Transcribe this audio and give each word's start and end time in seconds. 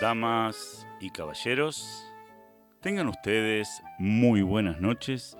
damas 0.00 0.86
y 0.98 1.10
caballeros, 1.10 2.06
tengan 2.80 3.06
ustedes 3.08 3.82
muy 3.98 4.40
buenas 4.40 4.80
noches 4.80 5.36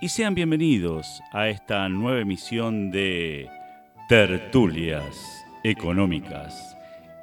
y 0.00 0.08
sean 0.08 0.34
bienvenidos 0.34 1.20
a 1.30 1.48
esta 1.48 1.86
nueva 1.90 2.20
emisión 2.20 2.90
de 2.90 3.50
Tertulias 4.08 5.44
Económicas, 5.62 6.76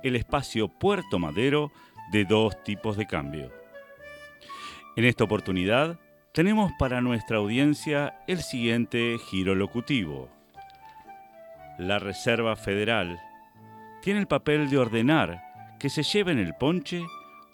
el 0.03 0.15
espacio 0.15 0.67
Puerto 0.67 1.17
Madero 1.17 1.71
de 2.11 2.23
dos 2.23 2.61
tipos 2.63 2.97
de 2.97 3.07
cambio. 3.07 3.51
En 4.95 5.05
esta 5.05 5.23
oportunidad 5.23 5.99
tenemos 6.33 6.71
para 6.77 7.01
nuestra 7.01 7.37
audiencia 7.37 8.19
el 8.27 8.43
siguiente 8.43 9.17
giro 9.29 9.55
locutivo. 9.55 10.29
La 11.79 11.97
Reserva 11.97 12.55
Federal 12.55 13.19
tiene 14.03 14.19
el 14.19 14.27
papel 14.27 14.69
de 14.69 14.77
ordenar 14.77 15.54
que 15.79 15.89
se 15.89 16.03
lleven 16.03 16.39
el 16.39 16.53
ponche 16.53 17.03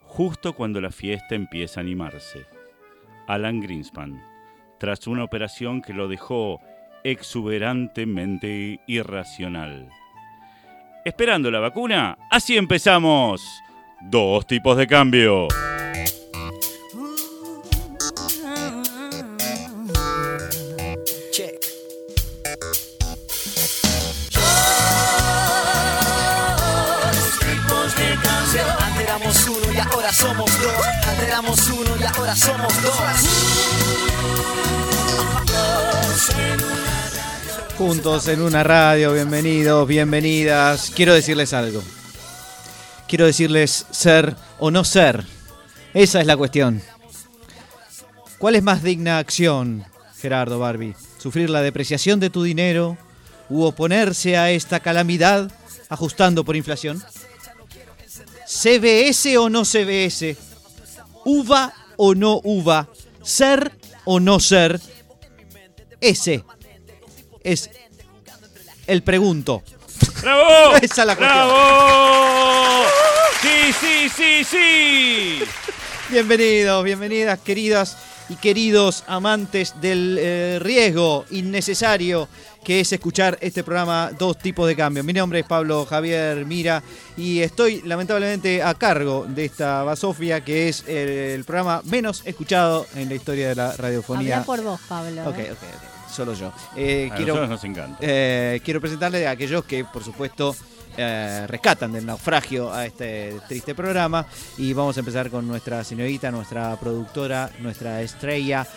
justo 0.03 0.53
cuando 0.53 0.81
la 0.81 0.91
fiesta 0.91 1.35
empieza 1.35 1.79
a 1.79 1.83
animarse. 1.83 2.45
Alan 3.27 3.61
Greenspan, 3.61 4.21
tras 4.79 5.07
una 5.07 5.23
operación 5.23 5.81
que 5.81 5.93
lo 5.93 6.07
dejó 6.07 6.59
exuberantemente 7.03 8.81
irracional. 8.87 9.89
Esperando 11.05 11.49
la 11.49 11.59
vacuna, 11.59 12.17
así 12.29 12.57
empezamos. 12.57 13.41
Dos 14.01 14.45
tipos 14.45 14.77
de 14.77 14.87
cambio. 14.87 15.47
Éramos 31.41 31.67
uno 31.69 31.97
y 31.99 32.03
ahora 32.03 32.35
somos 32.35 32.81
dos. 32.83 32.95
Juntos 37.77 38.27
en 38.27 38.41
una 38.41 38.63
radio, 38.63 39.13
bienvenidos, 39.13 39.87
bienvenidas. 39.87 40.91
Quiero 40.95 41.15
decirles 41.15 41.53
algo. 41.53 41.81
Quiero 43.07 43.25
decirles 43.25 43.87
ser 43.89 44.35
o 44.59 44.69
no 44.69 44.83
ser. 44.83 45.25
Esa 45.95 46.21
es 46.21 46.27
la 46.27 46.37
cuestión. 46.37 46.81
¿Cuál 48.37 48.55
es 48.55 48.63
más 48.63 48.83
digna 48.83 49.17
acción, 49.17 49.83
Gerardo 50.19 50.59
Barbie? 50.59 50.95
¿Sufrir 51.17 51.49
la 51.49 51.61
depreciación 51.61 52.19
de 52.19 52.29
tu 52.29 52.43
dinero 52.43 52.97
u 53.49 53.63
oponerse 53.63 54.37
a 54.37 54.51
esta 54.51 54.79
calamidad 54.79 55.51
ajustando 55.89 56.43
por 56.43 56.55
inflación? 56.55 57.03
¿CBS 58.45 59.37
o 59.37 59.49
no 59.49 59.65
CBS? 59.65 60.50
¿Uva 61.25 61.73
o 61.97 62.15
no 62.15 62.41
uva? 62.43 62.87
¿Ser 63.21 63.71
o 64.05 64.19
no 64.19 64.39
ser? 64.39 64.79
Ese 65.99 66.43
es 67.43 67.69
el 68.87 69.03
pregunto. 69.03 69.63
¡Bravo! 70.21 70.75
Esa 70.81 71.01
es 71.01 71.07
la 71.07 71.15
cuestión. 71.15 71.47
¡Bravo! 71.47 72.83
Sí, 73.41 73.73
sí, 73.79 74.09
sí, 74.09 74.43
sí. 74.43 75.43
Bienvenidos, 76.09 76.83
bienvenidas, 76.83 77.39
queridas 77.39 77.97
y 78.29 78.35
queridos 78.35 79.03
amantes 79.07 79.79
del 79.81 80.17
eh, 80.19 80.59
riesgo 80.61 81.25
innecesario 81.31 82.27
que 82.63 82.79
es 82.79 82.91
escuchar 82.93 83.37
este 83.41 83.63
programa 83.63 84.11
Dos 84.17 84.37
Tipos 84.37 84.67
de 84.67 84.75
Cambio. 84.75 85.03
Mi 85.03 85.13
nombre 85.13 85.39
es 85.39 85.45
Pablo 85.45 85.85
Javier 85.85 86.45
Mira 86.45 86.83
y 87.17 87.39
estoy 87.39 87.81
lamentablemente 87.81 88.61
a 88.61 88.73
cargo 88.75 89.25
de 89.27 89.45
esta 89.45 89.83
basofia 89.83 90.41
que 90.41 90.69
es 90.69 90.87
el 90.87 91.43
programa 91.43 91.81
menos 91.85 92.21
escuchado 92.25 92.85
en 92.95 93.09
la 93.09 93.15
historia 93.15 93.49
de 93.49 93.55
la 93.55 93.75
radiofonía. 93.75 94.35
Habla 94.37 94.45
por 94.45 94.61
vos, 94.63 94.79
Pablo. 94.87 95.29
Ok, 95.29 95.39
¿eh? 95.39 95.51
ok, 95.51 95.57
ok. 95.57 96.11
Solo 96.11 96.33
yo. 96.33 96.51
Eh, 96.75 97.09
A 97.11 97.15
quiero, 97.15 97.33
nosotros 97.35 97.49
nos 97.49 97.63
encanta. 97.63 97.97
eh, 98.01 98.59
quiero 98.63 98.81
presentarle 98.81 99.25
a 99.25 99.31
aquellos 99.31 99.63
que, 99.63 99.85
por 99.85 100.03
supuesto, 100.03 100.55
eh, 100.97 101.45
rescatan 101.47 101.93
del 101.93 102.05
naufragio 102.05 102.71
a 102.71 102.85
este 102.85 103.39
triste 103.47 103.73
programa. 103.73 104.25
Y 104.57 104.73
vamos 104.73 104.97
a 104.97 104.99
empezar 104.99 105.29
con 105.29 105.47
nuestra 105.47 105.83
señorita, 105.83 106.29
nuestra 106.29 106.77
productora, 106.79 107.49
nuestra 107.59 108.01
estrella. 108.01 108.67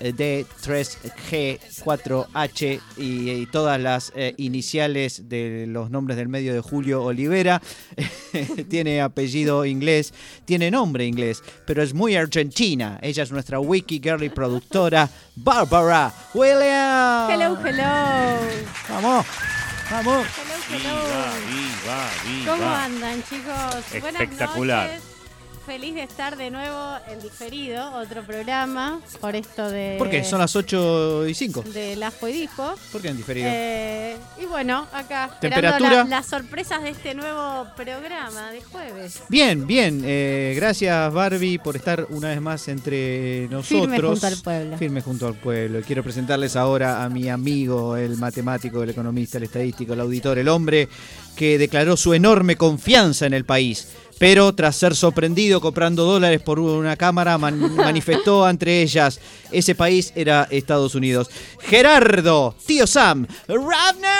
Eh, 0.00 0.12
2D, 0.14 0.46
3G, 0.64 1.58
4H 1.84 2.80
y, 2.96 3.30
y 3.30 3.46
todas 3.46 3.80
las 3.80 4.12
eh, 4.14 4.34
iniciales 4.38 5.28
de 5.28 5.66
los 5.68 5.90
nombres 5.90 6.16
del 6.16 6.28
medio 6.28 6.54
de 6.54 6.60
Julio 6.60 7.02
Olivera. 7.02 7.60
tiene 8.68 9.00
apellido 9.00 9.64
inglés, 9.64 10.12
tiene 10.44 10.70
nombre 10.70 11.04
inglés, 11.06 11.42
pero 11.66 11.82
es 11.82 11.94
muy 11.94 12.16
argentina. 12.16 12.98
Ella 13.02 13.22
es 13.22 13.30
nuestra 13.32 13.60
wiki 13.60 14.00
girly 14.02 14.28
productora, 14.28 15.08
Barbara 15.34 16.12
Williams. 16.34 17.30
Hello, 17.30 17.56
hello. 17.64 18.38
Vamos, 18.88 19.26
vamos. 19.90 20.26
Hello, 20.68 20.88
hello. 20.88 21.26
viva, 21.48 22.10
viva. 22.24 22.52
¿Cómo 22.56 22.68
andan, 22.70 23.22
chicos? 23.24 24.00
Buenas 24.00 24.22
Espectacular. 24.22 24.88
noches. 24.88 25.15
Feliz 25.66 25.96
de 25.96 26.04
estar 26.04 26.36
de 26.36 26.48
nuevo 26.48 26.94
en 27.10 27.20
diferido, 27.20 27.92
otro 27.96 28.22
programa, 28.22 29.00
por 29.20 29.34
esto 29.34 29.68
de... 29.68 29.96
¿Por 29.98 30.08
qué? 30.08 30.22
Son 30.22 30.38
las 30.38 30.54
8 30.54 31.26
y 31.26 31.34
5. 31.34 31.62
De 31.74 31.92
y 31.94 32.32
Dijo. 32.32 32.74
¿Por 32.92 33.02
qué 33.02 33.08
en 33.08 33.16
diferido? 33.16 33.48
Eh, 33.50 34.16
y 34.40 34.44
bueno, 34.44 34.86
acá, 34.92 35.24
esperando 35.24 35.40
Temperatura. 35.72 36.04
la- 36.04 36.04
las 36.04 36.26
sorpresas 36.26 36.84
de 36.84 36.90
este 36.90 37.14
nuevo 37.14 37.66
programa 37.74 38.52
de 38.52 38.62
jueves. 38.62 39.22
Bien, 39.28 39.66
bien. 39.66 40.02
eh, 40.04 40.52
gracias 40.54 41.12
Barbie 41.12 41.58
por 41.58 41.74
estar 41.74 42.06
una 42.10 42.28
vez 42.28 42.40
más 42.40 42.68
entre 42.68 43.48
nosotros. 43.50 43.66
Firme 43.90 44.00
junto 44.00 44.26
al 44.28 44.36
pueblo. 44.36 44.78
Firme 44.78 45.00
junto 45.00 45.26
al 45.26 45.34
pueblo. 45.34 45.80
Quiero 45.84 46.04
presentarles 46.04 46.54
ahora 46.54 47.02
a 47.04 47.08
mi 47.08 47.28
amigo, 47.28 47.96
el 47.96 48.16
matemático, 48.18 48.84
el 48.84 48.90
economista, 48.90 49.38
el 49.38 49.44
estadístico, 49.44 49.94
el 49.94 50.00
auditor, 50.00 50.38
el 50.38 50.46
hombre 50.48 50.88
que 51.34 51.58
declaró 51.58 51.96
su 51.96 52.14
enorme 52.14 52.56
confianza 52.56 53.26
en 53.26 53.34
el 53.34 53.44
país. 53.44 53.88
Pero 54.18 54.54
tras 54.54 54.76
ser 54.76 54.94
sorprendido 54.96 55.60
comprando 55.60 56.04
dólares 56.04 56.40
por 56.40 56.58
una 56.58 56.96
cámara, 56.96 57.36
man- 57.36 57.74
manifestó 57.76 58.48
entre 58.48 58.80
ellas, 58.82 59.20
ese 59.52 59.74
país 59.74 60.12
era 60.16 60.48
Estados 60.50 60.94
Unidos. 60.94 61.28
Gerardo, 61.60 62.54
tío 62.66 62.86
Sam, 62.86 63.26
Ravner. 63.46 64.10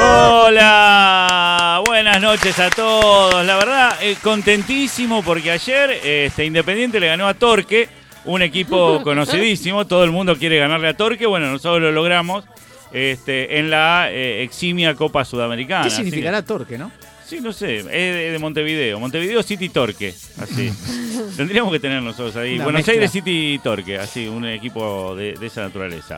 Hola, 0.00 1.82
buenas 1.86 2.20
noches 2.20 2.58
a 2.58 2.68
todos. 2.70 3.44
La 3.46 3.56
verdad, 3.56 3.96
eh, 4.02 4.16
contentísimo 4.22 5.22
porque 5.22 5.50
ayer 5.50 5.90
este, 6.04 6.44
Independiente 6.44 7.00
le 7.00 7.06
ganó 7.06 7.26
a 7.26 7.34
Torque, 7.34 7.88
un 8.26 8.42
equipo 8.42 9.00
conocidísimo. 9.04 9.86
Todo 9.86 10.04
el 10.04 10.10
mundo 10.10 10.36
quiere 10.36 10.58
ganarle 10.58 10.88
a 10.88 10.94
Torque. 10.96 11.26
Bueno, 11.26 11.46
nosotros 11.50 11.80
lo 11.80 11.90
logramos 11.92 12.44
este, 12.92 13.58
en 13.58 13.70
la 13.70 14.08
eh, 14.10 14.42
eximia 14.42 14.94
Copa 14.94 15.24
Sudamericana. 15.24 15.84
¿Qué 15.84 15.90
significará 15.90 16.42
torque, 16.44 16.76
no? 16.76 16.90
Sí, 17.28 17.40
no 17.40 17.52
sé, 17.52 17.78
es 17.78 17.84
de, 17.84 18.30
de 18.32 18.38
Montevideo. 18.38 18.98
Montevideo 18.98 19.42
City 19.42 19.68
Torque, 19.68 20.14
así. 20.40 20.72
Tendríamos 21.36 21.72
que 21.72 21.80
tener 21.80 22.02
nosotros 22.02 22.34
ahí. 22.36 22.54
Una 22.54 22.64
Buenos 22.64 22.78
mezcla. 22.80 22.92
Aires 22.94 23.10
City 23.12 23.60
Torque, 23.62 23.98
así, 23.98 24.26
un 24.26 24.46
equipo 24.46 25.14
de, 25.16 25.34
de 25.34 25.46
esa 25.46 25.62
naturaleza. 25.62 26.16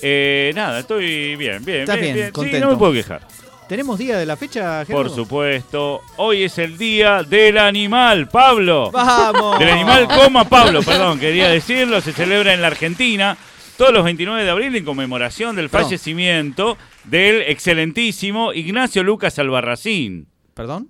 Eh, 0.00 0.52
nada, 0.54 0.80
estoy 0.80 1.36
bien, 1.36 1.64
bien, 1.64 1.80
Estás 1.82 2.00
bien, 2.00 2.14
bien, 2.14 2.26
Sí, 2.26 2.32
contento. 2.32 2.66
no 2.66 2.72
me 2.72 2.78
puedo 2.78 2.92
quejar. 2.92 3.26
¿Tenemos 3.68 3.98
día 3.98 4.18
de 4.18 4.26
la 4.26 4.36
fecha, 4.36 4.84
Gerardo? 4.84 5.04
Por 5.08 5.10
supuesto, 5.14 6.00
hoy 6.16 6.42
es 6.42 6.58
el 6.58 6.76
día 6.76 7.22
del 7.22 7.56
animal, 7.56 8.28
Pablo. 8.28 8.90
¡Vamos! 8.90 9.58
Del 9.58 9.70
animal 9.70 10.08
coma 10.08 10.44
Pablo, 10.48 10.82
perdón, 10.82 11.18
quería 11.18 11.48
decirlo, 11.48 12.00
se 12.00 12.12
celebra 12.12 12.52
en 12.52 12.60
la 12.60 12.66
Argentina 12.66 13.36
todos 13.78 13.92
los 13.94 14.04
29 14.04 14.44
de 14.44 14.50
abril 14.50 14.76
en 14.76 14.84
conmemoración 14.84 15.56
del 15.56 15.70
fallecimiento 15.70 16.76
del 17.04 17.42
excelentísimo 17.42 18.52
Ignacio 18.52 19.02
Lucas 19.02 19.38
Albarracín. 19.38 20.26
¿Perdón? 20.54 20.88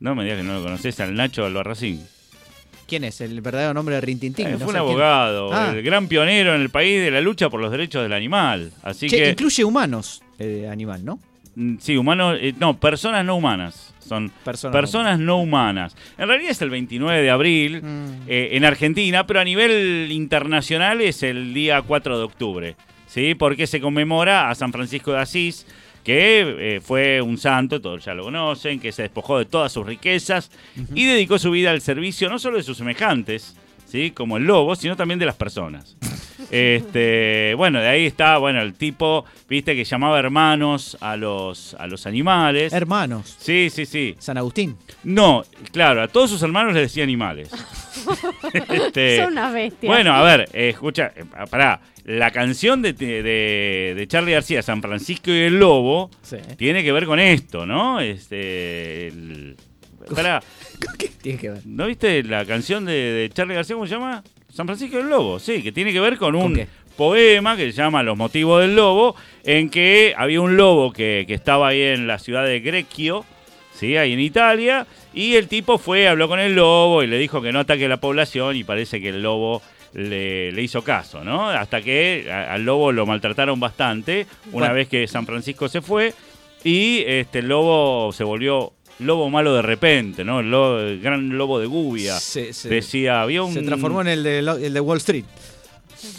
No 0.00 0.14
me 0.14 0.24
digas 0.24 0.38
que 0.38 0.44
no 0.44 0.54
lo 0.54 0.62
conoces 0.62 0.98
al 1.00 1.14
Nacho 1.14 1.44
Albarracín. 1.44 2.04
¿Quién 2.86 3.04
es? 3.04 3.20
El 3.22 3.40
verdadero 3.40 3.72
nombre 3.72 3.94
de 3.94 4.00
Rintintín. 4.02 4.46
Eh, 4.46 4.50
No 4.52 4.58
fue 4.58 4.68
un 4.70 4.76
abogado, 4.76 5.50
Ah. 5.52 5.72
el 5.74 5.82
gran 5.82 6.06
pionero 6.08 6.54
en 6.54 6.60
el 6.60 6.68
país 6.70 7.00
de 7.02 7.10
la 7.10 7.20
lucha 7.20 7.48
por 7.48 7.60
los 7.60 7.70
derechos 7.70 8.02
del 8.02 8.12
animal. 8.12 8.72
Así 8.82 9.08
Che, 9.08 9.16
que, 9.16 9.30
incluye 9.30 9.64
humanos, 9.64 10.22
el 10.38 10.68
animal, 10.68 11.02
¿no? 11.04 11.18
mm, 11.54 11.76
sí, 11.80 11.96
humanos, 11.96 12.36
eh, 12.40 12.52
no, 12.58 12.78
personas 12.78 13.24
no 13.24 13.36
humanas. 13.36 13.92
Son 14.06 14.30
Personas. 14.44 14.72
personas 14.78 15.18
no 15.18 15.38
humanas. 15.40 15.96
En 16.18 16.28
realidad 16.28 16.50
es 16.50 16.60
el 16.60 16.68
29 16.68 17.22
de 17.22 17.30
abril 17.30 17.80
Mm. 17.82 18.06
eh, 18.28 18.48
en 18.52 18.66
Argentina, 18.66 19.26
pero 19.26 19.40
a 19.40 19.44
nivel 19.44 20.08
internacional 20.12 21.00
es 21.00 21.22
el 21.22 21.54
día 21.54 21.80
4 21.80 22.18
de 22.18 22.24
octubre, 22.24 22.76
¿sí? 23.14 23.36
Porque 23.36 23.68
se 23.68 23.80
conmemora 23.80 24.50
a 24.50 24.54
San 24.56 24.72
Francisco 24.72 25.12
de 25.12 25.20
Asís, 25.20 25.66
que 26.02 26.74
eh, 26.76 26.80
fue 26.80 27.22
un 27.22 27.38
santo, 27.38 27.80
todos 27.80 28.04
ya 28.04 28.12
lo 28.12 28.24
conocen, 28.24 28.80
que 28.80 28.90
se 28.90 29.02
despojó 29.02 29.38
de 29.38 29.44
todas 29.44 29.70
sus 29.72 29.86
riquezas 29.86 30.50
y 30.94 31.06
dedicó 31.06 31.38
su 31.38 31.52
vida 31.52 31.70
al 31.70 31.80
servicio 31.80 32.28
no 32.28 32.40
solo 32.40 32.56
de 32.56 32.64
sus 32.64 32.76
semejantes, 32.76 33.56
¿sí? 33.86 34.10
como 34.10 34.36
el 34.36 34.44
lobo, 34.44 34.74
sino 34.74 34.96
también 34.96 35.20
de 35.20 35.26
las 35.26 35.36
personas. 35.36 35.96
Este, 36.50 37.54
bueno, 37.56 37.80
de 37.80 37.88
ahí 37.88 38.06
está, 38.06 38.36
bueno, 38.36 38.60
el 38.60 38.74
tipo, 38.74 39.24
viste, 39.48 39.74
que 39.74 39.82
llamaba 39.82 40.18
hermanos 40.18 40.96
a 41.00 41.16
los, 41.16 41.74
a 41.80 41.86
los 41.86 42.06
animales. 42.06 42.72
Hermanos. 42.72 43.36
Sí, 43.40 43.70
sí, 43.70 43.86
sí. 43.86 44.14
San 44.18 44.36
Agustín. 44.36 44.76
No, 45.04 45.42
claro, 45.72 46.02
a 46.02 46.08
todos 46.08 46.30
sus 46.30 46.42
hermanos 46.42 46.74
les 46.74 46.82
decía 46.82 47.02
animales. 47.02 47.50
Este, 48.68 49.16
Son 49.16 49.32
unas 49.32 49.52
bestias. 49.54 49.90
Bueno, 49.90 50.12
a 50.12 50.22
ver, 50.22 50.48
eh, 50.52 50.68
escucha, 50.68 51.12
eh, 51.16 51.24
pará. 51.50 51.80
La 52.04 52.30
canción 52.30 52.82
de, 52.82 52.92
de, 52.92 53.94
de 53.96 54.06
Charlie 54.08 54.32
García, 54.32 54.62
San 54.62 54.82
Francisco 54.82 55.30
y 55.30 55.38
el 55.38 55.58
Lobo, 55.58 56.10
Sí. 56.22 56.36
tiene 56.56 56.84
que 56.84 56.92
ver 56.92 57.06
con 57.06 57.18
esto, 57.18 57.64
¿no? 57.66 58.00
Este. 58.00 59.08
el- 59.08 59.56
pará, 60.14 60.42
¿Qué 60.98 61.08
tiene 61.22 61.38
que 61.38 61.48
ver? 61.50 61.62
¿no 61.66 61.86
viste 61.86 62.22
la 62.24 62.44
canción 62.44 62.84
de, 62.84 62.92
de 62.92 63.30
Charlie 63.30 63.54
García, 63.54 63.74
cómo 63.76 63.86
se 63.86 63.94
llama? 63.94 64.22
San 64.52 64.66
Francisco 64.66 64.98
y 64.98 65.00
el 65.00 65.08
Lobo, 65.08 65.38
sí, 65.38 65.62
que 65.62 65.72
tiene 65.72 65.92
que 65.92 66.00
ver 66.00 66.18
con 66.18 66.34
un 66.34 66.60
poema 66.96 67.56
que 67.56 67.72
se 67.72 67.78
llama 67.78 68.02
Los 68.02 68.16
motivos 68.16 68.60
del 68.60 68.76
lobo, 68.76 69.16
en 69.42 69.68
que 69.70 70.14
había 70.16 70.40
un 70.42 70.56
lobo 70.56 70.92
que, 70.92 71.24
que 71.26 71.34
estaba 71.34 71.68
ahí 71.68 71.80
en 71.82 72.06
la 72.06 72.18
ciudad 72.20 72.44
de 72.46 72.60
Greccio, 72.60 73.24
¿sí? 73.74 73.96
ahí 73.96 74.12
en 74.12 74.20
Italia, 74.20 74.86
y 75.12 75.34
el 75.34 75.48
tipo 75.48 75.78
fue, 75.78 76.06
habló 76.06 76.28
con 76.28 76.38
el 76.38 76.54
lobo 76.54 77.02
y 77.02 77.06
le 77.08 77.18
dijo 77.18 77.42
que 77.42 77.50
no 77.50 77.60
ataque 77.60 77.86
a 77.86 77.88
la 77.88 77.96
población 77.96 78.54
y 78.56 78.62
parece 78.62 79.00
que 79.00 79.08
el 79.08 79.22
lobo 79.22 79.60
le, 79.94 80.52
le 80.52 80.62
hizo 80.62 80.82
caso, 80.82 81.24
¿no? 81.24 81.48
Hasta 81.50 81.80
que 81.82 82.28
a- 82.30 82.52
al 82.54 82.64
lobo 82.64 82.92
lo 82.92 83.06
maltrataron 83.06 83.58
bastante 83.60 84.26
una 84.46 84.52
Bueno. 84.66 84.74
vez 84.74 84.88
que 84.88 85.06
San 85.06 85.24
Francisco 85.26 85.68
se 85.68 85.80
fue 85.80 86.12
y 86.64 87.02
este 87.06 87.38
el 87.40 87.48
lobo 87.48 88.12
se 88.12 88.24
volvió 88.24 88.72
lobo 89.00 89.28
malo 89.30 89.54
de 89.54 89.62
repente, 89.62 90.24
¿no? 90.24 90.40
El, 90.40 90.50
lobo- 90.50 90.78
el 90.80 91.00
gran 91.00 91.36
lobo 91.36 91.58
de 91.58 91.66
Gubia. 91.66 92.18
Se, 92.20 92.52
se- 92.52 92.68
Decía, 92.68 93.22
había 93.22 93.42
un... 93.42 93.52
se 93.52 93.62
transformó 93.62 94.00
en 94.02 94.08
el 94.08 94.22
de, 94.22 94.38
el 94.38 94.72
de 94.74 94.80
Wall 94.80 94.98
Street. 94.98 95.24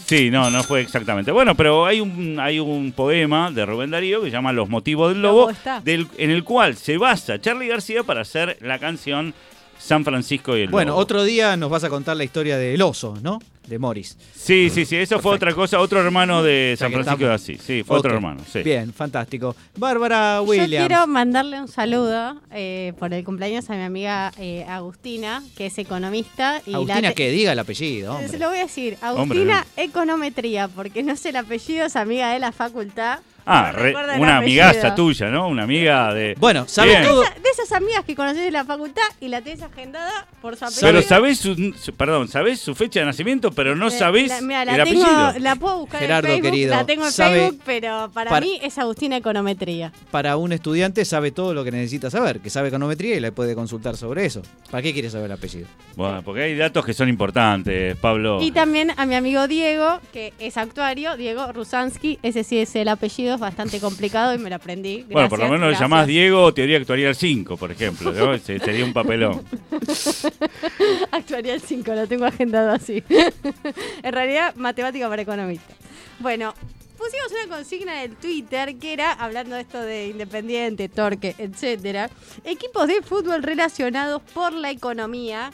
Sí, 0.05 0.31
no, 0.31 0.49
no 0.49 0.63
fue 0.63 0.81
exactamente. 0.81 1.31
Bueno, 1.31 1.53
pero 1.55 1.85
hay 1.85 1.99
un, 2.01 2.39
hay 2.39 2.59
un 2.59 2.91
poema 2.91 3.51
de 3.51 3.65
Rubén 3.65 3.91
Darío 3.91 4.19
que 4.21 4.27
se 4.27 4.31
llama 4.31 4.51
Los 4.51 4.67
motivos 4.67 5.09
del 5.13 5.21
lobo, 5.21 5.51
del, 5.83 6.07
en 6.17 6.31
el 6.31 6.43
cual 6.43 6.75
se 6.75 6.97
basa 6.97 7.39
Charlie 7.39 7.67
García 7.67 8.03
para 8.03 8.21
hacer 8.21 8.57
la 8.61 8.79
canción 8.79 9.33
San 9.77 10.03
Francisco 10.03 10.57
y 10.57 10.61
el 10.61 10.69
Bueno, 10.69 10.91
lobo. 10.91 11.01
otro 11.01 11.23
día 11.23 11.55
nos 11.57 11.69
vas 11.69 11.83
a 11.83 11.89
contar 11.89 12.17
la 12.17 12.23
historia 12.23 12.57
del 12.57 12.81
oso, 12.81 13.15
¿no? 13.21 13.39
De 13.67 13.79
Morris. 13.79 14.17
Sí, 14.35 14.69
sí, 14.69 14.85
sí, 14.85 14.95
eso 14.97 15.19
fue 15.19 15.33
otra 15.33 15.53
cosa, 15.53 15.79
otro 15.79 15.99
hermano 15.99 16.43
de 16.43 16.75
San 16.77 16.91
Francisco 16.91 17.25
de 17.25 17.33
Asís. 17.33 17.61
Sí, 17.65 17.83
fue 17.83 17.97
otro 17.97 18.13
hermano, 18.13 18.41
sí. 18.51 18.61
Bien, 18.61 18.93
fantástico. 18.93 19.55
Bárbara 19.75 20.37
Yo 20.37 20.43
Williams. 20.43 20.87
quiero 20.87 21.07
mandarle 21.07 21.59
un 21.61 21.67
saludo 21.67 22.39
eh, 22.51 22.93
por 22.99 23.13
el 23.13 23.23
cumpleaños 23.23 23.67
a 23.69 23.73
mi 23.75 23.81
amiga 23.81 24.31
eh, 24.37 24.65
Agustina, 24.69 25.41
que 25.57 25.65
es 25.67 25.77
economista. 25.79 26.61
Y 26.65 26.71
la 26.71 26.77
Agustina, 26.77 27.09
te- 27.09 27.15
que 27.15 27.31
diga 27.31 27.53
el 27.53 27.59
apellido, 27.59 28.19
Se 28.29 28.37
lo 28.37 28.49
voy 28.49 28.57
a 28.59 28.63
decir. 28.63 28.97
Hombre, 29.01 29.39
Agustina 29.39 29.65
Econometría, 29.77 30.67
porque 30.67 31.01
no 31.03 31.15
sé 31.15 31.29
el 31.29 31.37
apellido, 31.37 31.85
es 31.85 31.95
amiga 31.95 32.31
de 32.31 32.39
la 32.39 32.51
facultad. 32.51 33.19
Ah, 33.45 33.71
re- 33.71 33.93
una 34.17 34.37
amigaza 34.37 34.95
tuya, 34.95 35.29
¿no? 35.29 35.47
Una 35.47 35.63
amiga 35.63 36.13
de... 36.13 36.35
Bueno, 36.39 36.65
¿sabe 36.67 36.89
Bien. 36.89 37.03
todo? 37.03 37.23
Esa- 37.23 37.33
de 37.35 37.49
esas 37.51 37.71
amigas 37.73 38.03
que 38.03 38.15
conoces 38.15 38.41
de 38.43 38.51
la 38.51 38.65
facultad 38.65 39.03
y 39.21 39.27
la 39.27 39.41
tenés 39.41 39.61
agendada 39.61 40.27
por 40.41 40.55
su 40.55 40.65
apellido. 40.65 40.87
Pero 40.87 41.01
sabés 41.03 41.37
su, 41.39 41.55
su- 41.79 41.93
perdón, 41.93 42.27
sabés 42.27 42.59
su 42.59 42.73
fecha 42.75 43.01
de 43.01 43.05
nacimiento, 43.05 43.51
pero 43.51 43.75
no 43.75 43.87
Eh, 43.87 43.91
sabés 43.91 44.29
la, 44.29 44.41
mira, 44.41 44.65
la 44.65 44.75
el 44.77 44.83
tengo- 44.83 45.05
apellido. 45.05 45.39
La 45.43 45.55
puedo 45.55 45.77
buscar 45.79 46.01
Gerardo, 46.01 46.27
en 46.27 46.33
Facebook, 46.35 46.51
querido, 46.51 46.75
la 46.75 46.85
tengo 46.85 47.05
en 47.05 47.11
sabe- 47.11 47.39
Facebook, 47.41 47.61
pero 47.65 48.09
para, 48.13 48.29
para- 48.31 48.45
mí 48.45 48.59
es 48.63 48.77
Agustina 48.79 49.17
Econometría. 49.17 49.91
Para 50.11 50.37
un 50.37 50.51
estudiante 50.51 51.05
sabe 51.05 51.31
todo 51.31 51.53
lo 51.53 51.63
que 51.63 51.71
necesita 51.71 52.09
saber, 52.09 52.39
que 52.39 52.49
sabe 52.49 52.69
econometría 52.69 53.15
y 53.15 53.19
le 53.19 53.31
puede 53.31 53.53
consultar 53.55 53.95
sobre 53.95 54.25
eso. 54.25 54.41
¿Para 54.71 54.81
qué 54.81 54.91
quiere 54.91 55.09
saber 55.09 55.27
el 55.27 55.31
apellido? 55.33 55.67
Bueno, 55.95 56.21
porque 56.23 56.41
hay 56.43 56.55
datos 56.55 56.83
que 56.85 56.93
son 56.93 57.09
importantes, 57.09 57.95
Pablo. 57.97 58.41
Y 58.41 58.51
también 58.51 58.91
a 58.97 59.05
mi 59.05 59.15
amigo 59.15 59.47
Diego, 59.47 59.99
que 60.11 60.33
es 60.39 60.57
actuario, 60.57 61.15
Diego 61.15 61.51
Rusansky, 61.53 62.19
ese 62.23 62.43
sí 62.43 62.57
es 62.57 62.75
el 62.75 62.87
apellido, 62.87 63.34
es 63.35 63.39
bastante 63.39 63.79
complicado 63.79 64.33
y 64.33 64.37
me 64.37 64.49
lo 64.49 64.55
aprendí. 64.57 65.05
Bueno, 65.09 65.29
por 65.29 65.39
lo 65.39 65.45
menos 65.45 65.59
gracias. 65.61 65.81
llamás 65.81 66.07
Diego, 66.07 66.53
teoría 66.53 66.77
actuarial 66.77 67.15
5, 67.15 67.55
por 67.57 67.71
ejemplo. 67.71 68.11
¿no? 68.11 68.37
Se- 68.39 68.59
Sería 68.59 68.83
un 68.83 68.93
papelón. 68.93 69.41
Actuaría 71.11 71.53
el 71.53 71.61
5, 71.61 71.93
lo 71.93 72.07
tengo 72.07 72.25
agendado 72.25 72.71
así. 72.71 73.03
en 74.03 74.13
realidad, 74.13 74.55
matemática 74.55 75.07
para 75.09 75.21
economista. 75.21 75.73
Bueno, 76.19 76.53
pusimos 76.97 77.31
una 77.45 77.55
consigna 77.57 78.03
en 78.03 78.11
el 78.11 78.17
Twitter 78.17 78.75
que 78.77 78.93
era, 78.93 79.11
hablando 79.13 79.55
de 79.55 79.61
esto 79.61 79.81
de 79.81 80.07
Independiente, 80.07 80.89
Torque, 80.89 81.35
etcétera, 81.37 82.09
equipos 82.43 82.87
de 82.87 83.01
fútbol 83.01 83.43
relacionados 83.43 84.21
por 84.33 84.53
la 84.53 84.71
economía, 84.71 85.51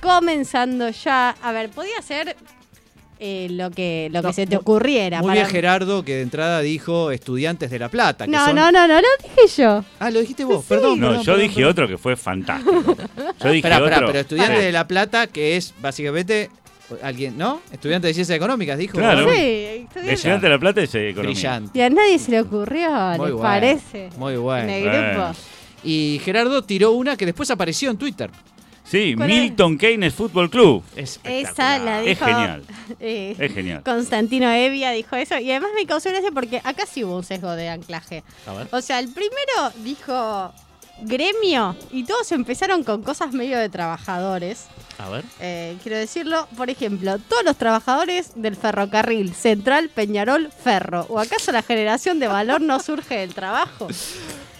comenzando 0.00 0.88
ya. 0.90 1.30
A 1.42 1.52
ver, 1.52 1.70
podía 1.70 2.00
ser 2.02 2.36
eh, 3.22 3.48
lo 3.50 3.70
que, 3.70 4.08
lo 4.12 4.22
que 4.22 4.32
se 4.32 4.46
te 4.46 4.56
ocurriera. 4.56 5.18
Muy 5.20 5.28
para- 5.28 5.40
bien, 5.42 5.46
Gerardo, 5.46 6.02
que 6.04 6.14
de 6.16 6.22
entrada 6.22 6.60
dijo 6.62 7.10
estudiantes 7.10 7.70
de 7.70 7.78
La 7.78 7.88
Plata. 7.90 8.24
que 8.24 8.30
No, 8.30 8.46
son- 8.46 8.56
no, 8.56 8.72
no, 8.72 8.88
no, 8.88 8.94
lo 8.94 9.06
dije 9.22 9.62
yo. 9.62 9.84
Ah, 9.98 10.10
lo 10.10 10.20
dijiste 10.20 10.44
vos, 10.44 10.64
perdón. 10.64 10.98
No, 10.98 11.08
perdón, 11.08 11.22
yo 11.24 11.32
perdón, 11.32 11.42
dije 11.42 11.54
perdón. 11.56 11.70
otro 11.70 11.88
que 11.88 11.98
fue 11.98 12.16
fantástico. 12.16 12.96
Yo 13.44 13.50
dije 13.50 13.72
otro. 13.74 14.06
pero 14.06 14.18
estudiante 14.18 14.56
Sí. 14.56 14.62
de 14.64 14.72
La 14.72 14.88
Plata, 14.88 15.26
que 15.26 15.56
es 15.56 15.72
básicamente 15.80 16.50
alguien, 17.02 17.38
¿no? 17.38 17.60
Estudiante 17.72 18.08
de 18.08 18.14
ciencias 18.14 18.36
económicas, 18.36 18.76
dijo. 18.78 18.98
Claro. 18.98 19.30
Sí, 19.32 19.86
Estudiante 20.06 20.46
de 20.46 20.50
la 20.50 20.58
Plata 20.58 20.80
es 20.82 20.94
economía. 20.94 21.22
Brillante. 21.32 21.78
Y 21.78 21.82
a 21.82 21.90
nadie 21.90 22.18
se 22.18 22.30
le 22.32 22.40
ocurrió, 22.40 22.90
Muy 22.90 23.10
¿les 23.10 23.18
bueno, 23.18 23.38
parece? 23.40 24.08
Muy 24.16 24.36
bueno. 24.36 24.64
En 24.64 24.70
el 24.70 24.82
Bueno. 24.88 25.12
grupo. 25.26 25.38
Y 25.84 26.20
Gerardo 26.24 26.62
tiró 26.62 26.90
una 26.92 27.16
que 27.16 27.26
después 27.26 27.50
apareció 27.50 27.90
en 27.90 27.96
Twitter. 27.96 28.30
Sí, 28.90 29.14
¿Cuál 29.16 29.30
es? 29.30 29.36
Milton 29.36 29.78
Keynes 29.78 30.14
Fútbol 30.14 30.50
Club. 30.50 30.82
Es 30.96 31.20
Esa 31.22 31.78
la 31.78 32.00
Es 32.00 32.06
dijo. 32.18 32.24
genial. 32.24 32.64
eh, 33.00 33.36
Es 33.38 33.54
genial. 33.54 33.82
Constantino 33.84 34.50
Evia 34.50 34.90
dijo 34.90 35.14
eso. 35.14 35.38
Y 35.38 35.50
además 35.50 35.70
me 35.76 35.86
causó 35.86 36.08
gracia 36.10 36.30
porque 36.32 36.60
acá 36.64 36.86
sí 36.86 37.04
hubo 37.04 37.16
un 37.16 37.22
sesgo 37.24 37.52
de 37.52 37.68
anclaje. 37.68 38.24
A 38.46 38.52
ver. 38.52 38.66
O 38.72 38.80
sea, 38.80 38.98
el 38.98 39.08
primero 39.12 39.72
dijo 39.84 40.52
gremio 41.02 41.76
y 41.92 42.04
todos 42.04 42.30
empezaron 42.32 42.82
con 42.84 43.02
cosas 43.02 43.32
medio 43.32 43.58
de 43.58 43.68
trabajadores. 43.68 44.66
A 44.98 45.08
ver. 45.08 45.24
Eh, 45.38 45.76
quiero 45.82 45.96
decirlo, 45.96 46.48
por 46.56 46.68
ejemplo, 46.68 47.16
todos 47.18 47.44
los 47.44 47.56
trabajadores 47.56 48.32
del 48.34 48.56
ferrocarril 48.56 49.32
Central 49.34 49.88
Peñarol 49.88 50.50
Ferro. 50.64 51.06
¿O 51.08 51.18
acaso 51.20 51.52
la 51.52 51.62
generación 51.62 52.18
de 52.18 52.26
valor 52.26 52.60
no 52.60 52.80
surge 52.80 53.18
del 53.18 53.34
trabajo? 53.34 53.86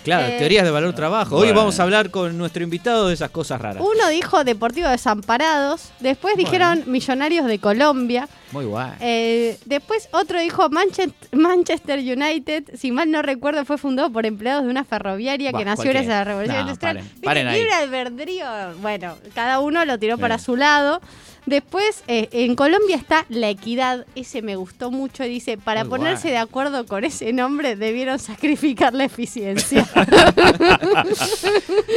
Claro, 0.05 0.27
Eh, 0.29 0.39
teorías 0.39 0.65
de 0.65 0.71
valor 0.71 0.95
trabajo. 0.95 1.37
Hoy 1.37 1.53
vamos 1.53 1.79
a 1.79 1.83
hablar 1.83 2.11
con 2.11 2.39
nuestro 2.39 2.63
invitado 2.63 3.09
de 3.09 3.15
esas 3.15 3.31
cosas 3.31 3.61
raras. 3.61 3.83
Uno 3.83 4.09
dijo 4.09 4.45
Deportivo 4.45 4.89
Desamparados, 4.89 5.91
después 6.01 6.35
Bueno. 6.37 6.51
dijeron 6.51 6.83
Millonarios 6.87 7.47
de 7.47 7.59
Colombia, 7.59 8.27
Muy 8.53 8.65
guay. 8.65 8.93
eh, 9.01 9.59
después 9.67 10.09
otro 10.13 10.41
dijo 10.41 10.71
Manche- 10.71 11.13
Manchester 11.33 11.99
United, 11.99 12.65
si 12.79 12.93
mal 12.93 13.11
no 13.11 13.21
recuerdo 13.21 13.65
fue 13.67 13.77
fundado 13.77 14.11
por 14.11 14.25
empleados 14.25 14.65
de 14.65 14.71
una 14.71 14.85
ferroviaria 14.85 15.53
que 15.53 15.65
nació 15.67 15.91
gracias 15.91 16.15
a 16.15 16.19
la 16.19 16.25
Revolución 16.25 16.57
No, 16.57 16.63
Industrial. 16.63 16.97
paren, 16.97 17.21
paren 17.23 17.47
ahí. 17.49 17.59
libre 17.61 17.75
albedrío, 17.75 18.47
bueno, 18.81 19.17
cada 19.35 19.61
uno 19.61 19.85
lo 19.85 19.99
tiró 19.99 20.17
para 20.17 20.39
su 20.39 20.57
lado. 20.57 21.01
Después, 21.47 22.03
eh, 22.07 22.29
en 22.33 22.55
Colombia 22.55 22.97
está 22.97 23.27
La 23.29 23.49
Equidad, 23.49 24.07
ese 24.15 24.43
me 24.43 24.57
gustó 24.57 24.91
mucho, 24.91 25.25
dice, 25.25 25.57
para 25.57 25.85
Muy 25.85 25.99
ponerse 25.99 26.29
de 26.29 26.39
acuerdo 26.39 26.87
con 26.87 27.05
ese 27.05 27.33
nombre 27.33 27.77
debieron 27.77 28.19
sacrificar 28.19 28.95
la 28.95 29.05
eficiencia. 29.05 29.87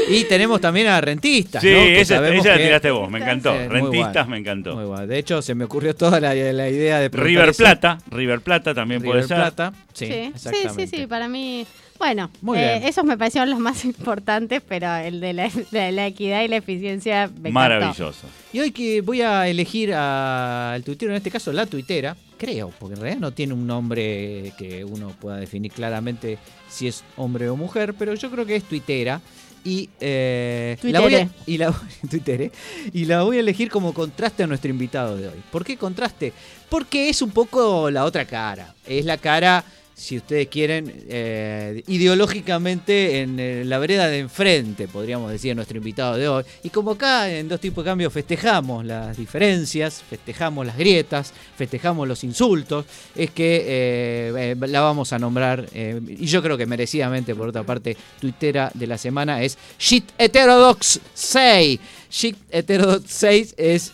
Y 0.09 0.23
tenemos 0.25 0.59
también 0.61 0.87
a 0.87 0.99
rentistas. 1.01 1.61
Sí, 1.61 1.69
¿no? 1.69 1.77
Esa, 1.77 2.27
esa 2.33 2.49
la 2.51 2.57
tiraste 2.57 2.91
vos, 2.91 3.09
me 3.09 3.19
encantó. 3.19 3.53
Sí, 3.53 3.67
Rentistas 3.67 4.27
me 4.27 4.37
encantó. 4.37 4.75
Muy 4.75 4.85
guay. 4.85 5.07
De 5.07 5.17
hecho, 5.17 5.41
se 5.41 5.55
me 5.55 5.65
ocurrió 5.65 5.95
toda 5.95 6.19
la, 6.19 6.33
la 6.33 6.69
idea 6.69 6.99
de 6.99 7.09
River 7.09 7.49
eso. 7.49 7.63
Plata, 7.63 7.97
River 8.09 8.41
Plata 8.41 8.73
también 8.73 9.01
River 9.01 9.13
puede 9.15 9.27
ser. 9.27 9.37
Plata. 9.37 9.73
Sí, 9.93 10.31
Sí, 10.35 10.67
sí, 10.75 10.87
sí, 10.87 11.07
para 11.07 11.27
mí. 11.27 11.65
Bueno, 11.97 12.29
Muy 12.41 12.57
eh, 12.57 12.87
esos 12.87 13.03
me 13.05 13.17
parecieron 13.17 13.49
los 13.49 13.59
más 13.59 13.85
importantes, 13.85 14.61
pero 14.67 14.93
el 14.95 15.19
de 15.19 15.33
la, 15.33 15.49
de 15.71 15.91
la 15.91 16.07
equidad 16.07 16.43
y 16.43 16.47
la 16.47 16.57
eficiencia 16.57 17.27
me 17.27 17.49
encantó. 17.49 17.51
Maravilloso. 17.51 18.27
Y 18.51 18.59
hoy 18.59 18.71
que 18.71 19.01
voy 19.01 19.21
a 19.21 19.47
elegir 19.47 19.93
al 19.93 20.83
tuitero, 20.83 21.11
en 21.11 21.17
este 21.17 21.31
caso 21.31 21.51
la 21.51 21.65
tuitera, 21.65 22.15
creo, 22.37 22.71
porque 22.79 22.95
en 22.95 23.01
realidad 23.01 23.21
no 23.21 23.31
tiene 23.31 23.53
un 23.53 23.65
nombre 23.65 24.53
que 24.57 24.83
uno 24.83 25.09
pueda 25.09 25.37
definir 25.37 25.71
claramente 25.71 26.37
si 26.69 26.87
es 26.87 27.03
hombre 27.15 27.49
o 27.49 27.55
mujer, 27.55 27.93
pero 27.93 28.13
yo 28.15 28.29
creo 28.29 28.45
que 28.45 28.55
es 28.57 28.63
tuitera. 28.63 29.21
Y, 29.65 29.89
eh, 30.01 30.77
la 30.81 30.99
voy 30.99 31.15
a, 31.15 31.29
y, 31.45 31.57
la, 31.57 31.73
y 32.93 33.05
la 33.05 33.23
voy 33.23 33.37
a 33.37 33.39
elegir 33.39 33.69
como 33.69 33.93
contraste 33.93 34.43
a 34.43 34.47
nuestro 34.47 34.69
invitado 34.69 35.15
de 35.15 35.29
hoy. 35.29 35.41
¿Por 35.51 35.63
qué 35.63 35.77
contraste? 35.77 36.33
Porque 36.69 37.07
es 37.07 37.21
un 37.21 37.31
poco 37.31 37.89
la 37.89 38.03
otra 38.03 38.25
cara. 38.25 38.75
Es 38.85 39.05
la 39.05 39.17
cara, 39.17 39.63
si 39.95 40.17
ustedes 40.17 40.47
quieren, 40.47 40.91
eh, 41.07 41.83
ideológicamente 41.87 43.21
en 43.21 43.69
la 43.69 43.77
vereda 43.77 44.07
de 44.07 44.19
enfrente, 44.19 44.87
podríamos 44.87 45.31
decir, 45.31 45.55
nuestro 45.55 45.77
invitado 45.77 46.17
de 46.17 46.27
hoy. 46.27 46.43
Y 46.63 46.69
como 46.69 46.91
acá 46.91 47.31
en 47.31 47.47
Dos 47.47 47.59
Tipos 47.59 47.83
de 47.83 47.91
Cambio 47.91 48.09
festejamos 48.09 48.85
las 48.85 49.15
diferencias, 49.15 50.03
festejamos 50.09 50.65
las 50.65 50.77
grietas, 50.77 51.31
festejamos 51.55 52.07
los 52.07 52.23
insultos, 52.23 52.85
es 53.15 53.29
que 53.31 53.55
eh, 53.57 54.55
eh, 54.59 54.67
la 54.67 54.81
vamos 54.81 55.13
a 55.13 55.19
nombrar, 55.19 55.67
y 55.73 56.25
yo 56.25 56.41
creo 56.41 56.57
que 56.57 56.65
merecidamente, 56.65 57.35
por 57.35 57.49
otra 57.49 57.63
parte, 57.63 57.95
tuitera 58.19 58.71
de 58.73 58.87
la 58.87 58.97
semana 58.97 59.41
es 59.43 59.57
Shit 59.77 60.11
Heterodox 60.17 60.99
6. 61.13 61.79
Shit 62.09 62.37
Heterodox 62.49 63.03
6 63.07 63.55
es 63.57 63.93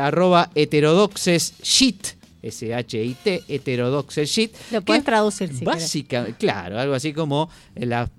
arroba 0.00 0.50
heterodoxes 0.54 1.54
shit 1.62 2.23
S-H-I-T, 2.48 3.44
heterodoxel 3.48 4.26
shit. 4.26 4.52
Lo 4.70 4.80
que 4.80 4.86
puedes 4.86 5.04
traducir 5.04 5.48
si 5.48 5.60
querés. 5.64 5.64
Básicamente, 5.82 6.36
claro, 6.38 6.78
algo 6.78 6.94
así 6.94 7.12
como 7.12 7.50
las 7.74 8.10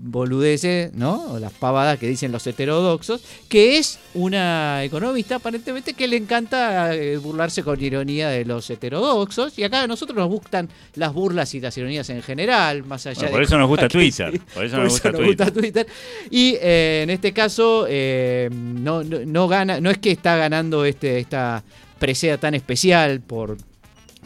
boludeces, 0.00 0.94
¿no? 0.94 1.32
O 1.32 1.38
las 1.40 1.52
pavadas 1.52 1.98
que 1.98 2.06
dicen 2.06 2.30
los 2.30 2.46
heterodoxos, 2.46 3.20
que 3.48 3.78
es 3.78 3.98
una 4.14 4.84
economista 4.84 5.34
aparentemente 5.36 5.94
que 5.94 6.06
le 6.06 6.16
encanta 6.16 6.94
eh, 6.94 7.16
burlarse 7.16 7.64
con 7.64 7.82
ironía 7.82 8.28
de 8.28 8.44
los 8.44 8.70
heterodoxos. 8.70 9.58
Y 9.58 9.64
acá 9.64 9.82
a 9.82 9.86
nosotros 9.88 10.16
nos 10.16 10.28
gustan 10.28 10.68
las 10.94 11.12
burlas 11.12 11.52
y 11.54 11.60
las 11.60 11.76
ironías 11.76 12.08
en 12.10 12.22
general, 12.22 12.84
más 12.84 13.06
allá 13.06 13.16
Bueno, 13.22 13.28
de 13.28 13.32
por 13.32 13.42
eso 13.42 13.58
nos 13.58 13.68
gusta 13.68 13.88
que- 13.88 13.98
Twitter. 13.98 14.40
Por 14.54 14.64
eso 14.64 14.76
nos 14.76 14.92
gusta 14.92 15.12
Twitter. 15.12 15.50
Twitter. 15.50 15.86
Y 16.30 16.54
eh, 16.60 17.00
en 17.02 17.10
este 17.10 17.32
caso, 17.32 17.86
eh, 17.88 18.48
no, 18.52 19.02
no, 19.02 19.18
no 19.26 19.48
gana, 19.48 19.80
no 19.80 19.90
es 19.90 19.98
que 19.98 20.12
está 20.12 20.36
ganando 20.36 20.84
este, 20.84 21.18
esta 21.18 21.64
presea 21.98 22.38
tan 22.38 22.54
especial 22.54 23.20
por, 23.20 23.56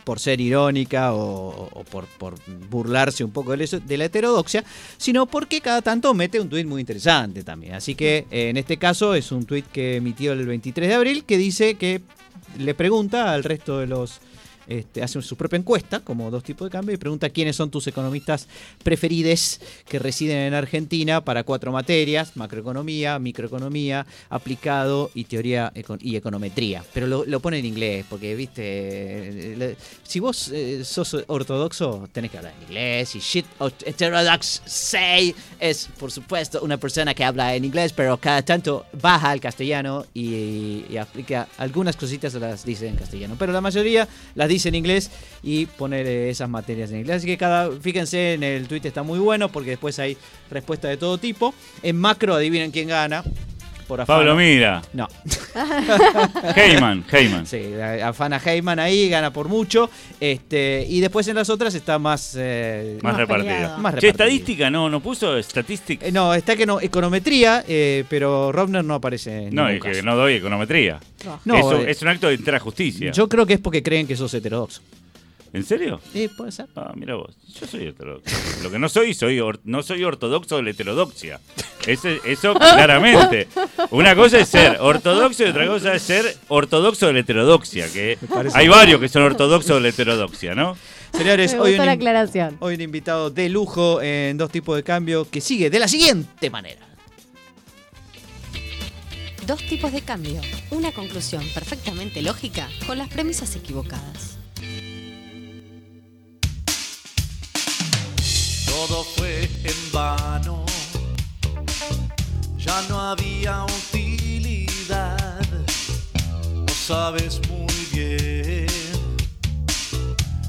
por 0.05 0.19
ser 0.19 0.41
irónica 0.41 1.12
o, 1.14 1.85
por, 1.91 2.07
por 2.07 2.35
burlarse 2.71 3.25
un 3.25 3.31
poco 3.31 3.57
de 3.57 3.97
la 3.97 4.05
heterodoxia, 4.05 4.64
sino 4.97 5.26
porque 5.26 5.61
cada 5.61 5.83
tanto 5.83 6.12
mete 6.14 6.41
un 6.41 6.49
tuit 6.49 6.67
muy 6.67 6.81
interesante 6.81 7.43
también. 7.43 7.75
Así 7.75 7.95
que 7.95 8.26
eh, 8.31 8.49
en 8.49 8.57
este 8.57 8.76
caso 8.76 9.14
es 9.14 9.33
un 9.33 9.45
tuit 9.45 9.67
que 9.67 9.97
emitió 9.97 10.33
el 10.33 10.47
23 10.47 10.88
de 10.88 10.95
abril 10.95 11.25
que 11.25 11.38
dice 11.38 11.75
que 11.75 12.02
le 12.59 12.75
pregunta 12.75 13.33
al 13.33 13.45
resto 13.45 13.79
de 13.79 13.87
los... 13.87 14.21
Este, 14.69 15.02
hace 15.02 15.21
su 15.23 15.37
propia 15.37 15.59
encuesta, 15.59 16.00
como 16.00 16.31
dos 16.31 16.45
tipos 16.45 16.66
de 16.66 16.71
cambio, 16.71 16.95
y 16.95 16.97
pregunta 16.99 17.28
quiénes 17.31 17.57
son 17.57 17.71
tus 17.71 17.87
economistas 17.88 18.47
preferides 18.85 19.61
que 19.88 19.99
residen 19.99 20.38
en 20.38 20.54
Argentina 20.54 21.25
para 21.25 21.42
cuatro 21.42 21.73
materias, 21.73 22.37
macroeconomía, 22.37 23.19
microeconomía, 23.19 24.07
aplicado 24.31 25.11
y 25.14 25.25
teoría 25.25 25.73
econ- 25.75 25.99
y 26.00 26.16
econometría. 26.16 26.85
Pero 26.95 27.07
lo, 27.07 27.25
lo 27.25 27.40
pone 27.40 27.59
en 27.59 27.66
inglés, 27.66 28.04
porque, 28.09 28.35
viste, 28.37 29.54
le- 29.57 29.76
si 30.02 30.21
vos 30.21 30.49
eh, 30.52 30.85
sos 30.85 31.16
ortodoxo, 31.26 32.09
tenés 32.12 32.31
que 32.31 32.38
hablar 32.38 32.54
en 32.57 32.62
inglés, 32.69 33.14
y 33.16 33.19
shit 33.19 33.47
heterodox 33.85 34.62
say 34.64 35.35
es, 35.59 35.88
por 35.99 36.11
supuesto, 36.12 36.61
una 36.62 36.76
persona 36.76 37.14
que 37.14 37.25
habla 37.25 37.54
en 37.54 37.64
inglés, 37.64 37.92
pero 37.92 38.16
cada 38.19 38.42
tanto 38.42 38.87
baja 39.00 39.31
al 39.31 39.40
castellano 39.40 40.04
y, 40.14 40.85
y 40.90 40.97
aplica 40.99 41.49
algunas 41.59 41.97
cositas, 41.97 42.35
las 42.35 42.64
dice 42.64 42.88
en 42.88 42.97
castellano. 42.97 43.37
Pero 43.38 43.52
la 43.52 43.61
mayoría 43.61 44.07
las 44.35 44.49
dice 44.52 44.68
en 44.68 44.75
inglés 44.75 45.11
y 45.42 45.66
poner 45.66 46.06
esas 46.06 46.49
materias 46.49 46.90
en 46.90 47.00
inglés. 47.00 47.18
Así 47.18 47.26
que 47.26 47.37
cada, 47.37 47.71
fíjense, 47.73 48.35
en 48.35 48.42
el 48.42 48.68
tweet 48.68 48.82
está 48.85 49.02
muy 49.02 49.18
bueno 49.18 49.50
porque 49.50 49.71
después 49.71 49.99
hay 49.99 50.16
respuestas 50.50 50.90
de 50.90 50.97
todo 50.97 51.18
tipo. 51.18 51.54
En 51.82 51.97
macro, 51.97 52.35
adivinen 52.35 52.71
quién 52.71 52.88
gana. 52.88 53.25
Por 53.93 54.01
afán. 54.01 54.17
Pablo 54.17 54.35
Mira, 54.37 54.81
No, 54.95 55.07
Heyman, 56.57 57.05
Heyman. 57.13 57.47
sí, 57.47 57.61
afana 58.03 58.41
Heyman 58.43 58.79
ahí, 58.79 59.09
gana 59.11 59.33
por 59.33 59.49
mucho. 59.49 59.91
Este, 60.19 60.87
y 60.89 61.01
después 61.01 61.29
en 61.29 61.37
las 61.37 61.51
otras 61.51 61.75
está 61.75 61.99
más. 61.99 62.35
eh, 62.39 62.99
Más 63.03 63.13
Más 63.13 63.21
repartida. 63.21 63.53
peleado. 63.53 63.79
Más 63.79 63.93
Che, 63.93 63.97
repartido. 63.97 64.11
estadística 64.13 64.71
no, 64.71 64.89
no 64.89 65.01
puso 65.01 65.41
statistics. 65.43 66.05
eh, 66.05 66.11
no, 66.13 66.33
está 66.35 66.57
que 66.57 66.65
no, 66.65 66.81
econometría, 66.81 67.65
eh, 67.69 68.05
pero 68.09 68.51
Robner 68.51 68.83
no 68.85 68.95
aparece 68.95 69.49
en 69.49 69.55
no, 69.55 69.69
es 69.69 69.81
que 69.83 70.03
no 70.03 70.17
doy 70.17 70.35
econometría. 70.37 70.99
No. 71.27 71.41
No, 71.45 71.59
Eso 71.59 71.83
eh, 71.83 71.91
es 71.91 72.01
un 72.03 72.09
acto 72.09 72.29
de 72.29 72.35
entera 72.35 72.59
justicia. 72.61 73.13
Yo 73.13 73.29
creo 73.29 73.45
que 73.45 73.53
es 73.55 73.61
porque 73.61 73.83
creen 73.83 74.07
que 74.07 74.17
sos 74.17 74.33
heterodoxo. 74.33 74.81
¿En 75.54 75.64
serio? 75.64 76.00
Sí, 76.12 76.28
puede 76.28 76.50
ser. 76.50 76.66
Ah, 76.76 76.92
mira 76.97 77.14
vos. 77.14 77.37
Yo 77.61 77.66
soy 77.66 77.87
heterodoxo. 77.88 78.35
Lo 78.62 78.71
que 78.71 78.78
no 78.78 78.88
soy, 78.88 79.12
soy 79.12 79.38
or- 79.40 79.61
no 79.64 79.82
soy 79.82 80.02
ortodoxo 80.02 80.56
de 80.56 80.62
la 80.62 80.71
heterodoxia. 80.71 81.40
Ese- 81.87 82.21
eso 82.25 82.54
claramente. 82.54 83.49
Una 83.90 84.14
cosa 84.16 84.38
es 84.40 84.49
ser 84.49 84.78
ortodoxo 84.80 85.44
y 85.44 85.49
otra 85.50 85.66
cosa 85.66 85.94
es 85.94 86.02
ser 86.02 86.37
ortodoxo 86.49 87.06
de 87.09 87.12
la 87.12 87.18
heterodoxia. 87.18 87.87
Que 87.92 88.16
hay 88.54 88.68
varios 88.68 88.99
que 89.00 89.09
son 89.11 89.23
ortodoxos 89.25 89.76
de 89.76 89.80
la 89.82 89.88
heterodoxia, 89.88 90.54
¿no? 90.54 90.76
Señores, 91.12 91.52
hoy 91.52 91.59
gustó 91.73 91.82
un, 91.82 91.87
la 91.87 91.92
in- 91.94 91.99
aclaración. 92.00 92.56
hoy 92.61 92.75
un 92.76 92.80
invitado 92.80 93.28
de 93.28 93.49
lujo 93.50 94.00
en 94.00 94.38
dos 94.38 94.50
tipos 94.50 94.75
de 94.76 94.82
cambio 94.82 95.28
que 95.30 95.42
sigue 95.42 95.68
de 95.68 95.78
la 95.78 95.87
siguiente 95.88 96.49
manera. 96.49 96.80
Dos 99.47 99.61
tipos 99.66 99.92
de 99.92 100.00
cambio. 100.02 100.40
Una 100.71 100.92
conclusión 100.92 101.44
perfectamente 101.52 102.23
lógica 102.23 102.68
con 102.87 102.97
las 102.97 103.09
premisas 103.09 103.54
equivocadas. 103.56 104.38
Todo 108.75 109.05
fue 109.05 109.50
en 109.64 109.93
vano, 109.93 110.64
ya 112.57 112.83
no 112.88 112.99
había 113.00 113.64
utilidad, 113.64 115.41
lo 116.67 116.75
sabes 116.75 117.38
muy 117.49 117.75
bien. 117.93 118.67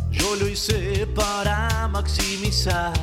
Yo 0.10 0.36
lo 0.38 0.48
hice 0.48 1.06
para 1.08 1.90
maximizar, 1.90 2.94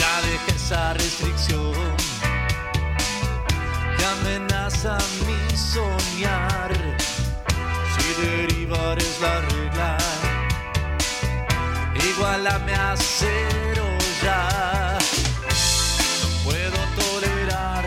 ya 0.00 0.20
dejé 0.26 0.56
esa 0.56 0.94
restricción. 0.94 1.72
Que 3.96 4.04
amenaza 4.04 4.98
mi 5.26 5.56
soñar. 5.56 6.72
Si 7.94 8.20
derivar 8.20 8.98
es 8.98 9.20
la 9.20 9.40
regla 9.42 10.21
igualame 12.10 12.74
a 12.74 12.94
cero 12.96 13.84
ya. 14.22 14.98
No 16.22 16.28
puedo 16.44 16.78
tolerar 17.00 17.84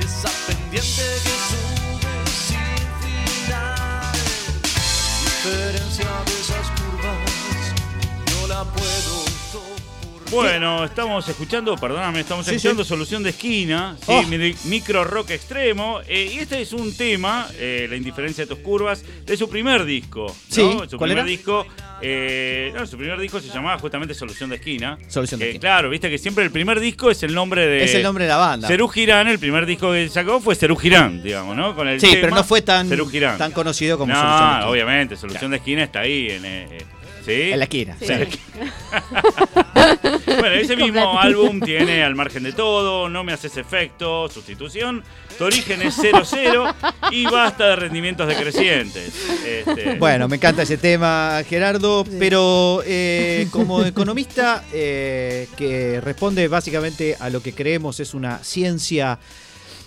esa 0.00 0.30
pendiente 0.46 1.06
que 1.24 1.34
sube 1.48 2.14
sin 2.46 2.86
final. 3.02 4.12
Diferencia 5.24 6.10
de 6.26 6.40
esas 6.40 6.66
curvas, 6.78 7.72
no 8.32 8.46
la 8.46 8.64
puedo. 8.64 9.27
Bueno, 10.30 10.84
estamos 10.84 11.26
escuchando, 11.26 11.74
perdóname, 11.76 12.20
estamos 12.20 12.44
Sí, 12.44 12.56
escuchando 12.56 12.82
sí. 12.84 12.88
Solución 12.90 13.22
de 13.22 13.30
Esquina, 13.30 13.96
sí, 13.98 14.04
Oh. 14.08 14.22
mi- 14.24 14.54
micro 14.64 15.02
rock 15.02 15.30
extremo. 15.30 16.00
eh, 16.06 16.30
y 16.34 16.38
este 16.38 16.60
es 16.60 16.72
un 16.74 16.94
tema, 16.94 17.48
eh, 17.58 17.86
La 17.88 17.96
indiferencia 17.96 18.44
de 18.44 18.48
tus 18.54 18.58
curvas, 18.62 19.02
de 19.24 19.36
su 19.38 19.48
primer 19.48 19.84
disco. 19.86 20.26
¿no? 20.26 20.34
Sí, 20.48 20.62
Su 20.90 20.98
¿cuál 20.98 21.10
primer 21.10 21.18
era? 21.18 21.24
disco, 21.24 21.66
eh, 22.02 22.72
no, 22.74 22.86
su 22.86 22.98
primer 22.98 23.18
disco 23.18 23.40
se 23.40 23.48
llamaba 23.48 23.78
justamente 23.78 24.12
Solución 24.12 24.50
de 24.50 24.56
Esquina. 24.56 24.98
Solución 25.08 25.40
de 25.40 25.46
Esquina. 25.46 25.60
Claro, 25.60 25.88
viste 25.88 26.10
que 26.10 26.18
siempre 26.18 26.44
el 26.44 26.50
primer 26.50 26.78
disco 26.78 27.10
es 27.10 27.22
el 27.22 27.34
nombre 27.34 27.66
de. 27.66 27.84
es 27.84 27.94
el 27.94 28.02
nombre 28.02 28.24
de 28.24 28.28
la 28.30 28.36
banda. 28.36 28.68
Cerú 28.68 28.86
Girán, 28.88 29.28
el 29.28 29.38
primer 29.38 29.64
disco 29.64 29.92
que 29.92 30.08
sacó 30.10 30.40
fue 30.40 30.54
Cerú 30.54 30.76
Girán, 30.76 31.22
digamos, 31.22 31.56
¿no? 31.56 31.74
Con 31.74 31.88
el 31.88 32.00
sí, 32.00 32.06
tema 32.08 32.20
pero 32.20 32.34
no 32.36 32.44
fue 32.44 32.60
tan, 32.60 32.88
tan 33.38 33.52
conocido 33.52 33.96
como 33.96 34.12
no, 34.12 34.18
Solución 34.20 34.38
de 34.40 34.52
Esquina. 34.54 34.68
obviamente, 34.68 35.16
Solución 35.16 35.50
de 35.52 35.56
Esquina 35.56 35.84
está 35.84 36.00
ahí 36.00 36.28
en. 36.30 36.44
¿Sí? 37.28 37.52
En 37.52 37.58
la 37.58 37.64
esquina. 37.64 37.96
Sí. 38.00 38.06
sí. 38.06 38.40
Bueno, 40.26 40.54
ese 40.54 40.76
mismo 40.76 41.18
álbum 41.18 41.60
tiene 41.60 42.02
Al 42.02 42.14
margen 42.14 42.42
de 42.42 42.52
todo, 42.52 43.08
No 43.08 43.24
me 43.24 43.32
haces 43.32 43.56
efecto, 43.56 44.28
Sustitución, 44.28 45.02
Tu 45.36 45.44
origen 45.44 45.82
es 45.82 45.94
00 45.94 46.74
y 47.10 47.24
basta 47.26 47.68
de 47.68 47.76
rendimientos 47.76 48.28
decrecientes. 48.28 49.12
Este, 49.44 49.94
Bueno, 49.94 50.28
me 50.28 50.36
encanta 50.36 50.62
ese 50.62 50.76
tema, 50.76 51.42
Gerardo, 51.48 52.04
pero 52.18 52.82
eh, 52.86 53.48
como 53.50 53.84
economista 53.84 54.64
eh, 54.72 55.48
que 55.56 56.00
responde 56.00 56.48
básicamente 56.48 57.16
a 57.18 57.30
lo 57.30 57.42
que 57.42 57.52
creemos 57.52 58.00
es 58.00 58.14
una 58.14 58.38
ciencia, 58.42 59.18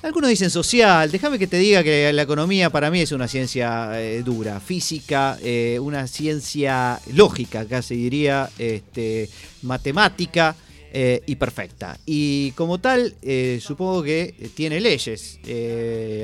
algunos 0.03 0.29
dicen 0.29 0.50
social, 0.50 1.12
déjame 1.12 1.38
que 1.38 1.48
te 1.48 1.58
diga 1.58 1.84
que 1.84 2.12
la 2.12 2.24
economía 2.24 2.70
para 2.70 2.89
mí 2.89 3.01
es 3.01 3.12
una 3.12 3.27
ciencia 3.27 4.01
eh, 4.01 4.24
dura, 4.24 4.60
física, 4.60 5.38
eh, 5.43 5.77
una 5.79 6.08
ciencia 6.08 7.00
lógica, 7.13 7.65
casi 7.65 7.96
diría, 7.96 8.50
este, 8.58 9.29
matemática. 9.62 10.55
eh, 10.93 11.22
y 11.25 11.36
perfecta. 11.38 11.98
Y 12.05 12.51
como 12.51 12.79
tal, 12.79 13.15
eh, 13.22 13.60
supongo 13.62 14.03
que 14.03 14.51
tiene 14.55 14.81
leyes. 14.81 15.39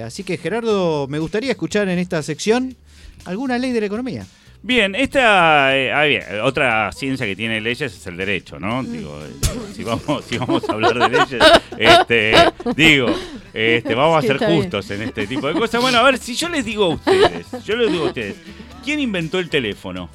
Así 0.04 0.24
que 0.24 0.38
Gerardo, 0.38 1.08
me 1.08 1.20
gustaría 1.20 1.52
escuchar 1.52 1.88
en 1.88 2.00
esta 2.00 2.22
sección 2.22 2.76
alguna 3.24 3.58
ley 3.58 3.72
de 3.72 3.80
la 3.80 3.86
economía. 3.86 4.26
Bien, 4.64 4.96
esta 4.96 5.78
eh, 5.78 5.94
ah, 5.94 6.04
bien, 6.04 6.24
otra 6.44 6.92
ciencia 6.92 7.26
que 7.26 7.36
tiene 7.36 7.62
leyes 7.62 7.94
es 7.94 8.08
el 8.08 8.18
derecho, 8.18 8.60
¿no? 8.60 8.84
Mm. 8.84 8.92
Digo, 8.92 9.20
eh, 9.24 9.74
si 9.74 9.84
vamos, 9.84 10.26
si 10.26 10.38
vamos 10.38 10.68
a 10.68 10.74
hablar 10.74 10.94
de 10.98 11.10
leyes, 11.10 11.44
este, 11.78 12.34
digo, 12.76 13.08
este, 13.54 13.96
vamos 13.96 14.24
a 14.24 14.28
ser 14.28 14.38
justos 14.38 14.90
en 14.92 15.04
este 15.04 15.28
tipo 15.28 15.48
de 15.48 15.54
cosas. 15.54 15.82
Bueno, 15.82 16.00
a 16.00 16.04
ver, 16.04 16.18
si 16.18 16.36
yo 16.36 16.50
les 16.50 16.66
digo 16.66 16.86
a 16.86 16.90
ustedes, 16.90 17.46
yo 17.66 17.76
les 17.76 17.92
digo 17.92 18.06
a 18.06 18.08
ustedes, 18.08 18.36
¿quién 18.84 19.00
inventó 19.00 19.40
el 19.40 19.50
teléfono? 19.50 20.10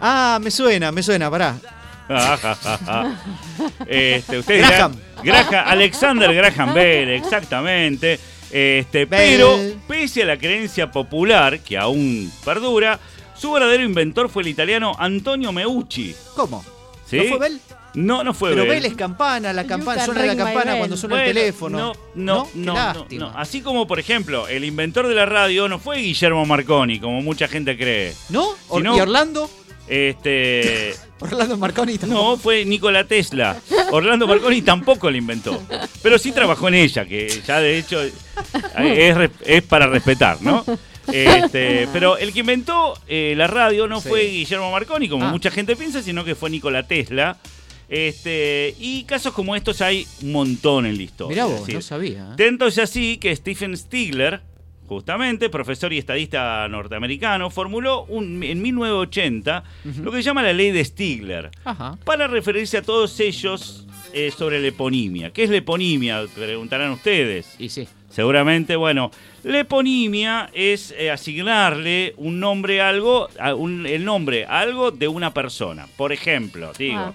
Ah, 0.00 0.38
me 0.40 0.50
suena, 0.50 0.92
me 0.92 1.02
suena, 1.02 1.30
pará. 1.30 1.56
este, 3.86 4.38
ustedes 4.38 4.66
Graham. 4.68 4.96
dirán, 5.22 5.46
Graham. 5.50 5.68
Alexander 5.68 6.34
Graham 6.34 6.74
Bell, 6.74 7.10
exactamente. 7.10 8.18
Este, 8.50 9.04
Bell. 9.04 9.08
pero, 9.08 9.58
pese 9.86 10.22
a 10.22 10.26
la 10.26 10.38
creencia 10.38 10.90
popular, 10.90 11.60
que 11.60 11.76
aún 11.76 12.32
perdura, 12.44 12.98
su 13.38 13.52
verdadero 13.52 13.82
inventor 13.84 14.28
fue 14.28 14.42
el 14.42 14.48
italiano 14.48 14.94
Antonio 14.98 15.52
Meucci. 15.52 16.14
¿Cómo? 16.34 16.64
¿Sí? 17.06 17.16
¿No 17.18 17.24
fue 17.24 17.38
Bell? 17.38 17.60
No, 17.94 18.22
no 18.22 18.34
fue 18.34 18.50
Pero 18.50 18.62
Bell. 18.62 18.70
Bell 18.72 18.84
es 18.84 18.94
campana, 18.94 19.52
la 19.52 19.64
campana, 19.66 20.04
suena 20.04 20.26
la 20.26 20.36
campana 20.36 20.76
cuando 20.76 20.96
suena 20.96 21.16
Bueno, 21.16 21.28
el 21.30 21.34
teléfono. 21.34 21.78
No, 21.78 21.92
no, 22.14 22.48
no, 22.54 22.74
no, 22.94 23.06
no. 23.10 23.28
Así 23.36 23.62
como, 23.62 23.86
por 23.86 23.98
ejemplo, 23.98 24.46
el 24.48 24.64
inventor 24.64 25.08
de 25.08 25.14
la 25.14 25.24
radio 25.26 25.68
no 25.68 25.78
fue 25.78 25.98
Guillermo 25.98 26.44
Marconi, 26.44 27.00
como 27.00 27.22
mucha 27.22 27.48
gente 27.48 27.76
cree. 27.78 28.14
¿No? 28.28 28.48
Or- 28.68 28.82
no- 28.82 28.96
¿Y 28.96 29.00
Orlando? 29.00 29.50
Este. 29.88 30.94
Orlando 31.20 31.56
Marconi 31.56 31.98
tampoco. 31.98 32.22
No, 32.22 32.36
fue 32.36 32.64
Nikola 32.64 33.04
Tesla. 33.04 33.56
Orlando 33.90 34.28
Marconi 34.28 34.62
tampoco 34.62 35.10
la 35.10 35.16
inventó. 35.16 35.60
Pero 36.02 36.18
sí 36.18 36.30
trabajó 36.30 36.68
en 36.68 36.74
ella, 36.74 37.04
que 37.06 37.42
ya 37.44 37.58
de 37.58 37.78
hecho 37.78 38.00
es, 38.78 39.30
es 39.44 39.62
para 39.62 39.86
respetar, 39.86 40.40
¿no? 40.42 40.64
Este, 41.12 41.88
pero 41.92 42.18
el 42.18 42.32
que 42.32 42.40
inventó 42.40 42.94
eh, 43.08 43.34
la 43.36 43.46
radio 43.46 43.86
no 43.86 44.00
Sí. 44.00 44.08
fue 44.08 44.24
Guillermo 44.24 44.70
Marconi, 44.70 45.08
como 45.08 45.24
Ah. 45.26 45.30
mucha 45.30 45.50
gente 45.50 45.74
piensa, 45.76 46.02
sino 46.02 46.24
que 46.24 46.34
fue 46.34 46.50
Nikola 46.50 46.82
Tesla. 46.86 47.38
Este, 47.88 48.74
y 48.78 49.04
casos 49.04 49.32
como 49.32 49.56
estos 49.56 49.80
hay 49.80 50.06
un 50.22 50.32
montón 50.32 50.84
en 50.86 50.96
la 50.96 51.02
historia. 51.02 51.34
Mirá 51.34 51.44
vos, 51.46 51.60
decir, 51.60 51.74
no 51.76 51.82
sabía. 51.82 52.30
¿eh? 52.32 52.44
Tanto 52.44 52.66
es 52.66 52.76
así 52.78 53.16
que 53.16 53.34
Stephen 53.34 53.74
Stigler, 53.76 54.40
justamente, 54.86 55.48
profesor 55.48 55.92
y 55.94 55.98
estadista 55.98 56.68
norteamericano, 56.68 57.48
formuló 57.50 58.04
un- 58.04 58.42
en 58.42 58.60
1980 58.60 59.64
lo 60.02 60.10
que 60.10 60.18
se 60.18 60.22
llama 60.24 60.42
la 60.42 60.52
ley 60.52 60.70
de 60.70 60.84
Stigler, 60.84 61.50
Ajá. 61.64 61.96
para 62.04 62.26
referirse 62.26 62.76
a 62.76 62.82
todos 62.82 63.18
ellos 63.20 63.86
eh, 64.12 64.30
sobre 64.36 64.60
la 64.60 64.68
eponimia. 64.68 65.30
¿Qué 65.30 65.44
es 65.44 65.50
la 65.50 65.56
eponimia? 65.58 66.24
Preguntarán 66.34 66.90
ustedes. 66.92 67.54
Y 67.58 67.68
sí. 67.70 67.86
Seguramente, 68.10 68.74
bueno, 68.76 69.10
la 69.44 69.60
eponimia 69.60 70.50
es 70.52 70.94
eh, 70.98 71.10
asignarle 71.10 72.14
un 72.16 72.40
nombre 72.40 72.80
a 72.80 72.88
algo, 72.88 73.28
a 73.38 73.54
un- 73.54 73.86
el 73.86 74.04
nombre 74.04 74.44
a 74.46 74.60
algo 74.60 74.90
de 74.90 75.08
una 75.08 75.32
persona. 75.34 75.86
Por 75.96 76.12
ejemplo, 76.12 76.72
digo, 76.78 76.98
Ah. 76.98 77.12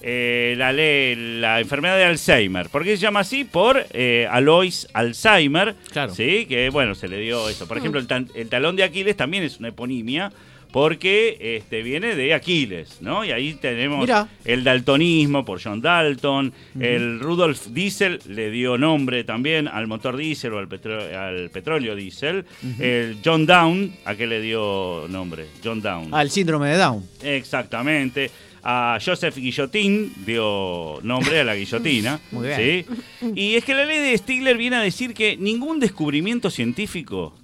eh, 0.00 0.54
la, 0.58 0.72
ley- 0.72 1.14
la 1.40 1.60
enfermedad 1.60 1.96
de 1.96 2.04
Alzheimer. 2.04 2.68
¿Por 2.70 2.82
qué 2.82 2.96
se 2.96 3.02
llama 3.02 3.20
así? 3.20 3.44
Por 3.44 3.86
eh, 3.92 4.26
Alois 4.30 4.88
Alzheimer. 4.92 5.76
Claro. 5.92 6.12
Sí, 6.14 6.46
que 6.46 6.70
bueno, 6.70 6.94
se 6.96 7.06
le 7.08 7.18
dio 7.18 7.48
eso. 7.48 7.68
Por 7.68 7.78
ejemplo, 7.78 8.00
el, 8.00 8.08
tan- 8.08 8.28
el 8.34 8.48
talón 8.48 8.74
de 8.76 8.82
Aquiles 8.82 9.16
también 9.16 9.44
es 9.44 9.58
una 9.60 9.68
eponimia. 9.68 10.32
Porque 10.72 11.56
este, 11.56 11.82
viene 11.82 12.16
de 12.16 12.34
Aquiles, 12.34 12.98
¿no? 13.00 13.24
Y 13.24 13.30
ahí 13.30 13.54
tenemos 13.54 14.00
Mirá. 14.00 14.28
el 14.44 14.64
daltonismo 14.64 15.44
por 15.44 15.62
John 15.62 15.80
Dalton, 15.80 16.52
el 16.80 17.20
Rudolf 17.20 17.66
Diesel 17.68 18.20
le 18.26 18.50
dio 18.50 18.78
nombre 18.78 19.24
también 19.24 19.68
al 19.68 19.86
motor 19.86 20.16
diésel 20.16 20.54
o 20.54 20.58
al 20.58 20.68
petróleo 20.68 21.94
diésel, 21.94 22.44
el 22.78 23.18
John 23.24 23.46
Down, 23.46 23.92
¿a 24.04 24.14
qué 24.14 24.26
le 24.26 24.40
dio 24.40 25.06
nombre? 25.08 25.46
John 25.62 25.80
Down. 25.82 26.12
Al 26.12 26.30
síndrome 26.30 26.68
de 26.68 26.76
Down. 26.78 27.04
Exactamente. 27.22 28.30
A 28.64 28.98
Joseph 29.04 29.36
Guillotín 29.36 30.12
dio 30.24 31.00
nombre 31.02 31.40
a 31.40 31.44
la 31.44 31.56
guillotina. 31.56 32.20
Muy 32.30 32.46
bien. 32.46 32.86
¿sí? 33.20 33.30
Y 33.34 33.56
es 33.56 33.64
que 33.64 33.74
la 33.74 33.84
ley 33.84 33.98
de 33.98 34.16
Stigler 34.16 34.56
viene 34.56 34.76
a 34.76 34.80
decir 34.80 35.14
que 35.14 35.36
ningún 35.36 35.80
descubrimiento 35.80 36.48
científico 36.48 37.34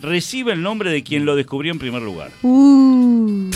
recibe 0.00 0.52
el 0.52 0.62
nombre 0.62 0.90
de 0.90 1.02
quien 1.02 1.24
lo 1.24 1.36
descubrió 1.36 1.72
en 1.72 1.78
primer 1.78 2.02
lugar. 2.02 2.30
Uh. 2.42 3.50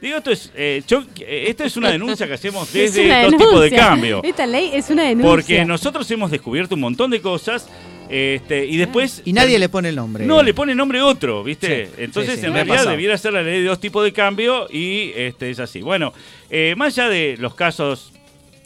Digo, 0.00 0.16
esto 0.18 0.32
es, 0.32 0.50
eh, 0.56 0.82
yo- 0.88 1.04
eh, 1.20 1.44
esta 1.46 1.64
es 1.64 1.76
una 1.76 1.90
denuncia 1.90 2.26
que 2.26 2.34
hacemos 2.34 2.68
Es 2.74 2.94
desde 2.94 3.22
dos 3.22 3.36
tipos 3.36 3.60
de 3.60 3.70
cambio. 3.70 4.20
Esta 4.24 4.46
ley 4.46 4.70
es 4.74 4.90
una 4.90 5.04
denuncia. 5.04 5.30
Porque 5.30 5.64
nosotros 5.64 6.10
hemos 6.10 6.30
descubierto 6.30 6.74
un 6.74 6.80
montón 6.80 7.10
de 7.10 7.20
cosas 7.20 7.68
este, 8.08 8.66
y 8.66 8.76
después... 8.78 9.22
Y 9.24 9.32
nadie 9.32 9.58
le 9.60 9.68
pone 9.68 9.90
el 9.90 9.96
nombre. 9.96 10.26
No, 10.26 10.42
le 10.42 10.52
pone 10.54 10.74
nombre 10.74 11.00
otro, 11.00 11.44
¿viste? 11.44 11.86
Sí, 11.86 11.92
Entonces, 11.98 12.34
sí, 12.34 12.40
sí, 12.40 12.46
en 12.46 12.52
realidad 12.52 12.86
debiera 12.86 13.16
ser 13.16 13.32
la 13.32 13.42
ley 13.42 13.62
de 13.62 13.68
dos 13.68 13.80
tipos 13.80 14.02
de 14.04 14.12
cambio 14.12 14.66
y 14.70 15.12
este, 15.14 15.50
es 15.50 15.60
así. 15.60 15.80
Bueno, 15.82 16.12
eh, 16.50 16.74
más 16.76 16.98
allá 16.98 17.08
de 17.08 17.36
los 17.38 17.54
casos 17.54 18.12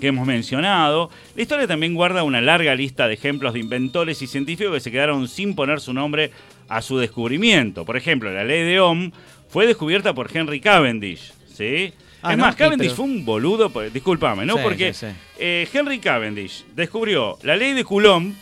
que 0.01 0.09
hemos 0.09 0.27
mencionado, 0.27 1.11
la 1.35 1.43
historia 1.43 1.67
también 1.67 1.95
guarda 1.95 2.23
una 2.23 2.41
larga 2.41 2.75
lista 2.75 3.09
de 3.09 3.15
ejemplos 3.15 3.55
de 3.55 3.61
inventores 3.61 4.21
y 4.23 4.27
científicos 4.27 4.75
que 4.75 4.81
se 4.81 4.91
quedaron 4.93 5.29
sin 5.29 5.55
poner 5.55 5.81
su 5.81 5.93
nombre 5.93 6.31
a 6.69 6.83
su 6.83 6.99
descubrimiento. 6.99 7.85
Por 7.85 7.97
ejemplo, 7.97 8.33
la 8.33 8.45
ley 8.45 8.63
de 8.65 8.81
Ohm 8.81 9.11
fue 9.49 9.67
descubierta 9.67 10.13
por 10.15 10.29
Henry 10.35 10.61
Cavendish, 10.61 11.33
¿sí? 11.53 11.93
Ah, 12.23 12.33
es 12.33 12.39
¿no? 12.39 12.45
más, 12.45 12.57
Cavendish 12.57 12.89
pero- 12.89 12.97
fue 12.97 13.05
un 13.05 13.25
boludo, 13.25 13.71
por- 13.71 13.91
discúlpame, 13.93 14.45
¿no? 14.45 14.57
Sí, 14.57 14.61
Porque 14.63 14.93
sí, 14.93 15.07
sí. 15.07 15.13
eh, 15.39 15.69
Henry 15.73 15.99
Cavendish 16.01 16.65
descubrió 16.75 17.39
la 17.43 17.55
ley 17.57 17.73
de 17.73 17.85
Coulomb, 17.85 18.35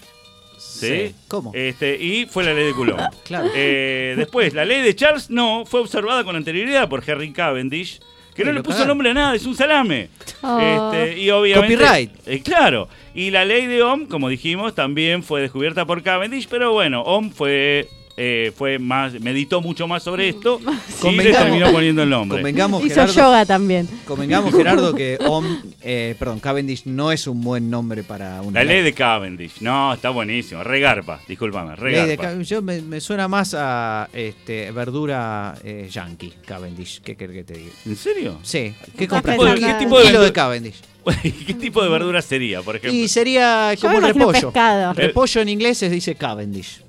¿sí? 0.58 0.86
Sí. 1.08 1.14
¿Cómo? 1.28 1.52
Este, 1.54 1.96
y 2.02 2.26
fue 2.26 2.44
la 2.44 2.54
ley 2.54 2.64
de 2.66 2.72
Coulomb. 2.72 3.00
Claro. 3.24 3.50
Eh, 3.54 4.14
después, 4.16 4.54
la 4.54 4.64
ley 4.64 4.80
de 4.82 4.94
Charles 4.96 5.28
no 5.30 5.64
fue 5.66 5.80
observada 5.80 6.24
con 6.24 6.34
anterioridad 6.36 6.88
por 6.88 7.02
Henry 7.06 7.32
Cavendish, 7.32 8.00
que 8.34 8.44
no 8.44 8.52
le 8.52 8.62
puso 8.62 8.84
nombre 8.84 9.10
a 9.10 9.14
nada, 9.14 9.34
es 9.34 9.46
un 9.46 9.54
salame. 9.54 10.10
Oh. 10.42 10.92
Este, 10.92 11.20
y 11.20 11.30
obviamente. 11.30 11.76
Copyright. 11.76 12.10
eh, 12.26 12.42
claro. 12.42 12.88
Y 13.14 13.30
la 13.30 13.44
ley 13.44 13.66
de 13.66 13.82
Ohm, 13.82 14.06
como 14.06 14.28
dijimos, 14.28 14.74
también 14.74 15.22
fue 15.22 15.40
descubierta 15.40 15.86
por 15.86 16.02
Cavendish, 16.02 16.48
pero 16.48 16.72
bueno, 16.72 17.02
Ohm 17.02 17.30
fue. 17.30 17.88
Eh, 18.16 18.52
fue 18.56 18.78
más, 18.78 19.12
meditó 19.20 19.60
mucho 19.60 19.88
más 19.88 20.02
sobre 20.02 20.28
esto 20.28 20.60
y 21.04 21.10
le 21.16 21.32
terminó 21.32 21.72
poniendo 21.72 22.02
el 22.02 22.10
nombre. 22.10 22.38
Convengamos, 22.38 22.82
Hizo 22.84 22.94
Gerardo, 22.94 23.12
yoga 23.14 23.46
también. 23.46 23.88
convengamos, 24.06 24.54
Gerardo, 24.54 24.94
que 24.94 25.18
Om, 25.26 25.44
eh, 25.82 26.14
perdón, 26.18 26.38
Cavendish 26.40 26.82
no 26.86 27.10
es 27.12 27.26
un 27.26 27.42
buen 27.42 27.68
nombre 27.70 28.02
para 28.04 28.40
una 28.42 28.60
La 28.60 28.64
ley 28.64 28.82
de 28.82 28.92
Cavendish. 28.92 29.60
No, 29.60 29.92
está 29.94 30.10
buenísimo. 30.10 30.62
Regarpa, 30.62 31.20
discúlpame, 31.26 31.76
Ley 31.76 32.06
regarpa. 32.16 32.40
yo 32.42 32.62
me, 32.62 32.80
me 32.82 33.00
suena 33.00 33.26
más 33.28 33.54
a 33.58 34.08
este, 34.12 34.70
verdura 34.70 35.54
eh, 35.64 35.88
yankee, 35.90 36.32
Cavendish. 36.46 37.00
¿Qué 37.02 37.16
querés 37.16 37.36
que 37.36 37.44
te 37.44 37.54
diga? 37.58 37.72
¿En 37.86 37.96
serio? 37.96 38.38
Sí. 38.42 38.74
¿Qué 38.96 39.08
compras? 39.08 39.36
¿Qué 39.38 39.66
en- 39.70 39.78
tipo 39.78 39.98
de, 39.98 40.04
¿Qué 40.04 40.08
kilo 40.10 40.20
tipo 40.20 40.20
de- 40.20 40.32
Cavendish? 40.32 40.80
¿Qué 41.46 41.54
tipo 41.54 41.82
de 41.82 41.90
verdura 41.90 42.22
sería, 42.22 42.62
por 42.62 42.76
ejemplo? 42.76 42.98
Y 42.98 43.08
sería 43.08 43.74
como 43.80 43.98
el 43.98 44.04
repollo. 44.14 44.32
pescado. 44.52 44.92
Repollo 44.94 45.40
en 45.42 45.48
inglés 45.50 45.78
se 45.78 45.90
dice 45.90 46.14
Cavendish. 46.14 46.80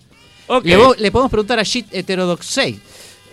Ok. 0.48 0.66
Le, 0.98 1.12
podemos 1.12 1.32
preguntar 1.32 1.60
a 1.60 1.64
Shit 1.64 1.88
Heterodoxei 1.92 2.80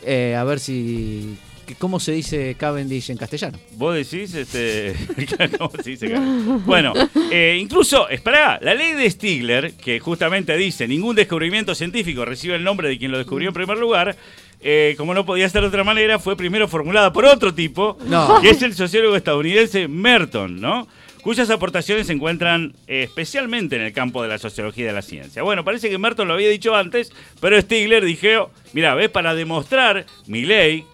eh, 0.05 0.35
a 0.38 0.44
ver 0.44 0.59
si. 0.61 1.37
¿Cómo 1.79 2.01
se 2.01 2.12
dice 2.12 2.55
Cavendish 2.59 3.11
en 3.11 3.16
castellano? 3.16 3.59
Vos 3.77 3.94
decís, 3.94 4.35
este. 4.35 4.94
¿Cómo 5.59 5.70
se 5.83 5.90
dice, 5.90 6.09
Karen? 6.11 6.64
Bueno, 6.66 6.92
eh, 7.31 7.57
incluso, 7.61 8.09
espera, 8.11 8.59
la 8.61 8.75
ley 8.75 8.92
de 8.92 9.09
Stigler, 9.11 9.72
que 9.75 9.98
justamente 10.01 10.55
dice: 10.57 10.87
ningún 10.88 11.14
descubrimiento 11.16 11.75
científico 11.75 12.25
recibe 12.25 12.57
el 12.57 12.64
nombre 12.64 12.88
de 12.88 12.98
quien 12.98 13.11
lo 13.12 13.18
descubrió 13.18 13.48
en 13.48 13.55
primer 13.55 13.79
lugar. 13.79 14.16
eh, 14.61 14.94
como 14.98 15.14
no 15.14 15.25
podía 15.25 15.48
ser 15.48 15.62
de 15.62 15.68
otra 15.68 15.83
manera, 15.85 16.18
fue 16.18 16.37
primero 16.37 16.68
formulada 16.68 17.12
por 17.12 17.25
otro 17.25 17.53
tipo, 17.55 17.96
No. 18.07 18.40
que 18.40 18.51
es 18.51 18.61
el 18.62 18.75
sociólogo 18.75 19.16
estadounidense 19.16 19.88
Merton, 19.88 20.61
¿no? 20.61 20.87
Cuyas 21.22 21.48
aportaciones 21.50 22.08
se 22.08 22.12
encuentran 22.12 22.74
eh, 22.88 23.04
especialmente 23.04 23.76
en 23.76 23.82
el 23.82 23.92
campo 23.92 24.22
de 24.22 24.28
la 24.28 24.38
sociología 24.38 24.85
y 24.85 24.87
de 24.88 24.92
la 24.92 25.02
ciencia. 25.02 25.42
Bueno, 25.42 25.64
parece 25.64 25.88
que 25.88 25.96
Merton 25.96 26.26
lo 26.28 26.35
había 26.35 26.48
dicho 26.48 26.74
antes, 26.74 27.12
pero 27.40 27.61
Stigler 27.61 28.04
dijo: 28.04 28.50
mira, 28.72 28.94
ves, 28.94 29.08
para 29.08 29.35
demostrar 29.35 30.04
mi 30.26 30.42
ley. 30.44 30.85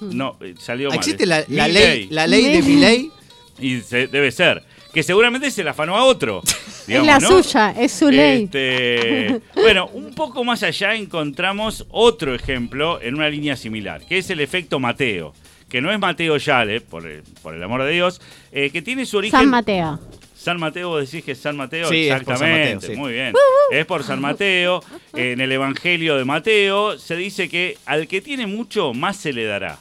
No, 0.00 0.36
eh, 0.40 0.54
salió 0.58 0.88
mal. 0.90 0.98
¿Existe 0.98 1.26
la, 1.26 1.40
ley, 1.48 2.06
la 2.10 2.26
ley 2.26 2.44
de 2.44 2.62
Mi- 2.62 2.68
mi 2.74 2.80
ley? 2.80 3.10
y 3.58 3.80
se- 3.80 4.06
debe 4.06 4.30
ser. 4.30 4.62
Que 4.92 5.02
seguramente 5.02 5.50
se 5.50 5.64
la 5.64 5.72
afanó 5.72 5.96
a 5.96 6.04
otro. 6.04 6.40
digamos, 6.86 7.08
es 7.08 7.22
la 7.22 7.28
¿no? 7.28 7.42
suya, 7.42 7.70
es 7.76 7.90
su 7.92 8.10
ley. 8.10 8.44
Este, 8.44 9.40
bueno, 9.60 9.88
un 9.92 10.14
poco 10.14 10.44
más 10.44 10.62
allá 10.62 10.94
encontramos 10.94 11.84
otro 11.90 12.32
ejemplo 12.34 13.00
en 13.02 13.14
una 13.16 13.28
línea 13.28 13.56
similar, 13.56 14.02
que 14.06 14.18
es 14.18 14.30
el 14.30 14.38
efecto 14.40 14.78
Mateo. 14.78 15.34
Que 15.74 15.80
no 15.80 15.90
es 15.90 15.98
Mateo 15.98 16.36
Yale, 16.36 16.80
por 16.82 17.04
el, 17.04 17.24
por 17.42 17.52
el 17.52 17.60
amor 17.60 17.82
de 17.82 17.90
Dios, 17.90 18.20
eh, 18.52 18.70
que 18.70 18.80
tiene 18.80 19.04
su 19.04 19.16
origen. 19.16 19.40
San 19.40 19.50
Mateo. 19.50 19.98
San 20.36 20.60
Mateo, 20.60 20.90
vos 20.90 21.10
decís 21.10 21.24
que 21.24 21.32
es 21.32 21.38
San 21.40 21.56
Mateo, 21.56 21.88
Sí, 21.88 22.08
es 22.08 22.22
por 22.22 22.38
San 22.38 22.46
exactamente, 22.46 22.74
Mateo, 22.76 22.90
sí. 22.90 22.96
muy 22.96 23.12
bien. 23.12 23.34
Es 23.72 23.84
por 23.84 24.04
San 24.04 24.20
Mateo. 24.20 24.84
En 25.14 25.40
el 25.40 25.50
Evangelio 25.50 26.16
de 26.16 26.24
Mateo 26.24 26.96
se 26.96 27.16
dice 27.16 27.48
que 27.48 27.76
al 27.86 28.06
que 28.06 28.20
tiene 28.20 28.46
mucho, 28.46 28.94
más 28.94 29.16
se 29.16 29.32
le 29.32 29.46
dará. 29.46 29.80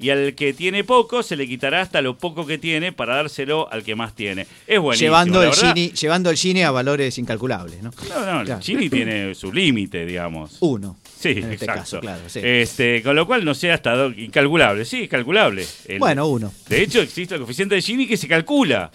Y 0.00 0.10
al 0.10 0.34
que 0.34 0.52
tiene 0.54 0.82
poco, 0.82 1.22
se 1.22 1.36
le 1.36 1.46
quitará 1.46 1.82
hasta 1.82 2.02
lo 2.02 2.18
poco 2.18 2.44
que 2.44 2.58
tiene 2.58 2.90
para 2.90 3.14
dárselo 3.14 3.70
al 3.70 3.84
que 3.84 3.94
más 3.94 4.16
tiene. 4.16 4.44
Es 4.66 4.80
buenísimo. 4.80 5.06
llevando, 5.06 5.40
el. 5.44 5.52
Gini, 5.52 5.92
llevando 5.92 6.30
el 6.30 6.36
Gini 6.36 6.64
a 6.64 6.72
valores 6.72 7.16
incalculables, 7.16 7.80
¿no? 7.80 7.92
No, 8.08 8.26
no, 8.26 8.40
el. 8.40 8.60
Gini 8.60 8.90
tiene 8.90 9.36
su 9.36 9.52
límite, 9.52 10.04
digamos. 10.04 10.56
Uno. 10.58 10.96
Sí, 11.18 11.30
en 11.30 11.38
este 11.52 11.54
exacto. 11.64 11.80
caso, 11.80 12.00
claro, 12.00 12.22
sí. 12.28 12.40
Este, 12.42 13.02
con 13.02 13.16
lo 13.16 13.26
cual 13.26 13.44
no 13.44 13.54
sea 13.54 13.74
hasta 13.74 14.06
incalculable. 14.16 14.84
Sí, 14.84 15.02
es 15.02 15.08
calculable. 15.08 15.66
El- 15.86 15.98
Bueno, 15.98 16.28
uno. 16.28 16.52
De 16.68 16.80
hecho, 16.82 17.00
existe 17.00 17.34
el 17.34 17.40
coeficiente 17.40 17.74
de 17.74 17.82
Gini 17.82 18.06
que 18.06 18.16
se 18.16 18.28
calcula. 18.28 18.90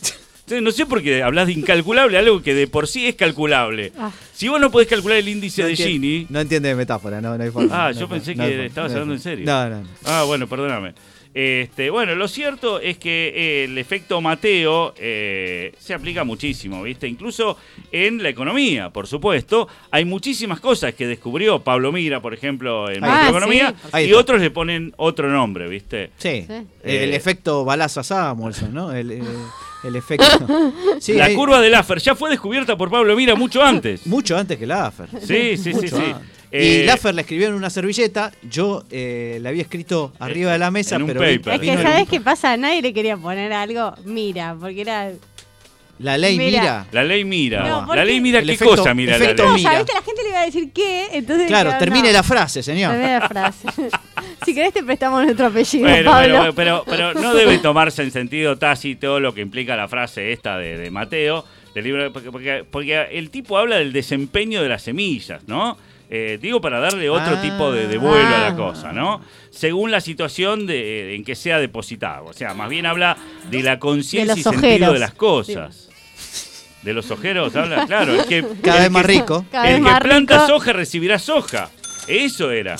Entonces, 0.45 0.61
no 0.61 0.71
sé 0.71 0.85
por 0.85 1.01
qué 1.01 1.23
hablas 1.23 1.47
de 1.47 1.53
incalculable, 1.53 2.17
algo 2.17 2.41
que 2.41 2.53
de 2.53 2.67
por 2.67 2.87
sí 2.87 3.07
es 3.07 3.15
calculable. 3.15 3.93
Ah. 3.97 4.11
Si 4.33 4.47
vos 4.49 4.59
no 4.59 4.71
podés 4.71 4.87
calcular 4.89 5.17
el 5.17 5.27
índice 5.29 5.61
No 5.61 5.67
de 5.69 5.75
Gini. 5.75 6.27
No 6.29 6.39
entiende 6.41 6.69
de 6.69 6.75
metáfora, 6.75 7.21
no, 7.21 7.37
no 7.37 7.43
hay 7.43 7.49
forma. 7.49 7.87
Ah, 7.87 7.91
no 7.93 7.99
yo 7.99 8.09
pensé 8.09 8.35
que 8.35 8.65
estabas 8.65 8.91
hablando 8.91 9.13
no 9.13 9.13
en 9.15 9.21
serio. 9.21 9.45
no, 9.45 9.69
no. 9.69 9.87
Ah, 10.05 10.23
bueno, 10.25 10.47
perdóname. 10.47 10.93
Este, 11.33 11.89
bueno, 11.89 12.13
lo 12.13 12.27
cierto 12.27 12.79
es 12.79 12.97
que 12.99 13.33
eh, 13.35 13.63
el 13.63 13.77
efecto 13.79 14.21
Mateo 14.21 14.93
eh, 14.97 15.73
se 15.79 15.93
aplica 15.95 16.23
muchísimo, 16.23 16.83
¿viste? 16.83 17.07
Incluso 17.07 17.57
en 17.91 18.21
la 18.21 18.29
economía, 18.29 18.91
por 18.91 19.07
supuesto. 19.07 19.67
Hay 19.89 20.05
muchísimas 20.05 20.59
cosas 20.59 20.93
que 20.93 21.07
descubrió 21.07 21.59
Pablo 21.59 21.91
Mira, 21.91 22.21
por 22.21 22.33
ejemplo, 22.35 22.89
en 22.89 23.03
Ah, 23.03 23.07
Macroeconomía, 23.07 23.73
sí. 23.95 24.01
Y 24.01 24.13
otros 24.13 24.41
le 24.41 24.51
ponen 24.51 24.93
otro 24.97 25.29
nombre, 25.29 25.67
¿viste? 25.67 26.11
Sí, 26.17 26.45
Sí. 26.47 26.53
el 26.83 27.13
Eh, 27.13 27.15
efecto 27.15 27.65
balazo 27.65 28.01
a 28.01 28.03
Samuelson, 28.03 28.73
¿no? 28.73 28.91
El, 28.93 29.11
eh, 29.11 29.21
El 29.83 29.95
efecto. 29.95 30.25
Sí, 30.99 31.13
la 31.13 31.25
hay- 31.25 31.35
curva 31.35 31.59
de 31.61 31.69
Laffer 31.69 31.97
ya 31.99 32.15
fue 32.15 32.29
descubierta 32.29 32.77
por 32.77 32.89
Pablo 32.91 33.15
Mira 33.15 33.35
mucho 33.35 33.61
antes. 33.63 34.05
Mucho 34.07 34.37
antes 34.37 34.57
que 34.57 34.65
Laffer. 34.67 35.09
Sí, 35.19 35.57
sí, 35.57 35.57
sí, 35.57 35.73
Mucho 35.73 35.97
sí. 35.97 36.13
Antes. 36.53 36.61
Eh, 36.61 36.81
y 36.83 36.85
Laffer 36.85 37.13
la 37.15 37.21
escribió 37.21 37.47
en 37.47 37.53
una 37.53 37.69
servilleta, 37.69 38.31
yo 38.49 38.83
eh, 38.91 39.39
la 39.41 39.49
había 39.49 39.63
escrito 39.63 40.13
arriba 40.19 40.51
de 40.53 40.59
la 40.59 40.71
mesa, 40.71 40.95
en 40.95 41.03
un 41.03 41.07
pero 41.09 41.19
paper. 41.19 41.53
Es 41.55 41.59
que, 41.59 41.83
¿sabes 41.83 42.07
qué 42.09 42.21
pasa? 42.21 42.55
Nadie 42.57 42.81
le 42.81 42.93
quería 42.93 43.17
poner 43.17 43.51
algo, 43.53 43.93
mira, 44.05 44.55
porque 44.59 44.81
era. 44.81 45.11
la 45.99 46.17
ley 46.17 46.37
Mira. 46.37 46.59
mira. 46.61 46.85
La 46.91 47.03
ley 47.03 47.23
mira. 47.23 47.67
No, 47.67 47.85
¿por 47.85 47.95
la 47.95 48.03
ley 48.05 48.19
mira 48.19 48.41
qué 48.41 48.53
efecto- 48.53 48.75
cosa 48.77 48.93
mira 48.93 49.17
la 49.17 49.25
ley. 49.27 49.35
No, 49.37 49.53
mira. 49.53 49.71
¿sabes? 49.71 49.87
La 49.93 50.01
gente 50.01 50.23
le 50.23 50.29
iba 50.29 50.41
a 50.41 50.45
decir 50.45 50.71
qué, 50.73 51.07
entonces. 51.13 51.47
Claro, 51.47 51.69
dijeron, 51.69 51.79
termine 51.79 52.07
no. 52.09 52.13
la 52.13 52.23
frase, 52.23 52.63
señor. 52.63 52.91
Termine 52.91 53.19
la 53.19 53.27
frase. 53.29 53.67
si 54.45 54.53
querés, 54.53 54.73
te 54.73 54.83
prestamos 54.83 55.23
nuestro 55.23 55.47
apellido, 55.47 55.87
Bueno, 55.87 56.11
Pablo. 56.11 56.37
bueno, 56.37 56.53
pero, 56.53 56.83
pero 56.87 57.13
no 57.13 57.33
debe 57.33 57.57
tomarse 57.59 58.01
en 58.03 58.11
sentido 58.11 58.57
tácito 58.57 59.19
lo 59.19 59.33
que 59.33 59.41
implica 59.41 59.75
la 59.75 59.87
frase 59.87 60.31
esta 60.33 60.57
de, 60.57 60.77
de 60.77 60.91
Mateo, 60.91 61.45
del 61.73 61.83
libro, 61.85 62.11
porque, 62.11 62.31
porque- 62.31 62.65
porque 62.69 63.07
el 63.11 63.29
tipo 63.29 63.57
habla 63.57 63.77
del 63.77 63.93
desempeño 63.93 64.61
de 64.61 64.69
las 64.69 64.81
semillas, 64.83 65.41
¿no? 65.47 65.77
Eh, 66.15 66.37
digo 66.39 66.61
para 66.61 66.79
darle 66.79 67.09
otro 67.09 67.37
Ah. 67.37 67.41
tipo 67.41 67.71
de, 67.71 67.87
de 67.87 67.97
vuelo 67.97 68.27
a 68.27 68.39
la 68.39 68.47
Ah. 68.49 68.55
cosa, 68.55 68.93
¿no? 68.93 69.19
Según 69.49 69.89
la 69.89 69.99
situación 69.99 70.67
de, 70.67 71.15
en 71.15 71.23
que 71.23 71.33
sea 71.33 71.57
depositado. 71.57 72.25
O 72.25 72.33
sea, 72.33 72.53
más 72.53 72.69
bien 72.69 72.85
habla 72.85 73.17
de 73.49 73.63
la 73.63 73.79
conciencia 73.79 74.35
y 74.37 74.43
sentido 74.43 74.93
de 74.93 74.99
las 74.99 75.15
cosas. 75.15 75.89
De 76.83 76.93
los 76.93 77.09
ojeros, 77.09 77.55
habla, 77.55 77.85
claro. 77.87 78.13
El 78.13 78.25
que, 78.27 78.45
Cada 78.61 78.77
el 78.77 78.83
vez 78.83 78.91
más 78.91 79.01
que- 79.07 79.07
rico. 79.13 79.45
Cada 79.51 79.69
el 79.71 79.83
que 79.83 79.91
planta 80.01 80.45
soja 80.45 80.71
recibirá 80.73 81.17
soja. 81.17 81.71
Eso 82.07 82.51
era. 82.51 82.75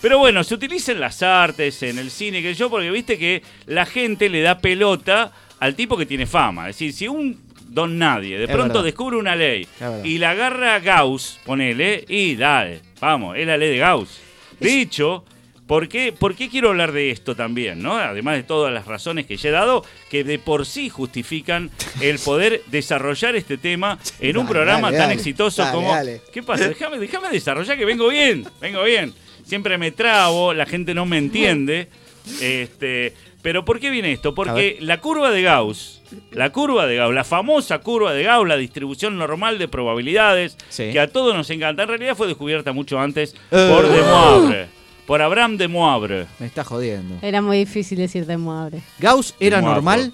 Pero 0.00 0.18
bueno, 0.18 0.42
se 0.42 0.54
utiliza 0.54 0.92
en 0.92 1.00
las 1.00 1.22
artes, 1.22 1.82
en 1.82 1.98
el 1.98 2.10
cine, 2.10 2.40
que 2.40 2.54
yo, 2.54 2.70
porque 2.70 2.90
viste 2.90 3.18
que 3.18 3.42
la 3.66 3.84
gente 3.84 4.30
le 4.30 4.40
da 4.40 4.58
pelota 4.60 5.30
al 5.60 5.74
tipo 5.74 5.98
que 5.98 6.06
tiene 6.06 6.24
fama. 6.24 6.70
Es 6.70 6.76
decir, 6.76 6.92
si 6.94 7.06
un 7.08 7.38
don 7.72 7.98
nadie 7.98 8.38
de 8.38 8.44
Es 8.44 8.50
pronto 8.50 8.74
verdad. 8.74 8.84
descubre 8.84 9.16
una 9.16 9.34
ley 9.36 9.66
y 10.04 10.18
la 10.18 10.30
agarra 10.30 10.78
Gauss, 10.80 11.38
ponele, 11.44 12.04
y 12.08 12.36
dale, 12.36 12.80
vamos, 13.00 13.36
es 13.36 13.46
la 13.46 13.56
ley 13.56 13.70
de 13.70 13.78
Gauss. 13.78 14.20
De 14.60 14.80
hecho, 14.80 15.24
¿por 15.66 15.88
qué, 15.88 16.12
¿por 16.12 16.34
qué 16.34 16.48
quiero 16.48 16.68
hablar 16.68 16.92
de 16.92 17.10
esto 17.10 17.34
también? 17.34 17.82
¿no? 17.82 17.96
Además 17.96 18.36
de 18.36 18.42
todas 18.42 18.72
las 18.72 18.86
razones 18.86 19.26
que 19.26 19.36
ya 19.36 19.48
he 19.48 19.52
dado, 19.52 19.84
que 20.10 20.22
de 20.22 20.38
por 20.38 20.66
sí 20.66 20.88
justifican 20.88 21.70
el 22.00 22.18
poder 22.18 22.62
desarrollar 22.68 23.34
este 23.36 23.58
tema 23.58 23.98
en 24.20 24.36
un 24.36 24.44
Dale, 24.44 24.54
programa 24.54 24.88
dale, 24.88 24.98
tan 24.98 25.08
dale. 25.08 25.14
exitoso 25.18 25.64
como... 25.72 25.94
¿Qué 26.32 26.42
pasa? 26.42 26.68
Déjame, 26.68 26.98
déjame 26.98 27.28
desarrollar 27.30 27.76
que 27.78 27.84
vengo 27.84 28.08
bien, 28.08 28.44
vengo 28.60 28.84
bien. 28.84 29.12
Siempre 29.44 29.76
me 29.78 29.90
trabo, 29.90 30.54
la 30.54 30.66
gente 30.66 30.94
no 30.94 31.06
me 31.06 31.18
entiende. 31.18 31.88
Este, 32.40 33.14
pero 33.42 33.64
¿por 33.64 33.80
qué 33.80 33.90
viene 33.90 34.12
esto? 34.12 34.34
Porque 34.34 34.78
la 34.80 35.00
curva 35.00 35.30
de 35.30 35.42
Gauss, 35.42 36.00
la 36.30 36.50
curva 36.50 36.86
de 36.86 36.96
Gauss, 36.96 37.14
la 37.14 37.24
famosa 37.24 37.78
curva 37.80 38.12
de 38.12 38.22
Gauss, 38.22 38.46
la 38.48 38.56
distribución 38.56 39.18
normal 39.18 39.58
de 39.58 39.68
probabilidades, 39.68 40.56
Sí. 40.68 40.90
que 40.92 41.00
a 41.00 41.08
todos 41.08 41.34
nos 41.34 41.50
encanta, 41.50 41.82
en 41.82 41.88
realidad 41.88 42.16
fue 42.16 42.26
descubierta 42.28 42.72
mucho 42.72 42.98
antes 43.00 43.34
Eh. 43.50 43.70
por 43.74 43.88
de 43.88 44.02
Moivre, 44.02 44.68
por 45.06 45.20
Abraham 45.22 45.56
de 45.56 45.68
Moivre. 45.68 46.26
Me 46.38 46.46
está 46.46 46.64
jodiendo. 46.64 47.16
Era 47.20 47.42
muy 47.42 47.58
difícil 47.58 47.98
decir 47.98 48.24
de 48.26 48.36
muabre. 48.36 48.80
¿Gauss 48.98 49.34
era 49.40 49.60
normal? 49.60 50.12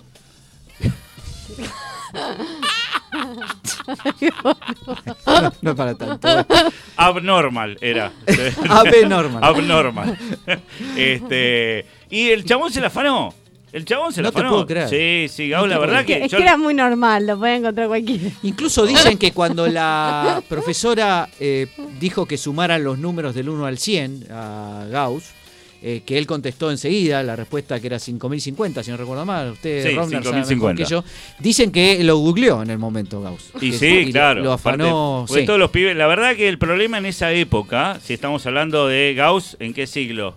no, 4.44 5.52
no 5.62 5.76
para 5.76 5.94
tanto. 5.94 6.28
Abnormal 6.96 7.76
era. 7.81 8.12
Abnormal. 8.68 9.44
Abnormal. 9.44 10.18
este, 10.96 11.87
y 12.11 12.31
el 12.31 12.44
chabón 12.44 12.72
se 12.72 12.81
la 12.81 12.88
afanó. 12.88 13.35
El 13.70 13.85
chabón 13.85 14.12
se 14.14 14.22
la 14.22 14.28
No 14.28 14.33
te 14.33 14.38
afanó. 14.38 14.50
puedo 14.54 14.66
creer. 14.66 14.88
Sí, 14.88 15.26
sí, 15.35 15.48
Gauss, 15.50 15.64
No 15.64 15.68
te 15.68 15.74
la 15.74 15.78
verdad 15.78 16.04
creer. 16.04 16.20
que 16.20 16.24
Es 16.26 16.33
yo- 16.33 16.38
que 16.38 16.44
era 16.44 16.57
muy 16.57 16.72
normal, 16.72 17.26
lo 17.26 17.38
puede 17.38 17.57
encontrar 17.57 17.87
cualquiera. 17.88 18.31
Incluso 18.42 18.87
dicen 18.87 19.18
que 19.18 19.33
cuando 19.33 19.66
la 19.68 20.42
profesora 20.48 21.28
eh, 21.38 21.66
dijo 22.00 22.24
que 22.24 22.38
sumaran 22.38 22.83
los 22.83 22.98
números 22.98 23.35
del 23.35 23.50
1 23.50 23.66
al 23.66 23.76
100 23.78 24.26
a 24.31 24.87
Gauss, 24.90 25.24
eh, 25.83 26.03
que 26.05 26.19
él 26.19 26.27
contestó 26.27 26.71
enseguida 26.71 27.23
la 27.23 27.37
respuesta 27.37 27.79
que 27.81 27.87
era 27.87 27.99
5050, 27.99 28.83
si 28.83 28.91
no 28.91 28.97
recuerdo 28.97 29.25
mal. 29.25 29.53
Usted, 29.53 29.83
Sí, 29.83 29.88
mejor 29.91 30.09
5050. 30.11 30.83
que 30.83 30.91
yo. 30.91 31.05
Dicen 31.38 31.71
que 31.71 32.03
lo 32.03 32.17
googleó 32.17 32.62
en 32.62 32.71
el 32.71 32.79
momento 32.79 33.21
Gauss. 33.21 33.51
Y 33.61 33.73
sí, 33.73 34.11
claro. 34.11 34.43
Lo 34.43 34.53
afanó. 34.53 35.21
aparte, 35.21 35.29
porque 35.29 35.41
sí. 35.43 35.47
todos 35.47 35.59
los 35.59 35.71
pibes, 35.71 35.97
la 35.97 36.07
verdad 36.07 36.35
que 36.35 36.49
el 36.49 36.59
problema 36.59 36.99
en 36.99 37.07
esa 37.07 37.33
época, 37.33 38.01
si 38.03 38.14
estamos 38.14 38.45
hablando 38.47 38.88
de 38.88 39.14
Gauss, 39.14 39.57
¿en 39.61 39.73
qué 39.73 39.87
siglo? 39.87 40.35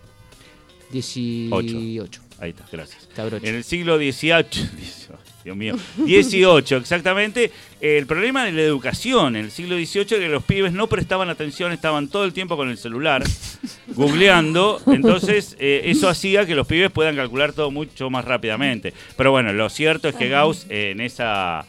18. 0.91 2.21
Ahí 2.39 2.49
está, 2.51 2.65
gracias. 2.71 3.03
Está. 3.03 3.27
En 3.27 3.55
el 3.55 3.63
siglo 3.63 3.97
XVIII, 3.97 4.43
Dios 5.43 5.57
mío, 5.57 5.75
18 5.97 6.77
exactamente, 6.77 7.51
el 7.79 8.05
problema 8.05 8.45
de 8.45 8.51
la 8.51 8.61
educación 8.61 9.35
en 9.35 9.45
el 9.45 9.51
siglo 9.51 9.75
XVIII 9.75 10.05
era 10.11 10.19
que 10.19 10.29
los 10.29 10.43
pibes 10.43 10.71
no 10.71 10.85
prestaban 10.87 11.29
atención, 11.29 11.71
estaban 11.71 12.09
todo 12.09 12.25
el 12.25 12.33
tiempo 12.33 12.55
con 12.55 12.69
el 12.69 12.77
celular, 12.77 13.23
googleando, 13.87 14.79
entonces 14.87 15.55
eh, 15.59 15.81
eso 15.85 16.09
hacía 16.09 16.45
que 16.45 16.53
los 16.53 16.67
pibes 16.67 16.91
puedan 16.91 17.15
calcular 17.15 17.53
todo 17.53 17.71
mucho 17.71 18.09
más 18.11 18.23
rápidamente. 18.25 18.93
Pero 19.17 19.31
bueno, 19.31 19.51
lo 19.51 19.69
cierto 19.69 20.07
es 20.09 20.15
que 20.15 20.29
Gauss 20.29 20.67
eh, 20.69 20.91
en 20.91 21.01
esa... 21.01 21.65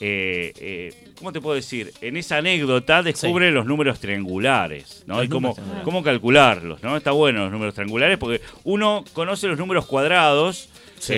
eh, 0.00 0.52
eh, 0.60 0.94
¿Cómo 1.18 1.32
te 1.32 1.40
puedo 1.40 1.56
decir? 1.56 1.92
En 2.02 2.16
esa 2.18 2.36
anécdota 2.36 3.02
descubre 3.02 3.50
los 3.50 3.64
números 3.64 3.98
triangulares, 4.00 5.02
¿no? 5.06 5.16
Los 5.16 5.24
y 5.24 5.28
cómo, 5.28 5.56
cómo 5.82 6.02
calcularlos, 6.02 6.82
¿no? 6.82 6.94
Está 6.96 7.12
bueno 7.12 7.40
los 7.44 7.50
números 7.52 7.74
triangulares 7.74 8.18
porque 8.18 8.42
uno 8.64 9.02
conoce 9.14 9.48
los 9.48 9.58
números 9.58 9.86
cuadrados, 9.86 10.68
Sí. 10.98 11.12
eh, 11.12 11.16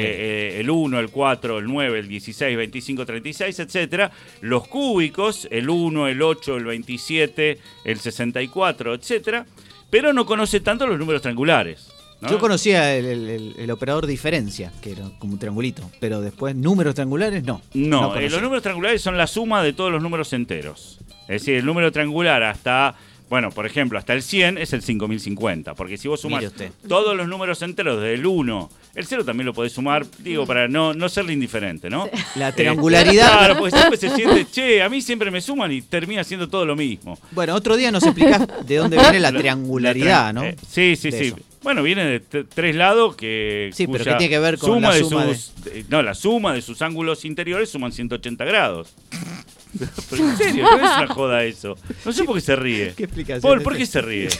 eh, 0.56 0.60
el 0.60 0.70
1, 0.70 0.98
el 0.98 1.08
4, 1.10 1.58
el 1.58 1.64
9, 1.66 1.98
el 1.98 2.08
16, 2.08 2.56
25, 2.56 3.06
36, 3.06 3.58
etcétera. 3.60 4.10
Los 4.40 4.66
cúbicos, 4.68 5.48
el 5.50 5.70
1, 5.70 6.08
el 6.08 6.22
8, 6.22 6.56
el 6.56 6.64
27, 6.64 7.58
el 7.84 7.98
64, 7.98 8.94
etcétera. 8.94 9.46
Pero 9.90 10.12
no 10.12 10.26
conoce 10.26 10.60
tanto 10.60 10.86
los 10.86 10.98
números 10.98 11.22
triangulares. 11.22 11.88
¿no? 12.20 12.28
Yo 12.28 12.38
conocía 12.40 12.96
el, 12.96 13.04
el- 13.06 13.54
el- 13.56 13.70
operador 13.70 14.06
diferencia, 14.06 14.72
que 14.82 14.90
era 14.92 15.08
como 15.20 15.34
un 15.34 15.38
triangulito, 15.38 15.88
pero 16.00 16.20
después 16.20 16.54
números 16.56 16.94
triangulares 16.94 17.44
no. 17.44 17.62
No, 17.74 17.98
eh, 17.98 18.08
conocía. 18.08 18.30
los 18.30 18.42
números 18.42 18.62
triangulares 18.64 19.00
son 19.00 19.16
la 19.16 19.26
suma 19.28 19.62
de 19.62 19.72
todos 19.72 19.92
los 19.92 20.02
números 20.02 20.32
enteros. 20.32 20.98
Es 21.22 21.42
decir, 21.42 21.54
el 21.54 21.64
número 21.64 21.92
triangular 21.92 22.42
hasta, 22.42 22.96
bueno, 23.30 23.50
por 23.50 23.66
ejemplo, 23.66 23.98
hasta 23.98 24.14
el 24.14 24.22
100 24.22 24.58
es 24.58 24.72
el 24.72 24.82
5050. 24.82 25.74
Porque 25.74 25.96
si 25.96 26.08
vos 26.08 26.24
usted. 26.24 26.72
todos 26.88 27.16
los 27.16 27.28
números 27.28 27.62
enteros 27.62 28.02
del 28.02 28.26
1, 28.26 28.68
el 28.98 29.06
0 29.06 29.24
también 29.24 29.46
lo 29.46 29.54
podés 29.54 29.72
sumar, 29.72 30.04
digo, 30.18 30.44
para 30.46 30.66
no, 30.68 30.92
no 30.92 31.08
serle 31.08 31.32
indiferente, 31.32 31.88
¿no? 31.88 32.08
La 32.34 32.48
Eh, 32.48 32.52
triangularidad. 32.52 33.30
claro, 33.38 33.56
porque 33.58 33.76
siempre 33.76 33.96
se 33.98 34.10
siente, 34.10 34.46
che, 34.50 34.82
a 34.82 34.88
mí 34.88 35.00
siempre 35.00 35.30
me 35.30 35.40
suman 35.40 35.70
y 35.72 35.82
termina 35.82 36.24
siendo 36.24 36.48
todo 36.48 36.66
lo 36.66 36.74
mismo. 36.76 37.18
Bueno, 37.30 37.54
otro 37.54 37.76
día 37.76 37.90
nos 37.92 38.02
explicás 38.02 38.46
de 38.66 38.76
dónde 38.76 38.98
viene 38.98 39.20
la 39.20 39.32
triangularidad, 39.38 40.32
¿no? 40.34 40.42
Eh, 40.42 40.56
sí, 40.68 40.96
sí, 40.96 41.10
De 41.10 41.18
sí. 41.18 41.24
eso. 41.28 41.36
Bueno, 41.62 41.82
viene 41.82 42.04
de 42.04 42.20
tres 42.44 42.76
lados 42.76 43.16
que. 43.16 43.70
Sí, 43.74 43.86
pero 43.88 44.04
¿qué 44.04 44.10
tiene 44.14 44.28
que 44.28 44.38
ver 44.38 44.58
con 44.58 44.74
suma 44.74 44.88
la 44.90 44.98
suma 44.98 45.24
de- 45.26 45.34
sus, 45.34 45.64
de- 45.64 45.84
No, 45.88 46.02
la 46.02 46.14
suma 46.14 46.52
de 46.52 46.62
sus 46.62 46.80
ángulos 46.82 47.24
interiores 47.24 47.68
suman 47.70 47.90
180 47.92 48.44
grados. 48.44 48.94
Pero 50.10 50.24
en 50.30 50.36
serio, 50.38 50.62
no 50.64 50.76
es 50.76 50.96
una 50.96 51.06
joda 51.08 51.44
eso. 51.44 51.76
No 52.04 52.12
sé 52.12 52.24
por 52.24 52.36
qué 52.36 52.40
se 52.40 52.56
ríe. 52.56 52.94
¿Qué 52.96 53.04
explicación 53.04 53.42
Paul, 53.42 53.62
¿por 53.62 53.76
qué 53.76 53.86
se 53.86 54.00
ríe? 54.00 54.28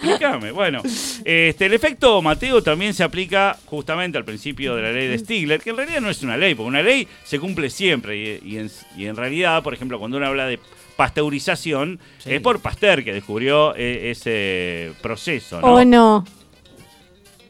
Explícame. 0.00 0.52
Bueno, 0.52 0.80
este, 1.24 1.66
el 1.66 1.74
efecto 1.74 2.22
Mateo 2.22 2.62
también 2.62 2.94
se 2.94 3.02
aplica 3.02 3.56
justamente 3.66 4.16
al 4.18 4.24
principio 4.24 4.76
de 4.76 4.82
la 4.82 4.92
ley 4.92 5.08
de 5.08 5.18
Stigler, 5.18 5.60
que 5.60 5.70
en 5.70 5.76
realidad 5.76 6.00
no 6.00 6.08
es 6.10 6.22
una 6.22 6.36
ley, 6.36 6.54
porque 6.54 6.68
una 6.68 6.82
ley 6.82 7.08
se 7.24 7.38
cumple 7.40 7.68
siempre. 7.70 8.16
Y, 8.16 8.40
y 8.54 8.58
en, 8.58 8.70
y 8.96 9.06
en 9.06 9.16
realidad, 9.16 9.62
por 9.62 9.74
ejemplo, 9.74 9.98
cuando 9.98 10.16
uno 10.18 10.26
habla 10.26 10.46
de 10.46 10.60
pasteurización, 10.96 11.98
Sí. 12.18 12.34
es 12.34 12.40
por 12.40 12.60
Pasteur 12.60 13.02
que 13.04 13.12
descubrió 13.12 13.74
eh, 13.76 14.10
ese 14.10 14.92
proceso. 15.02 15.60
¿no? 15.60 15.66
O 15.74 15.84
no. 15.84 16.24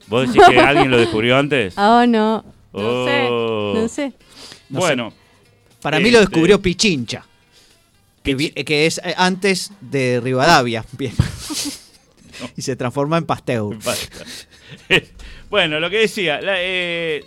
¿Vos 0.06 0.26
decís 0.32 0.42
que 0.48 0.58
alguien 0.58 0.90
lo 0.90 0.98
descubrió 0.98 1.36
antes? 1.36 1.74
O 1.78 2.06
no. 2.06 2.44
No 2.72 2.80
Oh. 2.80 3.06
sé. 3.06 3.28
No 3.80 3.88
sé. 3.88 4.12
No 4.70 4.80
bueno, 4.80 5.12
Para 5.82 5.98
mí 5.98 6.10
lo 6.10 6.18
Este- 6.20 6.30
descubrió 6.30 6.60
Pichincha, 6.60 7.24
que, 8.22 8.34
vi- 8.34 8.50
que 8.50 8.86
es 8.86 8.98
eh, 9.04 9.14
antes 9.16 9.72
de 9.80 10.20
Rivadavia. 10.22 10.84
Bien. 10.98 11.12
Y 12.56 12.62
se 12.62 12.76
transforma 12.76 13.18
en 13.18 13.26
Pasteur. 13.26 13.76
bueno, 15.50 15.80
lo 15.80 15.90
que 15.90 15.98
decía, 15.98 16.40
la, 16.40 16.54
eh, 16.58 17.24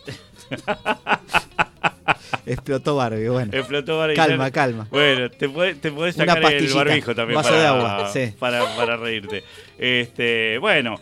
Explotó 2.45 2.95
Barbie, 2.95 3.30
bueno. 3.30 3.52
explotó 3.54 3.97
Barbie. 3.97 4.15
Calma, 4.15 4.52
calma. 4.52 4.88
Bueno, 4.89 5.30
te 5.30 5.47
puedes 5.50 5.80
te 5.80 5.91
podés 5.91 6.15
Una 6.15 6.26
sacar 6.26 6.38
el 6.38 6.43
pastillita, 6.43 6.76
barbijo 6.76 7.15
también 7.15 7.36
vaso 7.36 7.50
para, 7.50 7.62
de 7.62 7.67
agua, 7.67 8.10
sí. 8.12 8.34
para, 8.39 8.76
para 8.76 8.97
reírte. 8.97 9.43
Este, 9.78 10.58
bueno, 10.58 11.00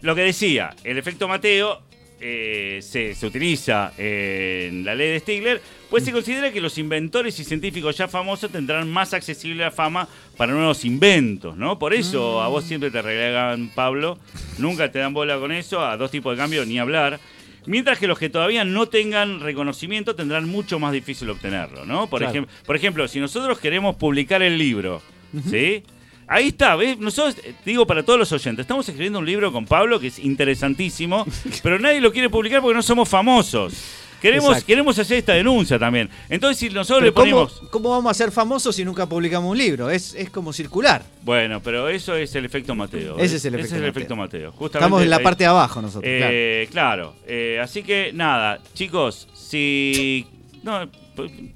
lo 0.00 0.14
que 0.14 0.22
decía, 0.22 0.74
el 0.84 0.98
efecto 0.98 1.28
Mateo 1.28 1.82
eh, 2.20 2.80
se, 2.82 3.14
se 3.14 3.26
utiliza 3.26 3.92
en 3.98 4.84
la 4.84 4.94
ley 4.94 5.10
de 5.10 5.20
Stigler, 5.20 5.60
pues 5.90 6.04
se 6.04 6.12
considera 6.12 6.52
que 6.52 6.60
los 6.60 6.76
inventores 6.78 7.38
y 7.40 7.44
científicos 7.44 7.96
ya 7.96 8.08
famosos 8.08 8.50
tendrán 8.50 8.90
más 8.90 9.14
accesible 9.14 9.62
la 9.64 9.70
fama 9.70 10.08
para 10.36 10.52
nuevos 10.52 10.84
inventos, 10.84 11.56
¿no? 11.56 11.78
Por 11.78 11.94
eso 11.94 12.42
a 12.42 12.48
vos 12.48 12.64
siempre 12.64 12.90
te 12.90 13.00
regalan, 13.02 13.70
Pablo, 13.74 14.18
nunca 14.58 14.90
te 14.90 14.98
dan 14.98 15.14
bola 15.14 15.38
con 15.38 15.52
eso, 15.52 15.80
a 15.84 15.96
dos 15.96 16.10
tipos 16.10 16.36
de 16.36 16.42
cambio 16.42 16.64
ni 16.66 16.78
hablar. 16.78 17.18
Mientras 17.66 17.98
que 17.98 18.06
los 18.06 18.18
que 18.18 18.30
todavía 18.30 18.64
no 18.64 18.86
tengan 18.86 19.40
reconocimiento 19.40 20.14
tendrán 20.14 20.48
mucho 20.48 20.78
más 20.78 20.92
difícil 20.92 21.28
obtenerlo, 21.28 21.84
¿no? 21.84 22.06
Por, 22.08 22.20
Claro. 22.22 22.34
ejem- 22.42 22.46
por 22.64 22.76
ejemplo, 22.76 23.06
si 23.08 23.20
nosotros 23.20 23.58
queremos 23.58 23.96
publicar 23.96 24.42
el 24.42 24.56
libro, 24.56 25.02
¿sí? 25.50 25.82
Ahí 26.28 26.48
está, 26.48 26.76
¿ves? 26.76 26.98
Nosotros, 26.98 27.36
eh, 27.44 27.54
digo 27.64 27.86
para 27.86 28.02
todos 28.02 28.18
los 28.18 28.30
oyentes, 28.32 28.64
estamos 28.64 28.86
escribiendo 28.88 29.18
un 29.18 29.26
libro 29.26 29.50
con 29.50 29.64
Pablo 29.64 29.98
que 29.98 30.08
es 30.08 30.18
interesantísimo, 30.18 31.26
pero 31.62 31.78
nadie 31.78 32.00
lo 32.00 32.12
quiere 32.12 32.28
publicar 32.28 32.60
porque 32.60 32.74
no 32.74 32.82
somos 32.82 33.08
famosos. 33.08 33.74
Queremos, 34.20 34.48
Exacto. 34.48 34.66
queremos 34.66 34.98
hacer 34.98 35.18
esta 35.18 35.32
denuncia 35.34 35.78
también. 35.78 36.10
Entonces, 36.28 36.58
si 36.58 36.70
nosotros 36.70 37.04
le 37.04 37.12
Pero 37.12 37.14
¿cómo, 37.30 37.46
ponemos... 37.46 37.70
¿Cómo 37.70 37.90
vamos 37.90 38.10
a 38.10 38.14
ser 38.14 38.32
famosos 38.32 38.74
si 38.74 38.84
nunca 38.84 39.06
publicamos 39.06 39.48
un 39.52 39.56
libro? 39.56 39.88
Es, 39.90 40.12
es 40.14 40.28
como 40.28 40.52
circular. 40.52 41.04
Bueno, 41.22 41.60
pero 41.62 41.88
eso 41.88 42.16
es 42.16 42.34
el 42.34 42.44
efecto 42.44 42.74
Mateo. 42.74 43.16
Ese 43.16 43.36
es 43.36 43.44
el 43.44 43.54
efecto 43.54 43.66
Ese 43.66 43.76
es 43.76 43.80
el 43.80 43.86
Mateo. 43.86 43.90
efecto 43.90 44.16
Mateo. 44.16 44.54
Estamos 44.66 45.02
en 45.02 45.10
la 45.10 45.16
ahí- 45.18 45.22
parte 45.22 45.44
de 45.44 45.48
abajo 45.50 45.80
nosotros. 45.80 46.02
claro. 46.18 46.32
Eh, 46.34 46.68
claro, 46.68 47.14
eh, 47.28 47.60
así 47.62 47.84
que 47.84 48.10
nada, 48.12 48.58
chicos, 48.74 49.28
si 49.34 50.26
no, 50.64 50.88
p- 51.14 51.52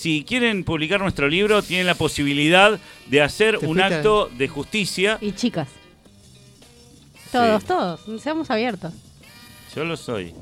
si 0.00 0.24
quieren 0.24 0.64
publicar 0.64 1.00
nuestro 1.00 1.28
libro, 1.28 1.62
tienen 1.62 1.86
la 1.86 1.94
posibilidad 1.94 2.78
de 3.06 3.20
hacer 3.22 3.58
un 3.58 3.80
acto 3.80 4.30
de 4.36 4.48
justicia. 4.48 5.18
Y 5.20 5.32
chicas. 5.32 5.68
Todos, 7.30 7.60
Sí. 7.62 7.68
todos. 7.68 8.00
Seamos 8.22 8.50
abiertos. 8.50 8.92
Yo 9.76 9.84
lo 9.84 9.96
soy. 9.96 10.32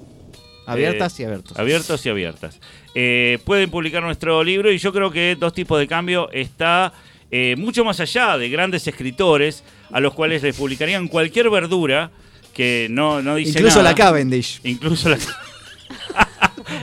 Abiertas 0.67 1.19
eh, 1.19 1.23
y 1.23 1.27
abiertos. 1.27 1.59
Abiertos 1.59 2.07
y 2.07 2.09
abiertas. 2.09 2.61
Eh, 2.95 3.39
pueden 3.45 3.71
publicar 3.71 4.03
nuestro 4.03 4.43
libro 4.45 4.71
y 4.71 4.79
yo 4.79 4.93
creo 4.93 5.11
que 5.11 5.37
Dos 5.39 5.53
Tipos 5.53 5.79
de 5.79 5.87
Cambio 5.87 6.31
está 6.31 6.93
eh, 7.31 7.57
mucho 7.59 7.85
más 7.85 8.01
allá 8.01 8.39
de 8.39 8.49
grandes 8.49 8.87
escritores 8.87 9.65
a 9.91 10.01
los 10.01 10.15
cuales 10.15 10.43
les 10.43 10.57
publicarían 10.57 11.09
cualquier 11.09 11.51
verdura 11.51 12.11
que 12.55 12.87
no, 12.91 13.23
no 13.23 13.35
dice 13.35 13.59
Incluso 13.59 13.79
nada. 13.79 13.91
la 13.91 13.95
Cavendish. 13.97 14.61
Incluso 14.65 15.09
la. 15.09 15.19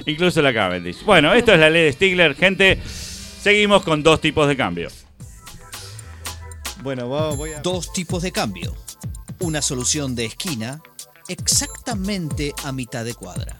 Incluso 0.05 0.41
la 0.41 0.53
Cavendish. 0.53 1.03
Bueno, 1.03 1.33
esto 1.33 1.53
es 1.53 1.59
la 1.59 1.69
ley 1.69 1.85
de 1.85 1.93
Stigler, 1.93 2.35
gente. 2.35 2.79
Seguimos 2.85 3.83
con 3.83 4.03
dos 4.03 4.21
tipos 4.21 4.47
de 4.47 4.55
cambio. 4.57 4.89
Bueno, 6.83 7.09
vamos- 7.09 7.37
voy 7.37 7.51
a... 7.53 7.61
Dos 7.61 7.91
tipos 7.93 8.21
de 8.23 8.31
cambio. 8.31 8.75
Una 9.39 9.61
solución 9.61 10.15
de 10.15 10.25
esquina 10.25 10.81
exactamente 11.27 12.53
a 12.63 12.71
mitad 12.71 13.03
de 13.03 13.13
cuadra. 13.15 13.59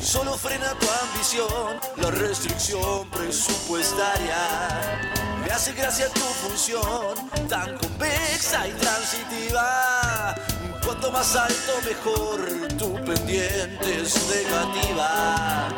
Solo 0.00 0.36
frena 0.36 0.74
tu 0.78 0.86
ambición, 1.04 1.80
la 1.96 2.10
restricción 2.10 3.08
presupuestaria. 3.10 4.36
Me 5.44 5.50
hace 5.50 5.72
gracia 5.72 6.08
tu 6.08 6.20
función 6.20 7.30
tan 7.48 7.76
convexa 7.78 8.68
y 8.68 8.72
transitiva. 8.72 10.34
Cuanto 10.84 11.10
más 11.10 11.34
alto 11.36 11.72
mejor, 11.84 12.68
tu 12.78 12.94
pendiente 13.04 14.02
es 14.02 14.14
negativa. 14.28 15.68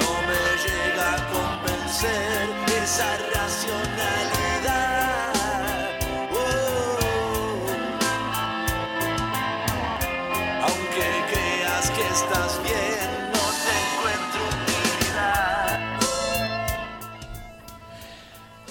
No 0.00 0.10
me 0.28 0.42
llega 0.64 1.14
a 1.14 1.20
convencer 1.32 2.82
esa 2.82 3.16
racionalidad. 3.34 4.49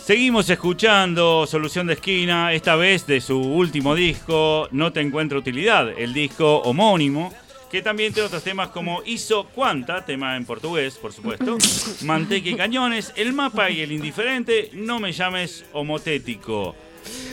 Seguimos 0.09 0.49
escuchando 0.49 1.45
Solución 1.45 1.85
de 1.85 1.93
Esquina, 1.93 2.51
esta 2.51 2.75
vez 2.75 3.05
de 3.05 3.21
su 3.21 3.39
último 3.39 3.93
disco, 3.93 4.67
No 4.71 4.91
Te 4.91 5.01
Encuentro 5.01 5.37
Utilidad, 5.37 5.87
el 5.95 6.15
disco 6.15 6.63
homónimo, 6.63 7.31
que 7.69 7.83
también 7.83 8.11
tiene 8.11 8.25
otros 8.25 8.41
temas 8.41 8.69
como 8.69 9.03
Hizo 9.05 9.45
Cuanta, 9.49 10.03
tema 10.03 10.35
en 10.35 10.45
portugués, 10.45 10.97
por 10.97 11.13
supuesto, 11.13 11.59
Manteca 12.05 12.49
y 12.49 12.55
Cañones, 12.55 13.13
El 13.15 13.33
Mapa 13.33 13.69
y 13.69 13.81
El 13.81 13.91
Indiferente, 13.91 14.71
No 14.73 14.99
Me 14.99 15.11
Llames 15.11 15.63
Homotético. 15.73 16.73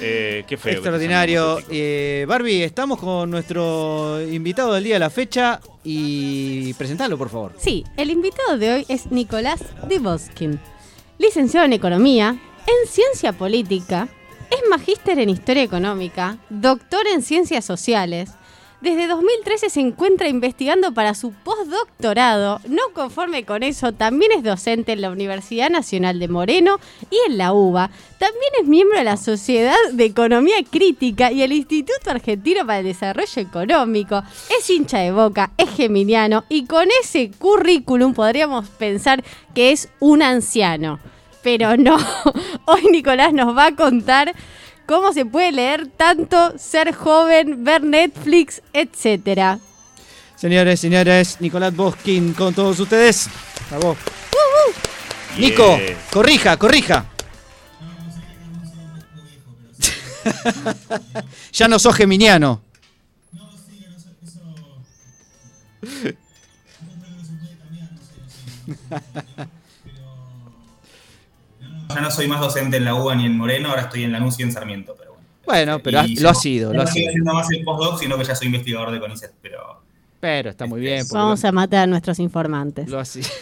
Eh, 0.03 0.45
qué 0.47 0.59
feo. 0.59 0.75
Extraordinario. 0.75 1.61
Eh, 1.71 2.27
Barbie, 2.29 2.63
estamos 2.63 3.01
con 3.01 3.31
nuestro 3.31 4.21
invitado 4.21 4.75
del 4.75 4.85
día 4.85 4.97
de 4.97 5.01
la 5.01 5.09
fecha 5.09 5.63
y 5.83 6.75
presentalo, 6.75 7.17
por 7.17 7.31
favor. 7.31 7.55
Sí, 7.57 7.85
el 7.97 8.11
invitado 8.11 8.59
de 8.59 8.75
hoy 8.75 8.87
es 8.91 9.11
Nicolás 9.11 9.65
Diboskin, 9.89 10.61
licenciado 11.17 11.65
en 11.65 11.73
Economía, 11.73 12.39
en 12.67 12.89
Ciencia 12.89 13.33
Política, 13.33 14.09
es 14.51 14.69
magíster 14.71 15.19
en 15.19 15.31
Historia 15.31 15.63
Económica, 15.63 16.39
doctor 16.51 17.07
en 17.07 17.23
Ciencias 17.23 17.65
Sociales. 17.65 18.31
Desde 18.81 19.07
2013 19.07 19.71
se 19.71 19.81
encuentra 19.81 20.29
investigando 20.29 20.93
para 20.93 21.15
su 21.15 21.33
postdoctorado. 21.33 22.61
No 22.69 22.83
conforme 22.93 23.45
con 23.45 23.63
eso, 23.63 23.93
también 23.93 24.33
es 24.33 24.43
docente 24.43 24.93
en 24.93 25.01
la 25.01 25.11
Universidad 25.11 25.71
Nacional 25.71 26.19
de 26.19 26.29
Moreno 26.29 26.79
y 27.11 27.17
en 27.27 27.39
la 27.39 27.55
UBA. 27.55 27.91
También 28.19 28.53
es 28.61 28.69
miembro 28.69 28.99
de 28.99 29.05
la 29.05 29.17
Sociedad 29.17 29.75
de 29.93 30.05
Economía 30.05 30.57
Crítica 30.71 31.33
y 31.33 31.43
el 31.43 31.53
Instituto 31.53 32.11
Argentino 32.11 32.67
para 32.67 32.81
el 32.81 32.85
Desarrollo 32.85 33.43
Económico. 33.43 34.23
Es 34.57 34.69
hincha 34.69 34.99
de 34.99 35.11
boca, 35.11 35.53
es 35.57 35.71
geminiano 35.71 36.45
y 36.51 36.67
con 36.67 36.87
ese 37.03 37.31
currículum 37.31 38.13
podríamos 38.13 38.69
pensar 38.69 39.25
que 39.55 39.73
es 39.73 39.89
un 40.01 40.23
anciano. 40.23 41.01
Pero 41.47 41.77
no, 41.77 41.97
hoy 42.65 42.89
Nicolás 42.91 43.33
nos 43.33 43.57
va 43.57 43.67
a 43.67 43.77
contar 43.77 44.35
cómo 44.85 45.13
se 45.13 45.25
puede 45.25 45.53
leer 45.53 45.87
tanto, 45.87 46.59
ser 46.59 46.93
joven, 46.93 47.63
ver 47.63 47.85
Netflix, 47.85 48.63
etcétera. 48.73 49.61
Señores, 50.35 50.81
señores, 50.81 51.37
Nicolás 51.39 51.73
Boskin 51.77 52.35
con 52.35 52.53
todos 52.53 52.81
ustedes. 52.81 53.29
A 53.71 53.79
vos. 53.79 53.97
Nico, 55.39 55.79
Yeah. 55.79 55.97
corrija, 56.11 56.57
corrija. 56.57 57.05
ya 61.53 61.69
no 61.69 61.79
sos 61.79 61.95
geminiano. 61.95 62.61
Ya 71.97 72.03
no 72.03 72.11
soy 72.11 72.29
más 72.29 72.41
docente 72.41 72.77
en 72.77 72.85
la 72.85 72.95
UBA 72.95 73.15
ni 73.17 73.25
en 73.25 73.37
Moreno, 73.39 73.71
ahora 73.71 73.83
estoy 73.83 74.05
en 74.05 74.13
Lanús 74.13 74.39
y 74.39 74.43
en 74.43 74.53
Sarmiento, 74.53 74.95
pero 74.99 75.13
bueno. 75.13 75.27
Bueno, 75.47 75.79
pero 75.83 76.01
has- 76.01 76.11
lo 76.21 76.29
ha 76.29 76.35
sido, 76.35 76.71
no 76.73 76.79
lo 76.81 76.83
estoy 76.85 77.07
haciendo 77.07 77.33
más 77.33 77.51
el 77.51 77.65
postdoc, 77.65 77.99
sino 78.01 78.19
que 78.19 78.25
ya 78.25 78.35
soy 78.35 78.47
investigador 78.49 78.91
de 78.93 79.01
CONICET, 79.01 79.33
pero 79.41 79.81
Pero 80.21 80.51
está 80.51 80.67
muy 80.67 80.81
bien. 80.81 81.05
Vamos 81.11 81.43
a 81.45 81.53
matar 81.53 81.81
a 81.85 81.87
nuestros 81.87 82.19
informantes. 82.19 82.89
lo 82.89 82.99
ha 82.99 83.05
sido. 83.07 83.27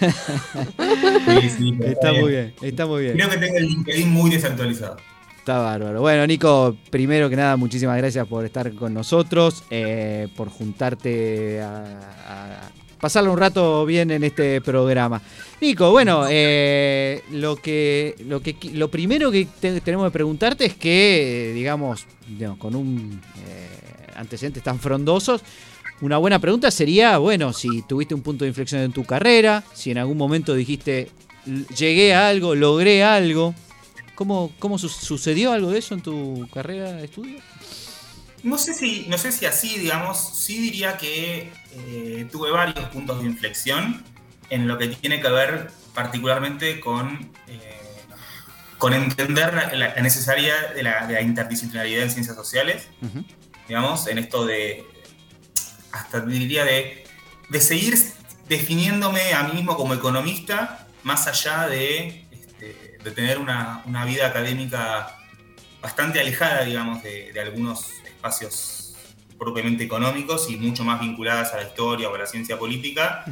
sí, 1.58 1.78
está 1.84 2.12
muy 2.12 2.30
bien, 2.30 2.54
está 2.62 2.86
muy 2.86 3.02
bien. 3.02 3.14
Creo 3.16 3.30
que 3.30 3.38
tengo 3.38 3.56
el 3.58 3.66
LinkedIn 3.66 4.10
muy 4.12 4.30
desactualizado. 4.30 4.96
Está 5.38 5.58
bárbaro. 5.58 6.00
Bueno, 6.00 6.26
Nico, 6.26 6.76
primero 6.90 7.28
que 7.28 7.36
nada, 7.36 7.56
muchísimas 7.56 7.98
gracias 7.98 8.26
por 8.26 8.44
estar 8.44 8.72
con 8.74 8.94
nosotros, 8.94 9.62
eh, 9.70 10.28
por 10.36 10.48
juntarte 10.48 11.60
a, 11.60 11.84
a 12.28 12.70
pasarlo 13.00 13.32
un 13.32 13.38
rato 13.38 13.84
bien 13.86 14.10
en 14.10 14.24
este 14.24 14.60
programa. 14.60 15.20
Nico, 15.60 15.90
bueno, 15.90 16.26
eh, 16.28 17.22
lo 17.32 17.56
que 17.56 18.14
lo 18.26 18.40
que 18.42 18.56
lo 18.72 18.90
primero 18.90 19.30
que 19.30 19.46
te- 19.60 19.80
tenemos 19.80 20.06
que 20.06 20.12
preguntarte 20.12 20.64
es 20.66 20.74
que, 20.74 21.52
digamos, 21.54 22.06
con 22.58 22.74
un 22.74 23.20
eh, 23.46 24.12
antecedentes 24.16 24.62
tan 24.62 24.78
frondosos, 24.78 25.42
una 26.00 26.18
buena 26.18 26.38
pregunta 26.38 26.70
sería, 26.70 27.18
bueno, 27.18 27.52
si 27.52 27.82
tuviste 27.82 28.14
un 28.14 28.22
punto 28.22 28.44
de 28.44 28.48
inflexión 28.50 28.80
en 28.82 28.92
tu 28.92 29.04
carrera, 29.04 29.62
si 29.74 29.90
en 29.90 29.98
algún 29.98 30.16
momento 30.18 30.54
dijiste, 30.54 31.08
"L- 31.46 31.64
llegué 31.76 32.14
a 32.14 32.28
algo, 32.28 32.54
logré 32.54 33.02
algo. 33.04 33.54
¿Cómo, 34.14 34.52
cómo 34.60 34.78
su- 34.78 34.88
sucedió 34.88 35.50
algo 35.52 35.70
de 35.72 35.78
eso 35.78 35.94
en 35.94 36.00
tu 36.00 36.46
carrera 36.52 36.92
de 36.92 37.04
estudio? 37.06 37.38
No 38.44 38.58
sé 38.58 38.74
si, 38.74 39.06
no 39.08 39.16
sé 39.18 39.32
si 39.32 39.46
así, 39.46 39.78
digamos, 39.78 40.18
sí 40.36 40.58
diría 40.60 40.96
que 40.98 41.50
eh, 41.76 42.26
tuve 42.30 42.50
varios 42.50 42.88
puntos 42.90 43.20
de 43.20 43.26
inflexión 43.26 44.04
en 44.50 44.66
lo 44.68 44.78
que 44.78 44.88
tiene 44.88 45.20
que 45.20 45.28
ver 45.28 45.70
particularmente 45.94 46.80
con, 46.80 47.30
eh, 47.48 47.80
con 48.78 48.92
entender 48.92 49.54
la, 49.54 49.72
la- 49.72 49.94
necesaria 50.02 50.54
de 50.74 50.82
la, 50.82 51.06
de 51.06 51.14
la 51.14 51.20
interdisciplinaridad 51.22 52.02
en 52.02 52.10
ciencias 52.10 52.36
sociales, 52.36 52.88
digamos, 53.68 54.06
en 54.08 54.18
esto 54.18 54.44
de, 54.44 54.84
hasta 55.92 56.20
diría 56.20 56.64
de, 56.64 57.04
de 57.48 57.60
seguir 57.60 57.96
definiéndome 58.48 59.32
a 59.32 59.44
mí 59.44 59.54
mismo 59.54 59.76
como 59.76 59.94
economista, 59.94 60.86
más 61.02 61.26
allá 61.26 61.66
de, 61.68 62.26
este, 62.30 62.98
de 63.02 63.10
tener 63.10 63.38
una, 63.38 63.82
una 63.86 64.04
vida 64.04 64.26
académica 64.26 65.16
bastante 65.80 66.20
alejada, 66.20 66.64
digamos, 66.64 67.02
de, 67.02 67.32
de 67.32 67.40
algunos 67.40 67.90
espacios 68.04 68.83
propiamente 69.44 69.84
económicos 69.84 70.50
y 70.50 70.56
mucho 70.56 70.84
más 70.84 71.00
vinculadas 71.00 71.52
a 71.52 71.58
la 71.58 71.64
historia 71.64 72.08
o 72.08 72.14
a 72.14 72.18
la 72.18 72.26
ciencia 72.26 72.58
política, 72.58 73.24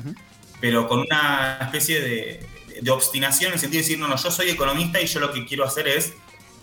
pero 0.60 0.86
con 0.86 1.00
una 1.00 1.58
especie 1.60 2.00
de, 2.00 2.46
de 2.80 2.90
obstinación 2.90 3.48
en 3.48 3.54
el 3.54 3.60
sentido 3.60 3.80
de 3.80 3.88
decir, 3.88 3.98
no, 3.98 4.06
no, 4.06 4.16
yo 4.16 4.30
soy 4.30 4.50
economista 4.50 5.00
y 5.00 5.06
yo 5.06 5.18
lo 5.20 5.32
que 5.32 5.44
quiero 5.44 5.64
hacer 5.64 5.88
es, 5.88 6.12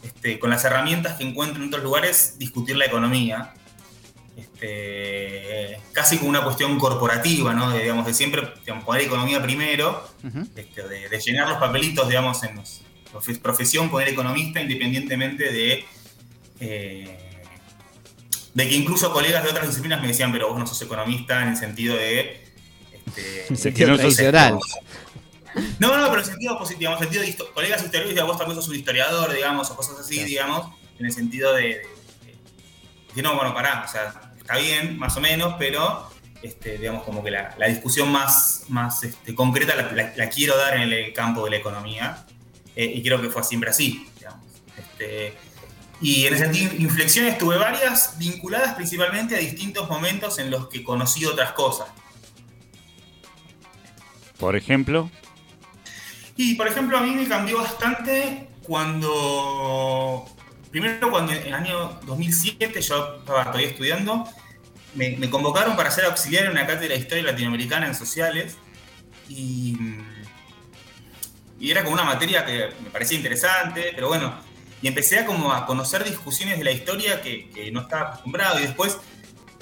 este, 0.03 0.39
con 0.39 0.49
las 0.49 0.63
herramientas 0.63 1.17
que 1.17 1.25
encuentro 1.25 1.61
en 1.61 1.67
otros 1.67 1.83
lugares, 1.83 2.35
discutir 2.37 2.77
la 2.77 2.85
economía. 2.85 3.53
Este, 4.37 5.77
casi 5.91 6.17
como 6.17 6.29
una 6.29 6.43
cuestión 6.43 6.79
corporativa, 6.79 7.53
¿no? 7.53 7.71
De, 7.71 7.81
digamos, 7.81 8.05
de 8.05 8.13
siempre 8.13 8.53
digamos, 8.61 8.85
poner 8.85 9.03
economía 9.03 9.41
primero, 9.41 10.07
este, 10.55 10.87
de, 10.87 11.09
de 11.09 11.19
llenar 11.19 11.49
los 11.49 11.57
papelitos, 11.57 12.07
digamos, 12.07 12.41
en 12.43 12.55
los, 12.55 12.81
profe- 13.11 13.41
profesión, 13.41 13.89
poner 13.89 14.07
economista, 14.07 14.61
independientemente 14.61 15.51
de, 15.51 15.85
eh, 16.61 17.28
de 18.53 18.67
que 18.67 18.75
incluso 18.75 19.11
colegas 19.13 19.43
de 19.43 19.49
otras 19.49 19.67
disciplinas 19.67 20.01
me 20.01 20.07
decían, 20.07 20.31
pero 20.31 20.49
vos 20.49 20.57
no 20.59 20.65
sos 20.67 20.81
economista 20.81 21.41
en 21.43 21.49
el 21.49 21.57
sentido 21.57 21.95
de... 21.95 22.43
Este, 23.05 23.45
En 23.49 23.57
sentido 23.57 23.95
tradicional. 23.97 24.59
no, 25.79 25.97
no, 25.97 26.09
pero 26.09 26.19
en 26.21 26.25
sentido 26.27 26.57
positivo, 26.57 26.93
en 26.93 26.99
sentido 26.99 27.21
de 27.23 27.35
colegas 27.53 27.81
historiadores, 27.83 28.13
digamos, 28.15 28.31
vos 28.33 28.37
también 28.39 28.55
sos 28.61 28.69
un 28.69 28.75
historiador, 28.75 29.33
digamos, 29.33 29.69
o 29.71 29.75
cosas 29.75 29.99
así, 29.99 30.23
digamos, 30.23 30.67
en 30.99 31.05
el 31.05 31.11
sentido 31.11 31.53
de, 31.53 31.63
de- 31.63 31.75
de 33.07 33.13
que 33.15 33.21
no, 33.21 33.35
bueno, 33.35 33.53
pará, 33.53 33.83
o 33.87 33.91
sea, 33.91 34.33
está 34.37 34.57
bien, 34.57 34.97
más 34.99 35.15
o 35.17 35.21
menos, 35.21 35.55
pero, 35.57 36.09
este, 36.43 36.77
digamos, 36.77 37.03
como 37.03 37.23
que 37.23 37.31
la, 37.31 37.55
la 37.57 37.67
discusión 37.67 38.11
más, 38.11 38.63
más 38.67 39.03
este, 39.03 39.33
concreta 39.35 39.75
la, 39.75 39.91
la- 39.91 40.13
la 40.15 40.29
quiero 40.29 40.55
dar 40.57 40.75
en 40.75 40.91
el 40.91 41.13
campo 41.13 41.43
de 41.45 41.51
la 41.51 41.57
economía, 41.57 42.25
eh, 42.75 42.85
y 42.95 43.01
creo 43.03 43.21
que 43.21 43.29
fue 43.29 43.43
siempre 43.43 43.69
así, 43.71 44.07
digamos. 44.17 44.45
Este, 44.77 45.33
y 46.01 46.25
en 46.25 46.33
ese 46.33 46.45
sentido, 46.45 46.73
inflexiones 46.77 47.37
tuve 47.37 47.57
varias, 47.57 48.17
vinculadas 48.17 48.75
principalmente 48.75 49.35
a 49.35 49.39
distintos 49.39 49.89
momentos 49.89 50.39
en 50.39 50.49
los 50.49 50.69
que 50.69 50.83
conocí 50.83 51.25
otras 51.25 51.51
cosas. 51.51 51.89
Por 54.37 54.55
ejemplo, 54.55 55.11
Y 56.37 56.55
por 56.55 56.67
ejemplo, 56.67 56.97
a 56.97 57.01
mí 57.01 57.11
me 57.11 57.27
cambió 57.27 57.57
bastante 57.57 58.47
cuando. 58.63 60.25
Primero, 60.71 61.11
cuando 61.11 61.33
en 61.33 61.47
el 61.47 61.53
año 61.53 61.99
2007 62.05 62.81
yo 62.81 63.17
estaba 63.19 63.45
todavía 63.45 63.67
estudiando, 63.67 64.29
me, 64.95 65.17
me 65.17 65.29
convocaron 65.29 65.75
para 65.75 65.91
ser 65.91 66.05
auxiliar 66.05 66.45
en 66.45 66.51
una 66.51 66.65
cátedra 66.65 66.93
de 66.93 67.01
historia 67.01 67.23
latinoamericana 67.25 67.87
en 67.87 67.95
sociales. 67.95 68.55
Y, 69.27 69.75
y 71.59 71.71
era 71.71 71.83
como 71.83 71.95
una 71.95 72.05
materia 72.05 72.45
que 72.45 72.69
me 72.81 72.89
parecía 72.89 73.17
interesante, 73.17 73.91
pero 73.93 74.07
bueno. 74.07 74.48
Y 74.81 74.87
empecé 74.87 75.19
a, 75.19 75.25
como 75.25 75.51
a 75.51 75.65
conocer 75.65 76.03
discusiones 76.03 76.57
de 76.57 76.63
la 76.63 76.71
historia 76.71 77.21
que, 77.21 77.49
que 77.49 77.71
no 77.71 77.81
estaba 77.81 78.09
acostumbrado. 78.09 78.59
Y 78.59 78.63
después, 78.63 78.97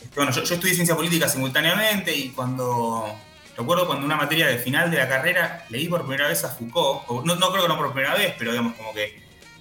este, 0.01 0.15
bueno, 0.15 0.31
yo, 0.31 0.41
estudié 0.43 0.73
ciencia 0.75 0.95
política 0.95 1.27
simultáneamente 1.29 2.15
y 2.15 2.29
cuando 2.29 3.15
Recuerdo 3.57 3.87
cuando 3.87 4.05
una 4.05 4.15
materia 4.15 4.45
de 4.45 4.59
final 4.59 4.91
de 4.91 4.97
la 4.97 5.07
carrera 5.09 5.65
leí 5.69 5.87
por 5.87 6.01
primera 6.01 6.27
vez 6.27 6.43
a 6.43 6.49
Foucault, 6.49 7.25
no, 7.25 7.35
no 7.37 7.49
creo 7.51 7.63
que 7.63 7.67
no 7.67 7.75
por 7.75 7.91
primera 7.91 8.13
vez, 8.13 8.35
pero 8.37 8.51
digamos 8.51 8.75
como 8.75 8.93
que 8.93 9.19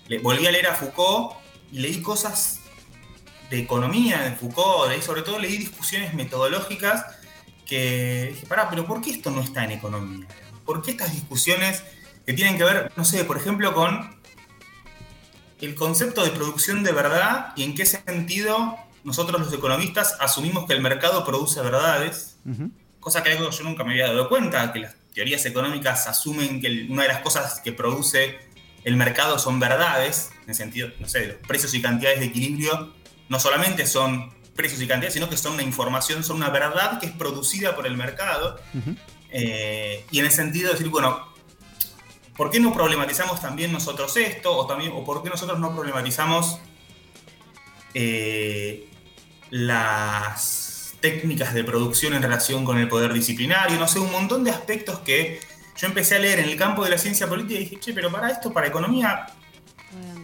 le- 0.09 0.19
volví 0.19 0.47
a 0.47 0.51
leer 0.51 0.67
a 0.67 0.75
Foucault 0.75 1.33
y 1.73 1.79
leí 1.79 2.03
cosas 2.03 2.61
de 3.49 3.59
economía 3.61 4.21
de 4.21 4.33
Foucault, 4.33 4.91
leí, 4.91 5.01
sobre 5.01 5.23
todo 5.23 5.39
leí 5.39 5.57
discusiones 5.57 6.13
metodológicas 6.13 7.07
que 7.65 8.33
dije, 8.35 8.47
pará, 8.47 8.69
pero 8.69 8.87
¿por 8.87 9.01
qué 9.01 9.13
esto 9.13 9.31
no 9.31 9.41
está 9.41 9.65
en 9.65 9.71
economía? 9.73 10.27
¿Por 10.67 10.83
qué 10.83 10.91
estas 10.91 11.13
discusiones 11.15 11.83
que 12.27 12.35
tienen 12.35 12.59
que 12.59 12.65
ver, 12.65 12.93
no 12.97 13.05
sé, 13.07 13.25
por 13.25 13.39
ejemplo, 13.39 13.73
con 13.73 14.16
el 15.61 15.75
concepto 15.75 16.25
de 16.25 16.31
producción 16.31 16.83
de 16.83 16.93
verdad 16.93 17.53
y 17.57 17.63
en 17.63 17.75
qué 17.75 17.87
sentido 17.87 18.77
nosotros 19.05 19.41
los 19.41 19.53
economistas 19.53 20.17
asumimos 20.21 20.67
que 20.67 20.75
el 20.75 20.81
mercado 20.81 21.25
produce 21.25 21.61
verdades? 21.61 22.37
Ujú. 22.45 22.71
cosa 23.01 23.23
que 23.23 23.31
algo 23.31 23.51
yo 23.51 23.65
nunca 23.65 23.85
me 23.85 23.93
había 23.93 24.09
dado 24.09 24.29
cuenta, 24.29 24.73
que 24.73 24.81
las 24.81 24.95
teorías 25.15 25.47
económicas 25.47 26.07
asumen 26.09 26.61
que 26.61 26.87
una 26.91 27.03
de 27.03 27.09
las 27.09 27.21
cosas 27.21 27.61
que 27.61 27.73
produce 27.73 28.39
el 28.85 28.97
mercado 28.97 29.39
son 29.39 29.59
verdades, 29.59 30.31
en 30.43 30.51
el 30.51 30.55
sentido, 30.55 30.91
no 31.01 31.09
sé, 31.09 31.27
los 31.27 31.37
precios 31.37 31.73
y 31.75 31.81
cantidades 31.81 32.21
de 32.21 32.27
equilibrio 32.27 32.93
no 33.29 33.41
solamente 33.41 33.87
son 33.87 34.33
precios 34.55 34.81
y 34.81 34.87
cantidades, 34.87 35.15
sino 35.15 35.29
que 35.29 35.37
son 35.37 35.55
una 35.55 35.63
información, 35.63 36.25
son 36.25 36.37
una 36.37 36.51
verdad 36.51 36.99
que 36.99 37.07
es 37.07 37.13
producida 37.13 37.77
por 37.77 37.87
el 37.87 37.97
mercado. 37.97 38.61
Eh, 39.31 40.05
y 40.11 40.19
en 40.19 40.25
el 40.25 40.31
sentido 40.31 40.69
de 40.69 40.75
decir, 40.75 40.89
bueno, 40.89 41.29
¿por 42.37 42.51
qué 42.51 42.61
no 42.61 42.73
problematizamos 42.73 43.41
también 43.41 43.73
nosotros 43.73 44.17
esto? 44.17 44.57
O, 44.57 44.67
también, 44.67 44.93
o 44.95 45.05
por 45.05 45.23
qué 45.23 45.31
nosotros 45.31 45.59
no 45.59 45.75
problematizamos 45.75 46.61
eh, 47.95 48.89
las 49.51 50.95
técnicas 51.01 51.55
de 51.55 51.65
producción 51.65 52.15
en 52.15 52.23
relación 52.23 52.65
con 52.65 52.79
el 52.79 52.89
poder 52.89 53.13
disciplinario? 53.13 53.79
No 53.79 53.89
sé, 53.89 53.99
un 53.99 54.13
montón 54.13 54.45
de 54.45 54.51
aspectos 54.51 55.01
que 55.01 55.41
yo 55.77 55.87
empecé 55.87 56.17
a 56.17 56.19
leer 56.19 56.41
en 56.41 56.49
el 56.49 56.57
campo 56.57 56.85
de 56.85 56.91
la 56.91 56.99
ciencia 56.99 57.29
política 57.29 57.61
y 57.61 57.65
dije, 57.65 57.81
che, 57.81 57.93
pero 57.93 58.11
para 58.11 58.31
esto, 58.31 58.53
para 58.53 58.67
economía, 58.67 59.27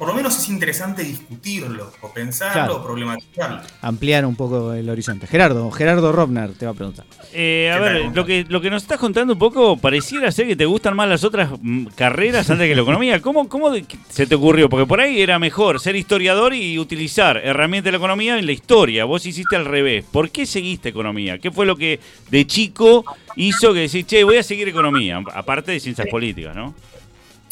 por 0.03 0.09
lo 0.09 0.17
menos 0.17 0.37
es 0.37 0.49
interesante 0.49 1.05
discutirlo, 1.05 1.93
o 2.01 2.13
pensarlo, 2.13 2.53
Claro. 2.55 2.77
o 2.79 2.83
problematizarlo. 2.85 3.61
Ampliar 3.83 4.27
un 4.27 4.35
poco 4.35 4.73
el 4.73 4.91
horizonte. 4.91 5.29
Gerardo, 5.29 5.71
Gerardo 5.71 6.11
Robner 6.11 6.55
te 6.55 6.67
va 6.67 6.73
a 6.73 6.75
preguntar. 6.75 7.05
eh, 7.33 7.71
a 7.73 7.77
¿Qué 7.79 7.85
ver, 7.85 8.03
tal? 8.07 8.15
lo 8.17 8.25
que, 8.27 8.45
lo 8.49 8.61
que 8.61 8.69
nos 8.69 8.83
estás 8.83 8.99
contando 8.99 9.35
un 9.35 9.39
poco 9.39 9.77
pareciera 9.77 10.33
ser 10.33 10.49
que 10.49 10.57
te 10.57 10.65
gustan 10.67 10.97
más 10.97 11.09
las 11.09 11.23
otras 11.23 11.51
mm, 11.63 11.87
carreras 11.95 12.51
antes 12.51 12.67
que 12.69 12.75
la 12.75 12.83
economía. 12.83 13.23
¿Cómo, 13.23 13.49
cómo 13.49 13.71
se 14.09 14.27
te 14.27 14.35
ocurrió? 14.35 14.69
Porque 14.69 14.87
por 14.87 15.01
ahí 15.01 15.23
era 15.23 15.39
mejor 15.39 15.79
ser 15.79 15.95
historiador 15.95 16.53
y 16.53 16.81
utilizar 16.81 17.37
herramientas 17.37 17.85
de 17.85 17.93
la 17.93 17.99
economía 17.99 18.37
en 18.41 18.47
la 18.47 18.53
historia. 18.53 19.05
Vos 19.05 19.25
hiciste 19.25 19.55
al 19.55 19.67
revés. 19.67 20.05
¿Por 20.11 20.31
qué 20.31 20.47
seguiste 20.47 20.89
economía? 20.89 21.39
¿Qué 21.39 21.53
fue 21.53 21.65
lo 21.65 21.77
que 21.77 22.01
de 22.29 22.45
chico 22.45 23.05
hizo 23.37 23.73
que 23.73 23.83
decís, 23.83 24.05
che, 24.05 24.25
voy 24.25 24.39
a 24.39 24.43
seguir 24.43 24.67
economía? 24.67 25.23
Aparte 25.33 25.71
de 25.71 25.79
ciencias 25.79 26.09
políticas, 26.09 26.57
¿no? 26.57 26.75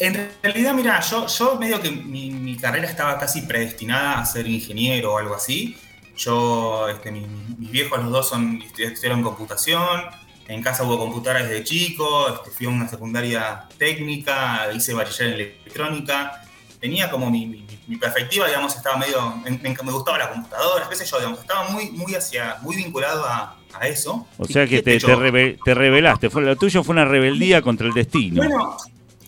En 0.03 0.29
realidad, 0.41 0.73
mira, 0.73 0.99
yo, 1.01 1.27
yo 1.27 1.55
medio 1.59 1.79
que 1.79 1.91
mi, 1.91 2.31
mi 2.31 2.57
carrera 2.57 2.87
estaba 2.87 3.19
casi 3.19 3.41
predestinada 3.43 4.19
a 4.19 4.25
ser 4.25 4.47
ingeniero 4.47 5.13
o 5.13 5.17
algo 5.19 5.35
así. 5.35 5.77
Yo, 6.17 6.87
este, 6.89 7.11
mi- 7.11 7.21
mi- 7.21 7.55
mis 7.59 7.71
viejos 7.71 7.99
los 7.99 8.11
dos 8.11 8.29
son 8.29 8.59
estu- 8.61 8.79
estudiaron 8.91 9.21
computación. 9.21 10.01
En 10.47 10.61
casa 10.63 10.83
hubo 10.83 10.97
computadoras 10.97 11.47
desde 11.47 11.63
chico. 11.63 12.27
este, 12.33 12.49
fui 12.49 12.65
a 12.65 12.69
una 12.69 12.87
secundaria 12.87 13.63
técnica, 13.77 14.67
hice 14.73 14.93
bachiller 14.93 15.33
en 15.33 15.39
electrónica. 15.39 16.41
Tenía 16.79 17.11
como 17.11 17.29
mi, 17.29 17.45
mi- 17.45 17.65
mi 17.87 17.95
perspectiva, 17.97 18.47
digamos, 18.47 18.75
estaba 18.75 18.97
medio. 18.97 19.35
Me, 19.43 19.51
me- 19.51 19.75
me 19.83 19.91
gustaba 19.91 20.17
la 20.17 20.31
computadora, 20.31 20.89
qué 20.89 20.95
sé 20.95 21.05
yo, 21.05 21.17
digamos, 21.19 21.39
estaba 21.41 21.69
muy, 21.69 21.91
muy, 21.91 22.15
hacia, 22.15 22.57
muy 22.63 22.75
vinculado 22.75 23.23
a, 23.25 23.55
a 23.79 23.87
eso. 23.87 24.27
O 24.37 24.45
sea 24.45 24.65
que 24.67 24.81
te, 24.81 24.99
te, 24.99 25.15
rebe- 25.15 25.59
te 25.63 25.73
rebelaste. 25.75 26.29
Fue, 26.31 26.41
lo 26.41 26.55
tuyo 26.55 26.83
fue 26.83 26.93
una 26.93 27.05
rebeldía 27.05 27.61
contra 27.61 27.85
el 27.87 27.93
destino. 27.93 28.37
Bueno, 28.43 28.77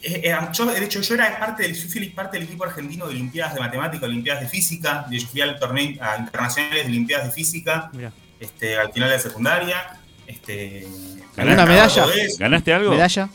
eh, 0.03 0.21
eh, 0.25 0.35
yo, 0.53 0.65
de 0.65 0.83
hecho, 0.85 1.01
yo 1.01 1.15
era 1.15 1.39
parte 1.39 1.63
del, 1.63 1.73
yo 1.73 1.87
fui 1.89 2.05
parte 2.09 2.37
del 2.37 2.47
equipo 2.47 2.63
argentino 2.65 3.05
de 3.07 3.11
Olimpiadas 3.11 3.53
de 3.55 3.59
Matemática, 3.61 4.05
Olimpiadas 4.05 4.43
de 4.43 4.49
Física. 4.49 5.05
Yo 5.09 5.25
fui 5.27 5.41
al 5.41 5.57
torneo 5.59 5.95
a 6.01 6.17
internacionales 6.19 6.83
de 6.83 6.89
Olimpiadas 6.89 7.27
de 7.27 7.31
Física 7.31 7.89
Mirá. 7.93 8.11
este, 8.39 8.77
al 8.77 8.91
final 8.91 9.09
de 9.09 9.15
la 9.15 9.21
secundaria. 9.21 9.99
Este, 10.27 10.87
¿Ganó 11.35 11.53
una 11.53 11.65
medalla? 11.65 12.05
¿Ganaste 12.39 12.73
algo? 12.73 12.91
¿Medalla? 12.91 13.29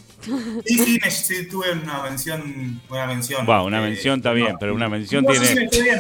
Sí, 0.66 0.78
sí, 0.78 0.98
me- 1.02 1.11
sí, 1.11 1.48
tuve 1.48 1.70
una 1.72 2.02
mención. 2.02 2.81
Una 2.88 3.07
mención. 3.07 3.46
Wow, 3.46 3.66
una 3.66 3.78
Eh, 3.78 3.90
mención 3.90 4.18
está 4.18 4.33
bien, 4.33 4.52
no. 4.52 4.59
pero 4.59 4.74
una 4.74 4.88
mención 4.88 5.24
No, 5.24 5.31
tiene. 5.31 5.46
sí, 5.46 5.54
me 5.54 5.83
bien. 5.83 5.98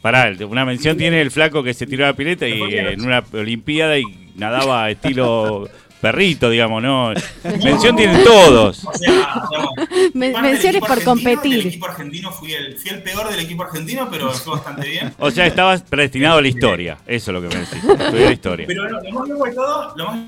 Pará, 0.00 0.28
el- 0.28 0.42
una 0.44 0.64
mención 0.64 0.96
tiene 0.96 1.20
el 1.20 1.30
flaco 1.30 1.62
que 1.62 1.72
se 1.74 1.86
tiró 1.86 2.04
a 2.04 2.08
la 2.08 2.14
pileta 2.16 2.46
y 2.48 2.60
eh, 2.60 2.92
en 2.92 3.00
una 3.02 3.22
olimpiada 3.32 3.98
y 3.98 4.04
nadaba 4.34 4.90
estilo 4.90 5.68
perrito, 6.04 6.50
digamos, 6.50 6.82
¿no? 6.82 7.14
Mención 7.62 7.96
tienen 7.96 8.22
todos. 8.24 8.84
O 8.84 8.92
sea, 8.92 9.10
digamos, 9.10 9.70
Men- 10.14 10.40
menciones 10.42 10.82
por 10.82 11.02
competir. 11.02 11.56
Del 11.56 11.66
equipo 11.68 11.86
argentino 11.86 12.30
fui 12.30 12.52
el, 12.52 12.78
fui 12.78 12.90
el 12.90 13.02
peor 13.02 13.30
del 13.30 13.40
equipo 13.40 13.62
argentino, 13.62 14.08
pero 14.10 14.30
fue 14.32 14.54
bastante 14.54 14.86
bien. 14.86 15.14
O 15.18 15.30
sea, 15.30 15.46
estabas 15.46 15.80
predestinado 15.82 16.38
a 16.38 16.42
la 16.42 16.48
historia. 16.48 16.98
Eso 17.06 17.30
es 17.30 17.34
lo 17.34 17.48
que 17.48 17.56
me 17.56 17.60
decís. 17.64 17.82
Estudiar 17.82 18.32
historia. 18.32 18.66
Pero 18.66 18.86
lo, 18.88 19.02
lo 19.02 19.10
más 19.12 19.28
loco 19.28 19.44
de 19.46 19.52
todo, 19.54 19.96
lo 19.96 20.06
más 20.06 20.18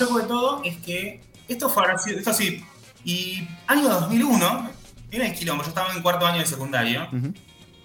loco 0.00 0.18
de 0.18 0.24
todo 0.24 0.62
es 0.64 0.76
que 0.78 1.20
esto 1.48 1.68
fue 1.68 1.84
esto 2.16 2.32
sí, 2.32 2.64
y 3.04 3.46
año 3.66 3.88
2001, 3.88 4.70
era 5.12 5.26
el 5.26 5.34
quilombo, 5.34 5.62
yo 5.62 5.68
estaba 5.68 5.92
en 5.92 6.02
cuarto 6.02 6.26
año 6.26 6.40
de 6.40 6.46
secundario, 6.46 7.08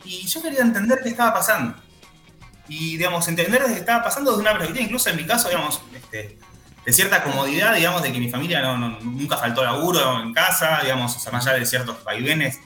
y 0.04 0.26
yo 0.26 0.42
quería 0.42 0.62
entender 0.62 1.00
qué 1.04 1.10
estaba 1.10 1.34
pasando. 1.34 1.76
Y, 2.68 2.96
digamos, 2.98 3.28
entender 3.28 3.62
qué 3.66 3.74
estaba 3.74 4.04
pasando 4.04 4.32
desde 4.32 4.42
una 4.42 4.54
perspectiva, 4.54 4.86
incluso 4.86 5.10
en 5.10 5.18
mi 5.18 5.26
caso, 5.26 5.50
digamos, 5.50 5.82
este, 5.94 6.38
de 6.86 6.94
cierta 6.94 7.24
comodidad, 7.24 7.76
digamos, 7.76 8.02
de 8.02 8.12
que 8.12 8.20
mi 8.20 8.30
familia 8.30 8.62
no, 8.62 8.78
no- 8.78 9.00
nunca 9.02 9.38
faltó 9.38 9.64
laburo 9.64 10.22
en 10.22 10.34
casa, 10.34 10.80
digamos, 10.82 11.16
o 11.16 11.20
sea, 11.20 11.32
más 11.32 11.46
allá 11.48 11.60
de 11.60 11.66
ciertos 11.66 12.04
vaivenes, 12.04 12.60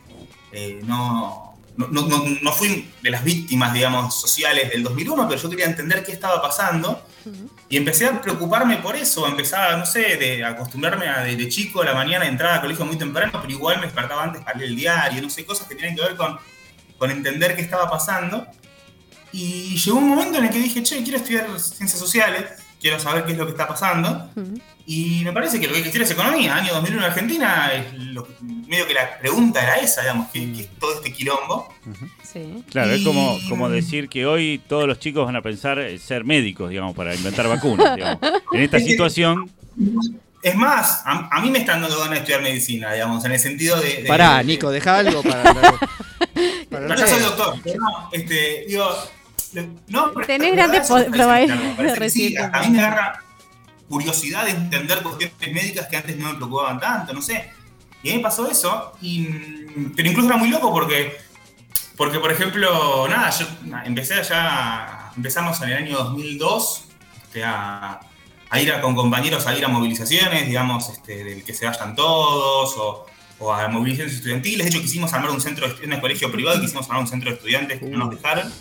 eh, 0.51 0.79
no, 0.83 1.53
no, 1.77 2.51
fui 2.53 2.89
de 3.01 3.09
las 3.09 3.23
víctimas, 3.23 3.73
digamos, 3.73 4.19
sociales 4.19 4.69
del 4.71 4.83
2001, 4.83 5.27
pero 5.27 5.41
yo 5.41 5.49
quería 5.49 5.65
entender 5.65 6.03
qué 6.03 6.13
estaba 6.13 6.41
pasando. 6.41 7.05
Y 7.67 7.75
empecé 7.77 8.05
a 8.05 8.21
preocuparme 8.21 8.77
por 8.77 8.95
eso, 8.95 9.27
empezaba, 9.27 9.75
no 9.75 9.85
sé, 9.85 10.15
de 10.17 10.45
acostumbrarme 10.45 11.09
a 11.09 11.21
desde 11.23 11.49
chico 11.49 11.81
a 11.81 11.85
la 11.85 11.93
mañana 11.95 12.25
entrar 12.27 12.53
al 12.53 12.61
colegio 12.61 12.85
muy 12.85 12.95
temprano, 12.97 13.31
pero 13.41 13.49
igual 13.51 13.77
me 13.79 13.87
despertaba 13.87 14.23
antes 14.23 14.43
para 14.43 14.57
leer 14.59 14.69
el 14.69 14.75
diario, 14.77 15.21
no 15.23 15.29
sé, 15.29 15.43
cosas 15.45 15.67
que 15.67 15.75
tienen 15.75 15.95
que 15.95 16.01
ver 16.03 16.15
con 16.15 16.37
con 16.97 17.11
entender 17.11 17.55
qué 17.57 17.61
estaba 17.61 17.89
pasando. 17.89 18.47
Y 19.33 19.75
llegó 19.77 19.97
un 19.97 20.07
momento 20.07 20.37
en 20.37 20.45
el 20.45 20.49
que 20.49 20.59
dije, 20.59 20.81
che, 20.81 21.03
quiero 21.03 21.17
estudiar 21.17 21.47
ciencias 21.59 21.99
sociales, 21.99 22.45
quiero 22.85 22.99
saber 22.99 23.25
qué 23.25 23.31
es 23.31 23.37
lo 23.39 23.45
que 23.45 23.51
está 23.53 23.67
pasando. 23.67 24.29
Y 24.85 25.21
me 25.23 25.31
parece 25.33 25.59
que 25.59 25.65
lo 25.65 25.71
que 25.73 25.77
hay 25.77 25.81
que 25.81 25.89
estudiar 25.89 26.05
es 26.05 26.11
economía. 26.11 26.55
Año 26.55 26.71
2001 26.75 27.01
en 27.03 27.11
Argentina, 27.11 27.71
es 27.73 27.91
lo- 27.95 28.27
medio 28.41 28.85
que 28.85 28.93
la 28.93 29.17
pregunta 29.17 29.63
era 29.63 29.77
esa, 29.77 30.01
digamos, 30.01 30.27
¿qué, 30.31 30.53
qué 30.53 30.61
es 30.61 30.69
todo 30.79 30.93
este 30.93 31.11
quilombo? 31.11 31.73
Sí. 32.21 32.63
Claro, 32.69 32.91
es 32.93 33.03
como, 33.03 33.39
como 33.49 33.69
decir 33.69 34.07
que 34.07 34.27
hoy 34.27 34.61
todos 34.67 34.87
los 34.87 34.99
chicos 34.99 35.25
van 35.25 35.35
a 35.35 35.41
pensar 35.41 35.79
ser 35.99 36.25
médicos, 36.25 36.69
digamos, 36.69 36.95
para 36.95 37.15
inventar 37.15 37.47
vacunas. 37.47 37.95
digamos. 37.95 38.19
En 38.53 38.61
esta 38.61 38.79
situación, 38.91 39.49
Es 40.43 40.55
más, 40.55 41.01
a, 41.05 41.27
a 41.35 41.41
mí 41.41 41.49
me 41.49 41.57
están 41.57 41.81
dando 41.81 41.97
ganas 41.97 42.11
de 42.11 42.17
estudiar 42.19 42.43
medicina, 42.43 42.93
digamos, 42.93 43.25
en 43.25 43.31
el 43.31 43.39
sentido 43.39 43.81
de... 43.81 44.03
de- 44.03 44.07
Pará, 44.07 44.37
de- 44.37 44.43
Nico, 44.43 44.69
deja 44.69 44.99
algo 44.99 45.23
para. 45.23 45.41
para- 45.55 45.79
para- 46.69 46.87
No, 46.87 46.95
yo 46.95 47.07
soy 47.07 47.19
doctor, 47.23 47.55
pero 47.63 47.79
no, 47.79 48.09
este, 48.11 48.65
digo, 48.67 48.87
no, 49.87 50.11
Tenés 50.25 50.53
grandes 50.53 50.87
probabilidades 50.87 52.13
sí. 52.13 52.35
A 52.37 52.59
mí 52.61 52.69
me 52.69 52.79
agarra 52.79 53.21
curiosidad 53.89 54.45
de 54.45 54.51
entender 54.51 55.01
cuestiones 55.03 55.35
médicas 55.53 55.87
que 55.87 55.97
antes 55.97 56.17
no 56.17 56.29
me 56.29 56.35
preocupaban 56.35 56.79
tanto, 56.79 57.13
no 57.13 57.21
sé. 57.21 57.51
Y 58.03 58.09
a 58.09 58.11
mí 58.13 58.17
me 58.17 58.23
pasó 58.23 58.49
eso, 58.49 58.93
y, 59.01 59.19
mm, 59.21 59.93
pero 59.95 60.09
incluso 60.09 60.27
era 60.29 60.37
muy 60.37 60.49
loco 60.49 60.71
porque, 60.71 61.17
porque 61.97 62.19
por 62.19 62.31
ejemplo, 62.31 63.07
nada, 63.07 63.29
yo 63.31 63.45
empecé 63.85 64.15
allá, 64.15 65.11
empezamos 65.15 65.61
en 65.61 65.69
el 65.69 65.77
año 65.77 65.97
2002 65.97 66.85
este, 67.23 67.43
a, 67.43 67.99
a 68.49 68.59
ir 68.61 68.71
a- 68.73 68.81
con 68.81 68.95
compañeros 68.95 69.45
a 69.47 69.55
ir 69.55 69.65
a 69.65 69.67
movilizaciones, 69.67 70.47
digamos, 70.47 70.89
este, 70.89 71.23
del 71.23 71.43
que 71.43 71.53
se 71.53 71.65
vayan 71.65 71.95
todos, 71.95 72.75
o, 72.77 73.05
o 73.39 73.53
a 73.53 73.67
movilizaciones 73.67 74.15
estudiantiles. 74.15 74.63
De 74.65 74.69
hecho, 74.69 74.81
quisimos 74.81 75.13
armar 75.13 75.31
un 75.31 75.41
centro, 75.41 75.67
de- 75.67 75.83
en 75.83 75.93
un 75.93 75.99
colegio 75.99 76.31
privado, 76.31 76.61
quisimos 76.61 76.85
armar 76.87 77.01
un 77.01 77.07
centro 77.07 77.29
de 77.29 77.35
estudiantes 77.35 77.79
que 77.79 77.85
no 77.87 77.97
nos 77.97 78.09
dejaron. 78.11 78.51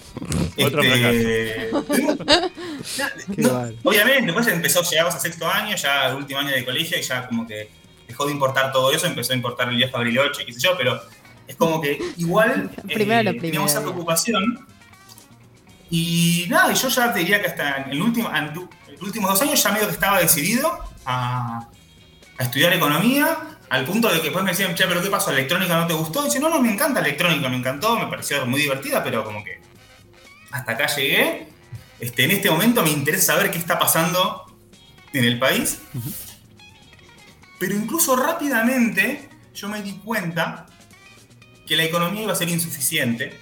Otro 0.64 0.82
Este, 0.82 1.70
no, 3.36 3.52
mal. 3.52 3.76
obviamente, 3.84 4.26
después 4.26 4.46
empezó, 4.48 4.82
llegamos 4.82 5.14
a 5.14 5.20
sexto 5.20 5.48
año, 5.48 5.76
ya 5.76 6.08
el 6.08 6.16
último 6.16 6.40
año 6.40 6.50
de 6.50 6.64
colegio, 6.64 6.98
y 6.98 7.02
ya 7.02 7.26
como 7.26 7.46
que 7.46 7.70
dejó 8.08 8.26
de 8.26 8.32
importar 8.32 8.72
todo 8.72 8.92
eso, 8.92 9.06
empezó 9.06 9.32
a 9.32 9.36
importar 9.36 9.68
el 9.68 9.76
viejo 9.76 9.96
Bariloche, 9.96 10.44
qué 10.44 10.52
sé 10.52 10.60
yo, 10.60 10.76
pero 10.76 11.00
es 11.46 11.56
como 11.56 11.80
que 11.80 11.98
igual 12.16 12.70
eh, 12.88 12.94
Primero 12.94 13.32
lo 13.32 13.40
teníamos 13.40 13.70
esa 13.70 13.80
preocupación. 13.80 14.66
Y 15.90 16.46
nada, 16.48 16.72
y 16.72 16.76
yo 16.76 16.88
ya 16.88 17.12
te 17.12 17.20
diría 17.20 17.40
que 17.40 17.46
hasta 17.48 17.76
en 17.84 17.90
el 17.92 18.02
último, 18.02 18.30
en 18.34 18.52
los 18.54 19.02
últimos 19.02 19.30
dos 19.30 19.42
años 19.42 19.62
ya 19.62 19.70
medio 19.70 19.86
que 19.86 19.92
estaba 19.92 20.18
decidido 20.18 20.78
a, 21.04 21.68
a 22.38 22.42
estudiar 22.42 22.72
economía, 22.72 23.53
al 23.70 23.84
punto 23.84 24.08
de 24.08 24.18
que 24.18 24.24
después 24.24 24.44
me 24.44 24.50
decían, 24.52 24.74
che, 24.74 24.86
pero 24.86 25.02
¿qué 25.02 25.10
pasó? 25.10 25.30
¿La 25.32 25.38
electrónica 25.38 25.76
no 25.78 25.86
te 25.86 25.94
gustó? 25.94 26.22
Y 26.22 26.26
dice, 26.26 26.40
no, 26.40 26.48
no, 26.48 26.60
me 26.60 26.72
encanta 26.72 27.00
la 27.00 27.06
electrónica, 27.08 27.48
me 27.48 27.56
encantó, 27.56 27.98
me 27.98 28.06
pareció 28.06 28.44
muy 28.46 28.60
divertida, 28.62 29.02
pero 29.02 29.24
como 29.24 29.42
que 29.42 29.60
hasta 30.50 30.72
acá 30.72 30.86
llegué. 30.94 31.48
Este, 32.00 32.24
en 32.24 32.30
este 32.32 32.50
momento 32.50 32.82
me 32.82 32.90
interesa 32.90 33.34
saber 33.34 33.50
qué 33.50 33.58
está 33.58 33.78
pasando 33.78 34.44
en 35.12 35.24
el 35.24 35.38
país. 35.38 35.78
Pero 37.58 37.74
incluso 37.74 38.16
rápidamente 38.16 39.28
yo 39.54 39.68
me 39.68 39.80
di 39.82 39.94
cuenta 39.98 40.66
que 41.66 41.76
la 41.76 41.84
economía 41.84 42.22
iba 42.24 42.32
a 42.32 42.36
ser 42.36 42.48
insuficiente. 42.48 43.38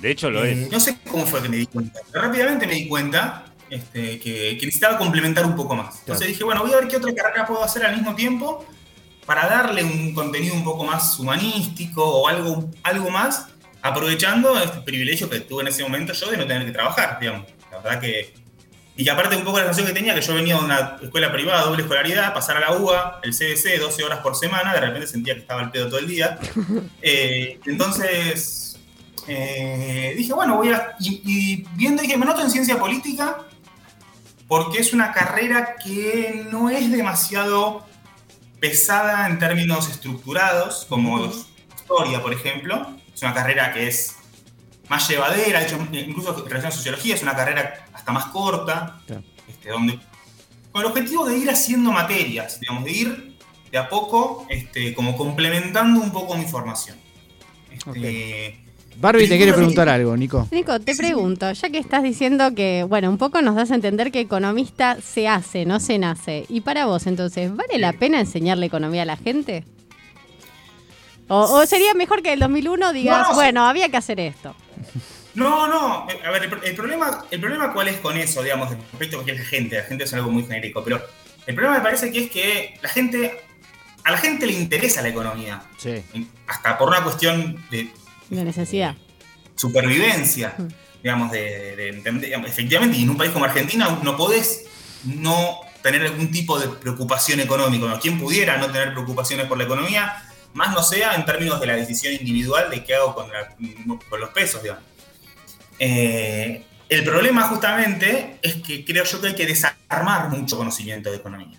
de 0.00 0.10
hecho 0.10 0.30
lo 0.30 0.44
Eh, 0.44 0.52
es. 0.64 0.70
no 0.70 0.78
sé 0.80 0.98
cómo 1.08 1.26
fue 1.26 1.40
que 1.42 1.48
me 1.48 1.56
di 1.56 1.66
cuenta. 1.66 2.00
rápidamente 2.12 2.66
me 2.66 2.74
di 2.74 2.86
cuenta 2.88 3.46
este, 3.70 4.18
que, 4.18 4.56
que 4.58 4.66
necesitaba 4.66 4.98
complementar 4.98 5.44
un 5.46 5.56
poco 5.56 5.76
más. 5.76 6.00
Entonces 6.00 6.28
dije, 6.28 6.44
bueno, 6.44 6.62
voy 6.62 6.72
a 6.72 6.76
ver 6.76 6.88
qué 6.88 6.96
otra 6.96 7.14
carrera 7.14 7.46
puedo 7.46 7.62
hacer 7.62 7.84
al 7.84 7.96
mismo 7.96 8.14
tiempo 8.14 8.66
para 9.28 9.46
darle 9.46 9.84
un 9.84 10.14
contenido 10.14 10.54
un 10.54 10.64
poco 10.64 10.84
más 10.84 11.18
humanístico 11.18 12.02
o 12.02 12.28
algo, 12.28 12.70
algo 12.82 13.10
más, 13.10 13.48
aprovechando 13.82 14.58
este 14.58 14.80
privilegio 14.80 15.28
que 15.28 15.40
tuve 15.40 15.60
en 15.60 15.68
ese 15.68 15.82
momento 15.82 16.14
yo 16.14 16.30
de 16.30 16.38
no 16.38 16.46
tener 16.46 16.64
que 16.64 16.72
trabajar, 16.72 17.18
digamos. 17.20 17.44
La 17.70 17.76
verdad 17.76 18.00
que... 18.00 18.32
Y 18.96 19.04
que 19.04 19.10
aparte 19.10 19.36
un 19.36 19.44
poco 19.44 19.58
la 19.58 19.64
sensación 19.66 19.88
que 19.88 19.92
tenía, 19.92 20.14
que 20.14 20.22
yo 20.22 20.32
venía 20.32 20.56
de 20.56 20.64
una 20.64 20.96
escuela 21.02 21.30
privada, 21.30 21.60
doble 21.60 21.82
escolaridad, 21.82 22.32
pasar 22.32 22.56
a 22.56 22.60
la 22.60 22.72
UBA, 22.72 23.20
el 23.22 23.32
CDC, 23.32 23.78
12 23.78 24.02
horas 24.02 24.20
por 24.20 24.34
semana, 24.34 24.72
de 24.72 24.80
repente 24.80 25.06
sentía 25.06 25.34
que 25.34 25.40
estaba 25.40 25.60
al 25.60 25.70
pedo 25.70 25.88
todo 25.88 25.98
el 25.98 26.08
día. 26.08 26.38
Eh, 27.02 27.60
entonces, 27.66 28.80
eh, 29.26 30.14
dije, 30.16 30.32
bueno, 30.32 30.56
voy 30.56 30.70
a... 30.70 30.96
Y, 31.00 31.20
y 31.22 31.66
viendo, 31.74 32.00
dije, 32.00 32.16
me 32.16 32.24
noto 32.24 32.40
en 32.40 32.50
ciencia 32.50 32.78
política 32.78 33.46
porque 34.48 34.78
es 34.78 34.94
una 34.94 35.12
carrera 35.12 35.76
que 35.76 36.46
no 36.50 36.70
es 36.70 36.90
demasiado 36.90 37.86
pesada 38.58 39.28
en 39.28 39.38
términos 39.38 39.88
estructurados, 39.88 40.86
como 40.88 41.30
historia, 41.76 42.22
por 42.22 42.32
ejemplo. 42.32 42.96
Es 43.14 43.22
una 43.22 43.34
carrera 43.34 43.72
que 43.72 43.86
es 43.86 44.16
más 44.88 45.06
llevadera, 45.08 45.62
hecho, 45.62 45.78
incluso 45.92 46.36
en 46.36 46.46
relación 46.46 46.72
a 46.72 46.74
sociología, 46.74 47.14
es 47.14 47.22
una 47.22 47.36
carrera 47.36 47.86
hasta 47.92 48.10
más 48.10 48.26
corta, 48.26 49.00
este, 49.46 49.68
donde, 49.68 49.98
con 50.72 50.80
el 50.80 50.86
objetivo 50.88 51.26
de 51.26 51.36
ir 51.36 51.50
haciendo 51.50 51.92
materias, 51.92 52.58
digamos, 52.58 52.84
de 52.84 52.90
ir 52.90 53.38
de 53.70 53.76
a 53.76 53.88
poco 53.90 54.46
este, 54.48 54.94
como 54.94 55.14
complementando 55.14 56.00
un 56.00 56.10
poco 56.10 56.36
mi 56.36 56.46
formación. 56.46 56.96
Este, 57.70 58.64
Barbie 59.00 59.28
te 59.28 59.36
quiere 59.36 59.52
preguntar 59.52 59.88
algo, 59.88 60.16
Nico. 60.16 60.48
Nico, 60.50 60.80
te 60.80 60.96
pregunto, 60.96 61.52
ya 61.52 61.70
que 61.70 61.78
estás 61.78 62.02
diciendo 62.02 62.54
que, 62.54 62.84
bueno, 62.88 63.08
un 63.10 63.16
poco 63.18 63.40
nos 63.42 63.54
das 63.54 63.70
a 63.70 63.76
entender 63.76 64.10
que 64.10 64.18
economista 64.20 64.96
se 65.00 65.28
hace, 65.28 65.64
no 65.64 65.78
se 65.78 65.98
nace. 65.98 66.46
Y 66.48 66.62
para 66.62 66.86
vos, 66.86 67.06
entonces, 67.06 67.54
¿vale 67.54 67.78
la 67.78 67.92
pena 67.92 68.18
enseñarle 68.18 68.66
economía 68.66 69.02
a 69.02 69.06
la 69.06 69.16
gente? 69.16 69.64
O, 71.28 71.40
o 71.42 71.66
sería 71.66 71.94
mejor 71.94 72.22
que 72.22 72.28
en 72.28 72.34
el 72.34 72.40
2001 72.40 72.92
digas, 72.92 73.22
No, 73.22 73.28
no, 73.30 73.34
bueno, 73.34 73.66
había 73.68 73.88
que 73.88 73.98
hacer 73.98 74.18
esto. 74.18 74.54
No, 75.34 75.68
no, 75.68 76.06
eh, 76.10 76.18
a 76.26 76.30
ver, 76.32 76.44
el, 76.44 76.50
pro- 76.50 76.62
el 76.62 76.74
problema, 76.74 77.24
el 77.30 77.40
problema 77.40 77.72
cuál 77.72 77.88
es 77.88 77.98
con 77.98 78.16
eso, 78.16 78.42
digamos, 78.42 78.70
respecto 78.70 79.20
a 79.20 79.24
que 79.24 79.32
es 79.32 79.38
la 79.38 79.44
gente, 79.44 79.76
la 79.76 79.84
gente 79.84 80.04
es 80.04 80.14
algo 80.14 80.30
muy 80.30 80.42
genérico, 80.44 80.82
pero 80.82 81.00
el 81.46 81.54
problema 81.54 81.76
me 81.78 81.82
parece 81.84 82.10
que 82.10 82.24
es 82.24 82.30
que 82.30 82.74
la 82.82 82.88
gente, 82.88 83.38
a 84.02 84.10
la 84.10 84.18
gente 84.18 84.46
le 84.46 84.54
interesa 84.54 85.02
la 85.02 85.10
economía, 85.10 85.62
Sí. 85.76 86.02
hasta 86.48 86.76
por 86.78 86.88
una 86.88 87.04
cuestión 87.04 87.62
de 87.70 87.90
De 88.30 88.44
necesidad. 88.44 88.94
supervivencia, 89.56 90.54
Mm. 90.56 90.68
digamos, 91.02 91.30
de, 91.32 91.74
de 91.76 92.34
efectivamente, 92.46 92.96
y 92.96 93.02
en 93.02 93.10
un 93.10 93.16
país 93.16 93.32
como 93.32 93.44
Argentina 93.44 93.98
no 94.02 94.16
podés 94.16 94.64
no 95.04 95.58
tener 95.82 96.02
algún 96.02 96.30
tipo 96.30 96.58
de 96.58 96.68
preocupación 96.68 97.40
económica, 97.40 97.86
¿no? 97.86 97.98
quien 98.00 98.18
pudiera 98.18 98.56
no 98.58 98.66
tener 98.70 98.92
preocupaciones 98.92 99.46
por 99.46 99.58
la 99.58 99.64
economía, 99.64 100.22
más 100.54 100.72
no 100.72 100.82
sea 100.82 101.14
en 101.14 101.24
términos 101.24 101.60
de 101.60 101.66
la 101.66 101.76
decisión 101.76 102.14
individual 102.14 102.70
de 102.70 102.84
qué 102.84 102.94
hago 102.94 103.14
con, 103.14 103.30
la- 103.32 103.48
con 104.08 104.20
los 104.20 104.30
pesos, 104.30 104.62
digamos. 104.62 104.84
Eh, 105.78 106.64
el 106.88 107.04
problema 107.04 107.42
justamente 107.48 108.38
es 108.42 108.56
que 108.56 108.84
creo 108.84 109.04
yo 109.04 109.20
que 109.20 109.28
hay 109.28 109.34
que 109.34 109.46
desarmar 109.46 110.30
mucho 110.30 110.56
conocimiento 110.56 111.10
de 111.10 111.16
economía. 111.18 111.58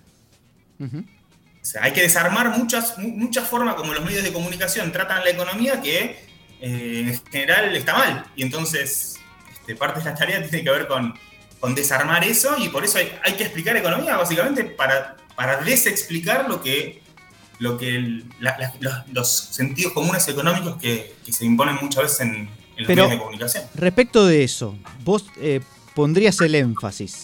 O 0.82 1.65
sea, 1.65 1.84
hay 1.84 1.91
que 1.93 2.01
desarmar 2.01 2.57
muchas, 2.57 2.97
mu- 2.97 3.09
muchas 3.15 3.47
formas 3.47 3.76
como 3.76 3.93
los 3.93 4.03
medios 4.03 4.24
de 4.24 4.34
comunicación 4.34 4.91
tratan 4.91 5.24
la 5.24 5.30
economía 5.30 5.82
que 5.82 6.29
eh, 6.62 7.05
en 7.07 7.32
general 7.32 7.76
está 7.76 7.93
mal. 7.97 8.26
Y 8.36 8.43
entonces, 8.43 9.16
este, 9.51 9.76
parte 9.76 9.99
de 9.99 10.05
la 10.05 10.16
tarea 10.16 10.41
tiene 10.49 10.64
que 10.64 10.70
ver 10.72 10.88
con, 10.88 11.14
con 11.60 11.76
desarmar 11.76 12.24
eso 12.24 12.55
y 12.57 12.70
por 12.70 12.84
eso 12.84 12.97
hay, 12.97 13.12
hay 13.24 13.34
que 13.34 13.43
explicar 13.43 13.76
economía 13.78 14.18
básicamente 14.18 14.64
para, 14.64 15.18
para 15.36 15.62
desexplicar 15.62 16.49
lo 16.49 16.62
que, 16.62 17.01
lo 17.60 17.78
que 17.78 17.95
el- 17.95 18.26
la- 18.39 18.57
la- 18.57 18.74
los, 18.80 18.93
los 19.12 19.32
sentidos 19.32 19.93
comunes 19.93 20.28
económicos 20.28 20.78
que, 20.82 21.16
que 21.26 21.32
se 21.34 21.45
imponen 21.45 21.78
muchas 21.82 22.03
veces 22.03 22.20
en, 22.22 22.36
en 22.36 22.47
los 22.78 22.88
Pero- 22.88 23.03
medios 23.03 23.12
de 23.12 23.18
comunicación. 23.18 23.64
Respecto 23.76 24.26
de 24.26 24.43
eso, 24.43 24.78
vos 25.03 25.26
eh, 25.41 25.62
pondrías 25.95 26.39
el 26.41 26.55
énfasis 26.55 27.24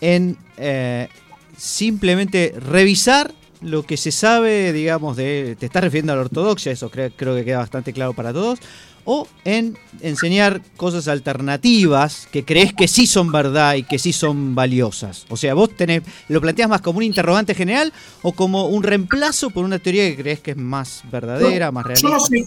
en 0.00 0.36
eh, 0.56 1.08
simplemente 1.56 2.54
revisar 2.58 3.32
lo 3.64 3.82
que 3.82 3.96
se 3.96 4.12
sabe, 4.12 4.72
digamos, 4.72 5.16
de. 5.16 5.56
Te 5.58 5.66
estás 5.66 5.82
refiriendo 5.82 6.12
a 6.12 6.16
la 6.16 6.22
ortodoxia, 6.22 6.70
eso 6.72 6.90
creo, 6.90 7.10
creo 7.16 7.34
que 7.34 7.44
queda 7.44 7.58
bastante 7.58 7.92
claro 7.92 8.12
para 8.12 8.32
todos. 8.32 8.58
O 9.06 9.28
en 9.44 9.76
enseñar 10.00 10.62
cosas 10.78 11.08
alternativas 11.08 12.26
que 12.32 12.44
crees 12.44 12.72
que 12.72 12.88
sí 12.88 13.06
son 13.06 13.30
verdad 13.30 13.74
y 13.74 13.82
que 13.82 13.98
sí 13.98 14.12
son 14.14 14.54
valiosas. 14.54 15.26
O 15.28 15.36
sea, 15.36 15.52
vos 15.54 15.76
tenés, 15.76 16.02
lo 16.28 16.40
planteas 16.40 16.68
más 16.70 16.80
como 16.80 16.98
un 16.98 17.02
interrogante 17.04 17.54
general 17.54 17.92
o 18.22 18.32
como 18.32 18.66
un 18.66 18.82
reemplazo 18.82 19.50
por 19.50 19.64
una 19.64 19.78
teoría 19.78 20.08
que 20.08 20.16
crees 20.16 20.40
que 20.40 20.52
es 20.52 20.56
más 20.56 21.02
verdadera, 21.12 21.70
más 21.70 21.84
Yo 21.84 21.88
realista. 21.88 22.08
no 22.08 22.20
sé, 22.20 22.44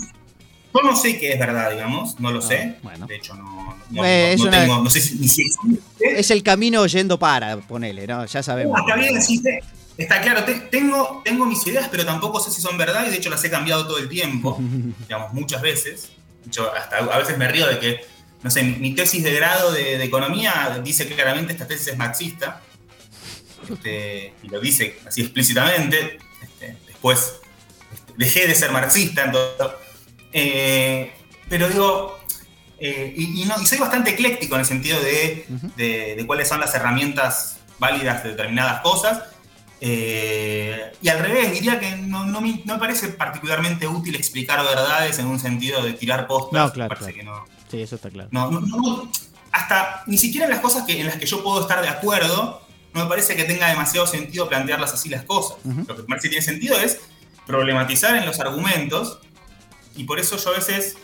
yo 0.73 0.81
no 0.81 0.95
sé 0.95 1.19
qué 1.19 1.33
es 1.33 1.39
verdad, 1.39 1.71
digamos, 1.71 2.19
no 2.19 2.31
lo 2.31 2.41
sé. 2.41 2.73
Ah, 2.77 2.79
bueno. 2.81 3.05
De 3.07 3.15
hecho, 3.17 3.35
no, 3.35 3.77
no, 3.91 4.03
Eh, 4.05 4.35
no- 4.37 4.43
una- 4.45 4.61
tengo, 4.61 4.83
no 4.83 4.89
sé 4.89 4.99
si, 4.99 5.15
ni 5.15 5.27
si 5.27 5.43
existe. 5.43 5.79
Es 6.19 6.31
el 6.31 6.41
camino 6.41 6.85
yendo 6.87 7.19
para, 7.19 7.57
ponele, 7.57 8.07
¿no? 8.07 8.25
Ya 8.25 8.41
sabemos. 8.41 8.73
No, 8.79 8.87
está 8.87 8.99
bien, 8.99 9.21
sí, 9.21 9.41
te- 9.43 9.59
está 9.97 10.21
claro, 10.21 10.43
te- 10.43 10.59
tengo, 10.59 11.21
tengo 11.25 11.45
mis 11.45 11.65
ideas, 11.67 11.87
pero 11.89 12.05
tampoco 12.05 12.39
sé 12.39 12.51
si 12.51 12.61
son 12.61 12.77
verdad 12.77 13.05
y 13.07 13.09
de 13.09 13.17
hecho 13.17 13.29
las 13.29 13.43
he 13.43 13.49
cambiado 13.49 13.87
todo 13.87 13.97
el 13.97 14.07
tiempo, 14.09 14.57
digamos, 14.99 15.33
muchas 15.33 15.61
veces. 15.61 16.09
De 16.43 16.47
hecho, 16.49 16.71
hasta 16.73 16.97
a 16.97 17.17
veces 17.17 17.37
me 17.37 17.47
río 17.47 17.67
de 17.67 17.79
que, 17.79 18.05
no 18.43 18.49
sé, 18.51 18.63
mi, 18.63 18.93
tesis 18.93 19.23
de 19.23 19.33
grado 19.33 19.71
de, 19.71 19.97
de 19.97 20.03
economía 20.03 20.79
dice 20.83 21.07
claramente 21.07 21.53
esta 21.53 21.67
tesis 21.67 21.87
es 21.87 21.97
marxista, 21.97 22.61
este, 23.69 24.33
y 24.43 24.47
lo 24.49 24.59
dice 24.59 24.99
así 25.05 25.21
explícitamente. 25.21 26.19
Este, 26.41 26.77
después 26.87 27.33
este, 27.93 28.13
dejé 28.17 28.47
de 28.47 28.55
ser 28.55 28.71
marxista, 28.71 29.25
entonces, 29.25 29.67
eh, 30.31 31.11
pero 31.49 31.67
digo, 31.69 32.19
eh, 32.79 33.13
y, 33.15 33.41
y 33.41 33.45
no, 33.45 33.55
y 33.61 33.65
soy 33.65 33.79
bastante 33.79 34.11
ecléctico 34.11 34.55
en 34.55 34.61
el 34.61 34.67
sentido 34.67 34.99
de- 35.01 35.45
de 35.75 36.23
cuáles 36.27 36.47
son 36.47 36.59
las 36.59 36.73
herramientas 36.75 37.57
válidas 37.79 38.23
de 38.23 38.29
determinadas 38.31 38.81
cosas. 38.81 39.23
Eh, 39.79 40.91
y 41.01 41.09
al 41.09 41.19
revés, 41.19 41.51
diría 41.51 41.79
que 41.79 41.95
no, 41.97 42.25
no 42.25 42.41
me, 42.41 42.61
no 42.65 42.73
me 42.73 42.79
parece 42.79 43.09
particularmente 43.09 43.87
útil 43.87 44.15
explicar 44.15 44.63
verdades 44.63 45.19
en 45.19 45.27
un 45.27 45.39
sentido 45.39 45.83
de 45.83 45.93
tirar 45.93 46.27
postas. 46.27 46.53
No, 46.53 46.73
claro, 46.73 46.89
parece 46.89 47.13
claro. 47.13 47.45
que 47.45 47.51
no, 47.51 47.57
Sí, 47.69 47.81
eso 47.81 47.95
está 47.95 48.09
claro. 48.09 48.29
no, 48.31 48.49
no, 48.49 48.61
no, 48.61 49.11
hasta 49.51 50.03
ni 50.07 50.17
siquiera 50.17 50.45
en 50.45 50.51
las 50.51 50.61
cosas 50.61 50.83
que, 50.83 50.99
en 50.99 51.07
las 51.07 51.17
que 51.17 51.25
yo 51.25 51.43
puedo 51.43 51.61
estar 51.61 51.81
de 51.81 51.89
acuerdo, 51.89 52.61
no 52.93 53.03
me 53.03 53.09
parece 53.09 53.35
que 53.35 53.43
tenga 53.43 53.67
demasiado 53.67 54.07
sentido 54.07 54.47
plantearlas 54.47 54.93
así 54.93 55.09
las 55.09 55.23
cosas. 55.23 55.57
Lo 55.65 55.95
que 55.95 56.01
me 56.01 56.07
parece 56.07 56.29
que 56.29 56.29
tiene 56.29 56.45
sentido 56.45 56.77
es 56.77 56.99
problematizar 57.45 58.15
en 58.15 58.25
los 58.25 58.39
argumentos, 58.39 59.19
y 59.95 60.03
por 60.03 60.19
eso 60.19 60.37
yo 60.37 60.51
a 60.51 60.53
veces, 60.53 60.97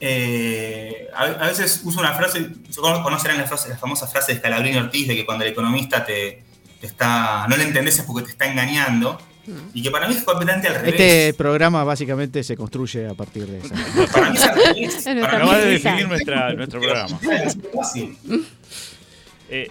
eh, 0.00 1.08
a, 1.14 1.22
a 1.22 1.46
veces 1.48 1.80
uso 1.84 2.00
una 2.00 2.14
frase, 2.14 2.48
conocerán 2.76 3.38
la, 3.38 3.46
frase, 3.46 3.68
la 3.70 3.78
famosa 3.78 4.06
frase 4.06 4.32
de 4.32 4.38
Scalabrini 4.38 4.78
Ortiz 4.78 5.08
de 5.08 5.16
que 5.16 5.26
cuando 5.26 5.44
el 5.44 5.50
economista 5.50 6.04
te, 6.04 6.43
te 6.84 6.90
está, 6.90 7.46
no 7.48 7.56
le 7.56 7.64
entendés 7.64 7.98
es 7.98 8.04
porque 8.04 8.24
te 8.24 8.30
está 8.32 8.46
engañando, 8.46 9.18
y 9.72 9.82
que 9.82 9.90
para 9.90 10.06
mí 10.06 10.14
es 10.14 10.22
completamente 10.22 10.68
al 10.68 10.74
revés. 10.74 10.92
Este 10.92 11.34
programa 11.34 11.82
básicamente 11.84 12.42
se 12.42 12.56
construye 12.56 13.08
a 13.08 13.14
partir 13.14 13.46
de 13.46 13.58
eso. 13.58 13.74
Para 14.12 14.30
mí 14.30 14.36
es 14.84 15.06
al 15.06 15.16
revés. 15.16 15.20
Para 15.30 15.58
de 15.58 15.70
definir 15.70 16.08
nuestra, 16.08 16.52
nuestro 16.54 16.80
programa. 16.80 17.18
es 17.22 17.58
fácil. 17.74 18.18
Eh, 19.50 19.70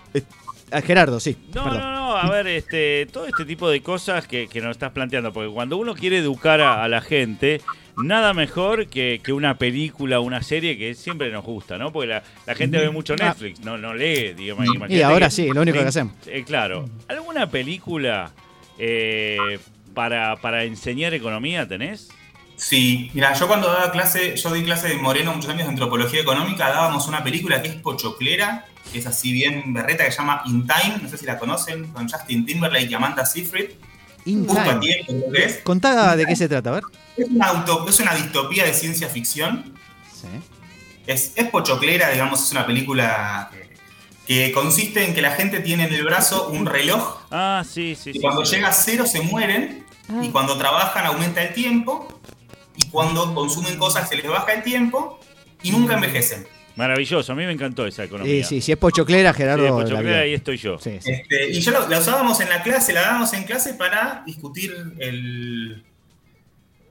Ah, 0.74 0.82
Gerardo, 0.82 1.20
sí. 1.20 1.38
No, 1.54 1.66
perdón. 1.66 1.82
no, 1.82 1.92
no, 1.92 2.18
a 2.18 2.28
ver, 2.32 2.48
este, 2.48 3.08
todo 3.12 3.28
este 3.28 3.46
tipo 3.46 3.70
de 3.70 3.84
cosas 3.84 4.28
que, 4.28 4.48
que 4.48 4.60
nos 4.60 4.72
estás 4.72 4.92
planteando, 4.92 5.32
porque 5.32 5.54
cuando 5.54 5.78
uno 5.78 5.94
quiere 5.94 6.18
educar 6.18 6.62
a, 6.62 6.84
a 6.84 6.88
la 6.88 7.00
gente, 7.00 7.62
nada 7.98 8.34
mejor 8.34 8.88
que, 8.88 9.22
que 9.24 9.34
una 9.34 9.58
película, 9.58 10.20
una 10.20 10.42
serie 10.42 10.78
que 10.78 10.96
siempre 10.96 11.32
nos 11.32 11.44
gusta, 11.44 11.78
¿no? 11.78 11.92
Porque 11.94 12.08
la, 12.08 12.24
la 12.46 12.56
gente 12.56 12.78
ve 12.78 12.90
mucho 12.90 13.14
Ah. 13.20 13.26
Netflix, 13.28 13.60
no, 13.62 13.78
no 13.78 13.94
lee, 13.94 14.34
digamos. 14.34 14.66
Y 14.90 15.02
ahora 15.02 15.28
que- 15.28 15.32
sí, 15.32 15.48
lo 15.54 15.62
único 15.62 15.80
que 15.80 15.86
hacemos. 15.86 16.14
eh, 16.28 16.44
claro. 16.46 16.90
¿Alguna 17.08 17.50
película 17.50 18.32
eh, 18.80 19.60
para, 19.94 20.36
para 20.38 20.64
enseñar 20.64 21.14
economía 21.14 21.68
tenés? 21.68 22.10
Sí, 22.56 23.10
mira, 23.14 23.34
yo 23.34 23.48
cuando 23.48 23.68
daba 23.68 23.92
clase, 23.92 24.36
yo 24.38 24.54
di 24.54 24.64
clase 24.64 24.88
de 24.90 24.96
Moreno 24.96 25.34
muchos 25.34 25.50
años 25.50 25.64
de 25.64 25.70
antropología 25.70 26.22
económica, 26.22 26.70
dábamos 26.70 27.08
una 27.08 27.24
película 27.24 27.62
que 27.62 27.70
es 27.70 27.76
pochoclera, 27.76 28.66
que 28.92 29.00
es 29.00 29.08
así 29.08 29.34
bien 29.34 29.74
berreta, 29.74 30.06
que 30.06 30.12
se 30.12 30.18
llama 30.20 30.44
In 30.46 30.66
Time, 30.68 31.00
no 31.02 31.10
sé 31.10 31.18
si 31.18 31.26
la 31.26 31.38
conocen, 31.40 31.88
con 31.88 32.08
Justin 32.08 32.46
Timberlake 32.46 32.90
y 32.90 32.94
Amanda 32.94 33.26
Seyfried. 33.26 33.72
In 34.26 34.46
Justo 34.46 34.62
a 34.62 34.80
Time. 34.80 35.04
tiempo, 35.06 35.34
es. 35.34 35.58
Contá 35.60 36.16
de 36.16 36.26
qué 36.26 36.36
se 36.36 36.48
trata, 36.48 36.70
a 36.70 36.74
ver. 36.74 36.84
Es 37.18 37.28
una, 37.30 37.48
auto- 37.48 37.86
es 37.90 38.00
una 38.00 38.14
distopía 38.16 38.64
de 38.66 38.74
ciencia 38.74 39.08
ficción. 39.10 39.74
Sí. 40.14 40.28
Es, 41.06 41.34
es 41.36 41.50
pochoclera, 41.50 42.10
digamos, 42.12 42.42
es 42.46 42.52
una 42.52 42.66
película 42.66 43.50
que, 43.52 43.76
que 44.26 44.52
consiste 44.54 45.06
en 45.06 45.14
que 45.14 45.22
la 45.22 45.32
gente 45.32 45.60
tiene 45.60 45.84
en 45.86 45.94
el 45.94 46.04
brazo 46.06 46.48
un 46.48 46.66
reloj 46.66 47.20
Ah, 47.30 47.64
sí, 47.70 47.96
sí, 48.02 48.12
y 48.12 48.14
sí. 48.14 48.20
cuando 48.22 48.46
sí. 48.46 48.56
llega 48.56 48.70
a 48.70 48.74
cero 48.74 49.06
se 49.06 49.22
mueren 49.22 49.86
Ah. 50.10 50.20
y 50.22 50.30
cuando 50.30 50.58
trabajan 50.58 51.06
aumenta 51.06 51.42
el 51.42 51.54
tiempo 51.54 52.20
y 52.76 52.88
cuando 52.88 53.34
consumen 53.34 53.78
cosas 53.78 54.10
se 54.10 54.18
les 54.18 54.28
baja 54.28 54.52
el 54.54 54.62
tiempo 54.64 55.18
y 55.62 55.72
nunca 55.72 55.94
envejecen. 55.96 56.46
Maravilloso, 56.76 57.32
a 57.32 57.36
mí 57.36 57.46
me 57.46 57.52
encantó 57.52 57.86
esa 57.86 58.04
economía. 58.04 58.34
Eh, 58.34 58.44
sí, 58.44 58.60
si 58.62 58.72
es 58.72 58.78
pochoclera, 58.78 59.32
Sí, 59.32 59.38
Gerardo. 59.38 59.64
de 59.64 59.70
Pochoclera, 59.70 60.02
vio. 60.02 60.18
ahí 60.18 60.34
estoy 60.34 60.58
yo. 60.58 60.80
Sí, 60.80 60.98
sí. 61.02 61.12
Este, 61.12 61.50
y 61.50 61.60
yo 61.62 61.72
lo- 61.72 61.88
la 61.88 62.00
usábamos 62.00 62.40
en 62.42 62.50
la 62.50 62.64
clase, 62.64 62.94
la 62.94 63.02
dábamos 63.02 63.32
en 63.34 63.44
clase 63.44 63.76
para 63.76 64.24
discutir 64.26 64.74
el, 65.00 65.84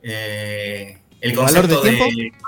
eh, 0.03 0.99
el 1.21 1.31
¿El 1.31 1.37
valor 1.37 1.63
concepto 1.69 1.83
del 1.83 1.99
de... 1.99 2.05
tiempo? 2.11 2.39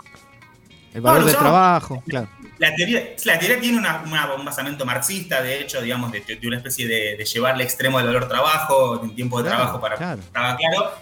El 0.94 1.00
valor 1.00 1.20
lo 1.22 1.26
del 1.26 1.36
trabajo, 1.36 2.02
claro. 2.06 2.28
La 2.58 2.72
teoría, 2.76 3.02
la 3.24 3.36
teoría 3.38 3.60
tiene 3.60 3.78
una- 3.78 4.02
una- 4.06 4.32
un 4.34 4.44
basamento 4.44 4.86
marxista, 4.86 5.42
de 5.42 5.60
hecho, 5.60 5.82
digamos, 5.82 6.12
de, 6.12 6.20
de 6.20 6.46
una 6.46 6.58
especie 6.58 6.86
de, 6.86 7.16
de 7.16 7.24
llevar 7.24 7.54
al 7.54 7.60
extremo 7.62 7.98
del 7.98 8.06
valor 8.06 8.28
trabajo, 8.28 9.00
en 9.02 9.14
tiempo 9.16 9.38
de 9.38 9.44
Claro, 9.48 9.56
trabajo 9.58 9.80
para 9.80 9.96
claro. 9.96 10.20
estaba 10.20 10.56
claro. 10.56 10.92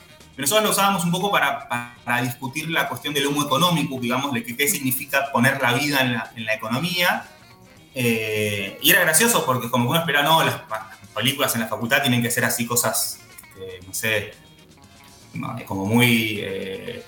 Nosotros 0.42 0.64
lo 0.64 0.70
usábamos 0.70 1.04
un 1.04 1.12
poco 1.12 1.30
para, 1.30 1.68
para 2.04 2.20
discutir 2.20 2.68
la 2.68 2.88
cuestión 2.88 3.14
del 3.14 3.28
humo 3.28 3.44
económico, 3.44 3.96
digamos, 4.00 4.32
de 4.32 4.44
qué 4.44 4.66
significa 4.66 5.30
poner 5.32 5.62
la 5.62 5.72
vida 5.72 6.00
en 6.00 6.14
la, 6.14 6.32
en 6.34 6.44
la 6.44 6.54
economía. 6.54 7.24
Eh, 7.94 8.76
y 8.82 8.90
era 8.90 9.02
gracioso 9.02 9.46
porque 9.46 9.70
como 9.70 9.88
uno 9.88 10.00
espera, 10.00 10.22
no, 10.22 10.42
las, 10.42 10.56
películas 11.14 11.54
en 11.54 11.60
la 11.60 11.68
facultad 11.68 12.02
tienen 12.02 12.20
que 12.22 12.30
ser 12.30 12.44
así 12.44 12.66
cosas, 12.66 13.20
este, 13.54 13.86
no 13.86 13.94
sé, 13.94 14.34
como 15.64 15.86
muy 15.86 16.40
eh, 16.42 17.04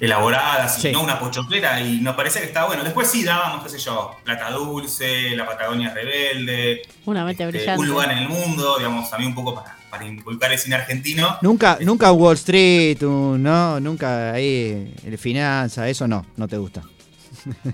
elaboradas, 0.00 0.78
y 0.78 0.82
Sí. 0.82 0.92
no 0.92 1.02
una 1.02 1.18
pochoclera, 1.18 1.80
y 1.82 2.00
nos 2.00 2.16
parecía 2.16 2.40
que 2.40 2.46
estaba 2.46 2.68
bueno. 2.68 2.84
Después 2.84 3.10
sí 3.10 3.22
dábamos, 3.22 3.64
qué 3.64 3.68
sé 3.68 3.78
yo, 3.78 4.16
Plata 4.24 4.50
Dulce, 4.50 5.36
La 5.36 5.44
Patagonia 5.44 5.92
Rebelde, 5.92 6.88
Una 7.04 7.24
mente 7.24 7.42
este, 7.44 7.58
brillante. 7.58 7.80
Un 7.82 7.88
lugar 7.88 8.12
en 8.12 8.18
el 8.18 8.28
mundo, 8.30 8.78
digamos, 8.78 9.10
también 9.10 9.30
un 9.30 9.34
poco 9.34 9.56
para, 9.56 9.76
para 9.90 10.06
inculcar 10.06 10.52
el 10.52 10.58
cine 10.58 10.76
argentino. 10.76 11.36
Nunca, 11.42 11.78
nunca 11.80 12.12
Wall 12.12 12.34
Street, 12.34 13.00
no, 13.00 13.80
nunca 13.80 14.32
ahí, 14.32 14.94
el 15.04 15.18
finanza, 15.18 15.88
eso 15.88 16.06
no, 16.06 16.24
no 16.36 16.48
te 16.48 16.58
gusta. 16.58 16.82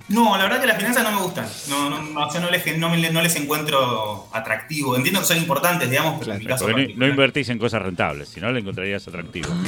No, 0.08 0.36
la 0.36 0.44
verdad 0.44 0.60
que 0.60 0.66
las 0.66 0.76
finanzas 0.76 1.02
no 1.04 1.12
me 1.12 1.22
gustan. 1.22 1.46
No, 1.68 1.90
no, 1.90 2.02
no, 2.02 2.32
yo 2.32 2.40
no 2.40 2.50
les, 2.50 2.78
no, 2.78 3.22
les 3.22 3.36
encuentro 3.36 4.28
atractivo. 4.32 4.96
Entiendo 4.96 5.20
que 5.20 5.26
son 5.26 5.38
importantes, 5.38 5.90
digamos, 5.90 6.18
pero 6.20 6.32
en 6.32 6.38
mi 6.38 6.46
caso 6.46 6.66
Porque 6.66 6.94
no, 6.96 7.06
invertís 7.06 7.48
en 7.48 7.58
cosas 7.58 7.82
rentables, 7.82 8.28
si 8.28 8.40
no 8.40 8.52
le 8.52 8.60
encontrarías 8.60 9.06
atractivo. 9.08 9.48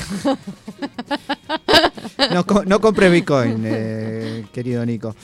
No, 2.32 2.44
no 2.64 2.80
compre 2.80 3.08
Bitcoin, 3.08 3.62
eh, 3.64 4.46
querido 4.52 4.84
Nico. 4.84 5.14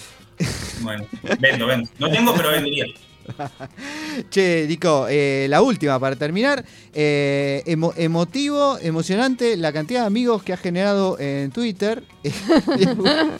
Bueno, 0.82 1.04
vendo, 1.40 1.66
vendo. 1.66 1.88
No 1.98 2.10
tengo, 2.10 2.34
pero 2.34 2.50
vendería. 2.50 2.86
Che, 4.30 4.66
Nico, 4.68 5.06
eh, 5.08 5.46
la 5.48 5.62
última 5.62 5.98
para 5.98 6.16
terminar. 6.16 6.64
Eh, 6.92 7.62
emo- 7.66 7.94
emotivo, 7.96 8.78
emocionante, 8.78 9.56
la 9.56 9.72
cantidad 9.72 10.00
de 10.00 10.06
amigos 10.06 10.42
que 10.42 10.52
has 10.52 10.60
generado 10.60 11.18
en 11.18 11.50
Twitter. 11.50 12.02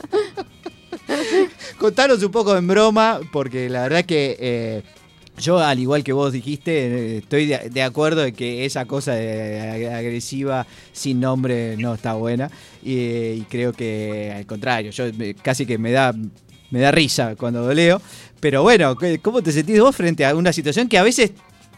Contanos 1.79 2.23
un 2.23 2.31
poco 2.31 2.57
en 2.57 2.67
broma, 2.67 3.21
porque 3.33 3.69
la 3.69 3.83
verdad 3.83 4.05
que 4.05 4.37
eh, 4.39 4.83
yo, 5.39 5.59
al 5.59 5.79
igual 5.79 6.05
que 6.05 6.13
vos 6.13 6.33
dijiste, 6.33 7.19
estoy 7.19 7.47
de, 7.47 7.83
acuerdo 7.83 8.25
en 8.25 8.35
que 8.35 8.65
esa 8.65 8.85
cosa 8.85 9.13
agresiva 9.13 10.67
sin 10.93 11.21
nombre 11.21 11.77
no 11.77 11.95
está 11.95 12.15
buena. 12.15 12.51
Y, 12.83 13.43
creo 13.43 13.73
que 13.73 14.33
al 14.35 14.47
contrario, 14.47 14.91
yo 14.91 15.05
casi 15.43 15.67
que 15.67 15.79
me 15.79 15.91
da, 15.91 16.15
me 16.71 16.81
da 16.81 16.91
risa 16.91 17.35
cuando 17.37 17.67
lo 17.67 17.75
leo. 17.75 18.01
Pero 18.43 18.63
bueno, 18.65 18.97
¿qué- 18.99 19.21
¿cómo 19.21 19.41
te 19.41 19.53
sentís 19.53 19.79
vos 19.79 19.95
frente 19.95 20.27
a 20.27 20.35
una 20.35 20.53
situación 20.53 20.89
que 20.89 20.99
a 20.99 21.05
veces 21.05 21.31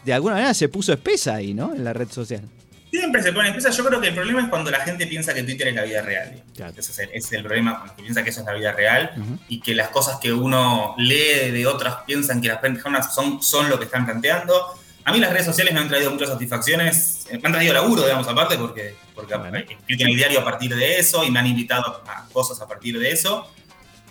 de 0.03 0.13
alguna 0.13 0.33
manera 0.33 0.51
se 0.55 0.67
puso 0.67 0.93
espesa 0.93 1.35
ahí, 1.35 1.53
¿no? 1.53 1.75
En 1.75 1.83
la 1.83 1.93
red 1.93 2.09
social. 2.09 2.41
Siempre 2.89 3.21
se 3.21 3.31
pone 3.33 3.49
espesa. 3.49 3.69
Yo 3.69 3.85
creo 3.85 4.01
que 4.01 4.07
el 4.07 4.15
problema 4.15 4.41
es 4.41 4.49
cuando 4.49 4.71
la 4.71 4.79
gente 4.79 5.05
piensa 5.05 5.31
que 5.35 5.43
Twitter 5.43 5.67
es 5.67 5.75
la 5.75 5.83
vida 5.83 6.01
real. 6.01 6.41
Claro. 6.55 6.73
Ese 6.75 6.91
es 6.91 6.97
el, 6.99 7.09
ese 7.09 7.17
es 7.27 7.31
el 7.33 7.43
problema, 7.43 7.77
cuando 7.77 7.95
piensa 7.97 8.23
que 8.23 8.31
eso 8.31 8.39
es 8.39 8.47
la 8.47 8.53
vida 8.53 8.71
real 8.71 9.11
y 9.47 9.59
que 9.59 9.75
las 9.75 9.89
cosas 9.89 10.17
que 10.19 10.33
uno 10.33 10.95
lee 10.97 11.51
de 11.51 11.67
otras 11.67 11.97
piensan 12.07 12.41
que 12.41 12.47
las 12.47 12.57
personas 12.57 13.13
son, 13.13 13.43
son 13.43 13.69
lo 13.69 13.77
que 13.77 13.85
están 13.85 14.03
planteando. 14.07 14.59
A 15.03 15.11
mí 15.13 15.19
las 15.19 15.29
redes 15.31 15.45
sociales 15.45 15.71
me 15.71 15.81
han 15.81 15.87
traído 15.87 16.09
muchas 16.09 16.29
satisfacciones, 16.29 17.27
eh, 17.29 17.37
me 17.37 17.45
han 17.47 17.53
traído 17.53 17.75
laburo, 17.75 18.01
digamos, 18.01 18.27
aparte, 18.27 18.57
porque, 18.57 18.95
porque 19.13 19.35
Bueno. 19.35 19.55
escribo 19.59 20.01
en 20.03 20.07
el 20.09 20.15
diario 20.15 20.39
a 20.39 20.43
partir 20.43 20.75
de 20.75 20.97
eso 20.97 21.23
y 21.23 21.29
me 21.29 21.37
han 21.37 21.45
invitado 21.45 22.01
a 22.07 22.27
cosas 22.33 22.59
a 22.59 22.67
partir 22.67 22.97
de 22.97 23.11
eso. 23.11 23.47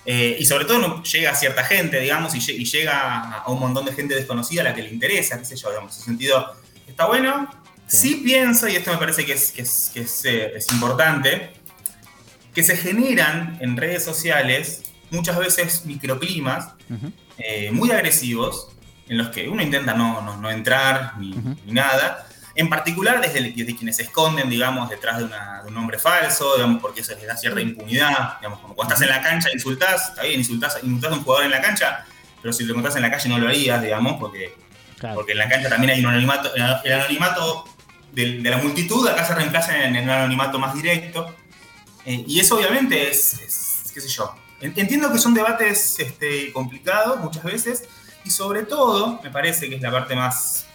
Eh, 0.07 0.37
y 0.39 0.45
sobre 0.45 0.65
todo 0.67 0.79
no- 0.79 1.03
llega 1.03 1.31
a 1.31 1.35
cierta 1.35 1.65
gente, 1.65 1.99
digamos, 2.01 2.35
y, 2.35 2.39
lle- 2.39 2.57
y 2.59 2.65
llega 2.65 3.39
a 3.41 3.51
un 3.51 3.59
montón 3.59 3.85
de 3.87 3.93
gente 3.93 4.15
desconocida 4.15 4.61
a 4.61 4.65
la 4.65 4.75
que 4.75 4.83
le 4.83 4.91
interesa, 4.91 5.39
qué 5.39 5.45
sé 5.47 5.57
yo, 5.57 5.71
digamos, 5.71 5.93
en 5.93 5.97
ese 5.97 6.05
sentido, 6.05 6.55
está 6.87 7.07
bueno. 7.07 7.49
Sí. 7.87 7.97
Sí, 7.99 8.15
pienso, 8.25 8.67
y 8.69 8.77
esto 8.77 8.91
me 8.93 8.99
parece 8.99 9.25
que 9.27 9.33
es, 9.33 9.53
que 9.53 9.63
es, 9.63 9.91
que 9.93 10.01
es, 10.01 10.25
eh, 10.25 10.53
es 10.57 10.71
importante, 10.73 11.53
que 12.55 12.63
se 12.63 12.77
generan 12.77 13.59
en 13.61 13.77
redes 13.77 14.05
sociales 14.05 14.83
muchas 15.11 15.39
veces 15.39 15.85
microclimas 15.87 16.69
eh, 17.39 17.71
muy 17.73 17.91
agresivos 17.91 18.69
en 19.09 19.19
los 19.19 19.29
que 19.29 19.49
uno 19.49 19.63
intenta 19.63 19.93
no, 19.95 20.23
no, 20.23 20.37
no 20.39 20.51
entrar 20.51 21.19
ni 21.19 21.35
nada. 21.73 22.27
En 22.57 22.69
particular 22.69 23.21
desde, 23.21 23.39
el- 23.41 23.55
desde 23.57 23.75
quienes 23.77 23.97
se 23.97 24.03
esconden, 24.05 24.49
digamos, 24.49 24.89
detrás 24.89 25.19
de, 25.19 25.25
una- 25.25 25.63
de 25.63 25.69
un 25.69 25.75
nombre 25.75 25.99
falso, 25.99 26.55
digamos, 26.57 26.81
porque 26.81 27.01
eso 27.01 27.13
les 27.17 27.27
da 27.27 27.37
cierta 27.37 27.61
impunidad. 27.61 28.39
Digamos, 28.39 28.61
como 28.61 28.75
cuando 28.75 28.95
estás 28.95 29.09
en 29.09 29.15
la 29.15 29.21
cancha 29.23 29.49
insultás, 29.53 30.11
está 30.11 30.23
bien, 30.23 30.41
insultás, 30.41 30.79
insultás 30.83 31.13
a 31.13 31.15
un 31.15 31.23
jugador 31.25 31.45
en 31.47 31.51
la 31.51 31.61
cancha, 31.61 32.05
pero 32.41 32.53
si 32.53 32.65
lo 32.65 32.71
encontrás 32.73 32.95
en 32.97 33.03
la 33.03 33.11
calle 33.11 33.29
no 33.29 33.39
lo 33.39 33.49
harías, 33.49 33.83
digamos, 33.83 34.21
porque, 34.21 34.55
Claro. 34.99 35.17
porque 35.17 35.33
en 35.33 35.39
la 35.39 35.49
cancha 35.49 35.69
también 35.69 35.93
hay 35.95 36.01
un 36.01 36.07
anonimato, 36.07 36.55
el 36.55 36.93
anonimato 36.93 37.65
de, 38.13 38.41
la 38.43 38.59
multitud, 38.59 39.07
acá 39.09 39.25
se 39.27 39.35
reemplaza 39.35 39.77
en, 39.85 39.97
en 39.97 40.05
un 40.05 40.11
anonimato 40.11 40.59
más 40.59 40.75
directo. 40.75 41.35
Eh, 42.07 42.23
y 42.27 42.39
eso 42.39 42.57
obviamente 42.57 43.11
es, 43.11 43.35
es, 43.41 43.91
qué 43.93 44.01
sé 44.01 44.09
yo, 44.09 44.35
en- 44.61 44.75
entiendo 44.77 45.11
que 45.11 45.19
son 45.19 45.35
debates 45.35 45.99
este, 45.99 46.53
complicados 46.53 47.19
muchas 47.19 47.43
veces, 47.43 47.85
y 48.25 48.31
sobre 48.31 48.63
todo, 48.63 49.21
me 49.23 49.31
parece 49.31 49.69
que 49.69 49.77
es 49.77 49.83
la 49.83 49.91
parte 49.91 50.15
más... 50.15 50.67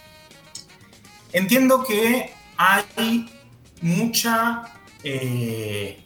Entiendo 1.32 1.84
que 1.84 2.32
hay 2.56 3.28
mucha... 3.80 4.62
eh, 5.04 5.98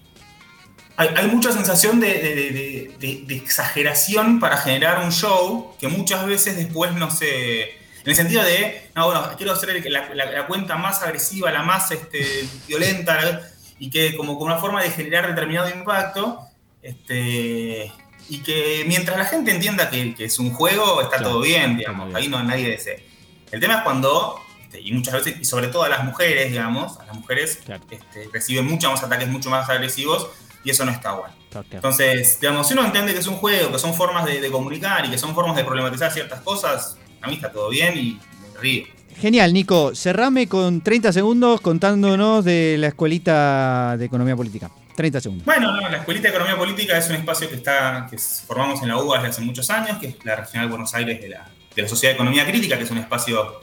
hay, 0.96 1.08
hay 1.16 1.26
mucha 1.28 1.50
sensación 1.52 1.98
de, 1.98 2.06
de- 2.06 2.34
de- 2.34 2.50
de- 2.52 2.94
de- 3.00 3.22
de 3.26 3.34
exageración 3.36 4.38
para 4.38 4.56
generar 4.58 5.02
un 5.04 5.10
show 5.10 5.74
que 5.80 5.88
muchas 5.88 6.24
veces 6.26 6.56
después 6.56 6.92
no 6.92 7.10
se... 7.10 7.62
En 8.04 8.10
el 8.10 8.16
sentido 8.16 8.42
de, 8.44 8.90
no, 8.94 9.06
bueno, 9.06 9.30
quiero 9.36 9.54
el- 9.60 9.92
la, 9.92 10.14
la- 10.14 10.30
la 10.30 10.46
cuenta 10.46 10.76
más 10.76 11.02
agresiva, 11.02 11.50
la 11.50 11.62
más 11.62 11.90
este, 11.90 12.46
violenta, 12.68 13.40
y 13.78 13.90
que 13.90 14.14
como, 14.16 14.34
como 14.34 14.46
una 14.52 14.58
forma 14.58 14.82
de 14.82 14.90
generar 14.90 15.26
determinado 15.26 15.68
impacto, 15.70 16.38
este, 16.82 17.90
y 18.28 18.38
que 18.42 18.84
mientras 18.86 19.16
la 19.16 19.24
gente 19.24 19.50
entienda 19.50 19.88
que, 19.90 20.14
que 20.14 20.26
es 20.26 20.38
un 20.38 20.52
juego, 20.52 21.00
está 21.00 21.16
Claro, 21.16 21.32
todo 21.32 21.40
bien, 21.40 21.78
digamos, 21.78 22.06
bien. 22.08 22.16
ahí 22.16 22.28
no 22.28 22.42
nadie 22.42 22.70
dice. 22.72 23.04
El 23.50 23.58
tema 23.60 23.76
es 23.78 23.82
cuando, 23.82 24.38
este, 24.74 24.80
y 24.88 24.92
muchas 24.92 25.14
veces, 25.14 25.40
y 25.40 25.44
sobre 25.44 25.68
todo 25.68 25.84
a 25.84 25.88
las 25.88 26.04
mujeres, 26.04 26.50
digamos, 26.50 26.98
a 26.98 27.06
las 27.06 27.16
mujeres 27.16 27.58
Claro. 27.64 27.82
este, 27.90 28.28
reciben 28.32 28.66
muchos 28.66 28.90
más 28.90 29.02
ataques 29.02 29.28
mucho 29.28 29.50
más 29.50 29.68
agresivos 29.68 30.28
y 30.64 30.70
eso 30.70 30.84
no 30.84 30.90
está 30.90 31.12
bueno. 31.12 31.34
Claro. 31.50 31.66
Entonces, 31.70 32.40
digamos, 32.40 32.66
si 32.66 32.74
uno 32.74 32.84
entiende 32.84 33.12
que 33.12 33.20
es 33.20 33.26
un 33.26 33.36
juego, 33.36 33.70
que 33.70 33.78
son 33.78 33.94
formas 33.94 34.24
de, 34.24 34.40
de 34.40 34.50
comunicar 34.50 35.04
y 35.06 35.10
que 35.10 35.18
son 35.18 35.34
formas 35.34 35.56
de 35.56 35.64
problematizar 35.64 36.10
ciertas 36.12 36.40
cosas, 36.40 36.96
a 37.22 37.28
mí 37.28 37.34
está 37.34 37.52
todo 37.52 37.68
bien 37.70 37.96
y 37.96 38.18
me 38.52 38.60
río. 38.60 38.86
Genial, 39.16 39.52
Nico. 39.52 39.94
Cerrame 39.94 40.48
con 40.48 40.80
30 40.80 41.12
segundos 41.12 41.60
contándonos 41.60 42.44
de 42.44 42.76
la 42.78 42.88
escuelita 42.88 43.96
de 43.96 44.06
economía 44.06 44.34
política. 44.34 44.70
30 44.96 45.20
segundos. 45.20 45.44
Bueno, 45.44 45.72
no, 45.72 45.88
la 45.88 45.98
Escuelita 45.98 46.28
de 46.28 46.34
Economía 46.36 46.56
Política 46.56 46.96
es 46.96 47.08
un 47.10 47.16
espacio 47.16 47.48
que 47.48 47.56
está 47.56 48.06
que 48.08 48.16
formamos 48.16 48.80
en 48.82 48.88
la 48.88 48.96
UBA 48.96 49.16
desde 49.18 49.28
hace 49.30 49.42
muchos 49.42 49.68
años, 49.70 49.98
que 49.98 50.06
es 50.08 50.24
la 50.24 50.36
Regional 50.36 50.68
Buenos 50.68 50.94
Aires 50.94 51.20
de 51.20 51.30
la, 51.30 51.50
de 51.74 51.82
la 51.82 51.88
Sociedad 51.88 52.12
de 52.12 52.14
Economía 52.14 52.46
Crítica, 52.46 52.76
que 52.78 52.84
es 52.84 52.90
un 52.92 52.98
espacio 52.98 53.60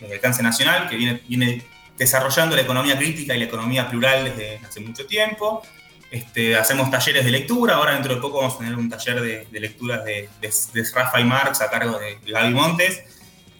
de 0.00 0.14
alcance 0.14 0.42
nacional 0.42 0.88
que 0.88 0.96
viene, 0.96 1.22
viene 1.26 1.62
desarrollando 1.96 2.54
la 2.56 2.62
economía 2.62 2.96
crítica 2.96 3.34
y 3.34 3.38
la 3.38 3.44
economía 3.46 3.88
plural 3.88 4.24
desde 4.24 4.58
hace 4.64 4.80
mucho 4.80 5.06
tiempo. 5.06 5.62
Este, 6.10 6.56
hacemos 6.56 6.90
talleres 6.90 7.24
de 7.24 7.30
lectura, 7.30 7.74
ahora 7.74 7.92
dentro 7.92 8.14
de 8.14 8.20
poco 8.20 8.38
vamos 8.38 8.54
a 8.54 8.58
tener 8.58 8.76
un 8.76 8.88
taller 8.88 9.20
de, 9.20 9.46
de 9.50 9.60
lecturas 9.60 10.04
de, 10.04 10.28
de, 10.40 10.54
de 10.72 10.90
Rafa 10.94 11.20
y 11.20 11.24
Marx 11.24 11.60
a 11.60 11.68
cargo 11.68 11.98
de, 11.98 12.18
Gaby 12.26 12.54
Montes. 12.54 13.02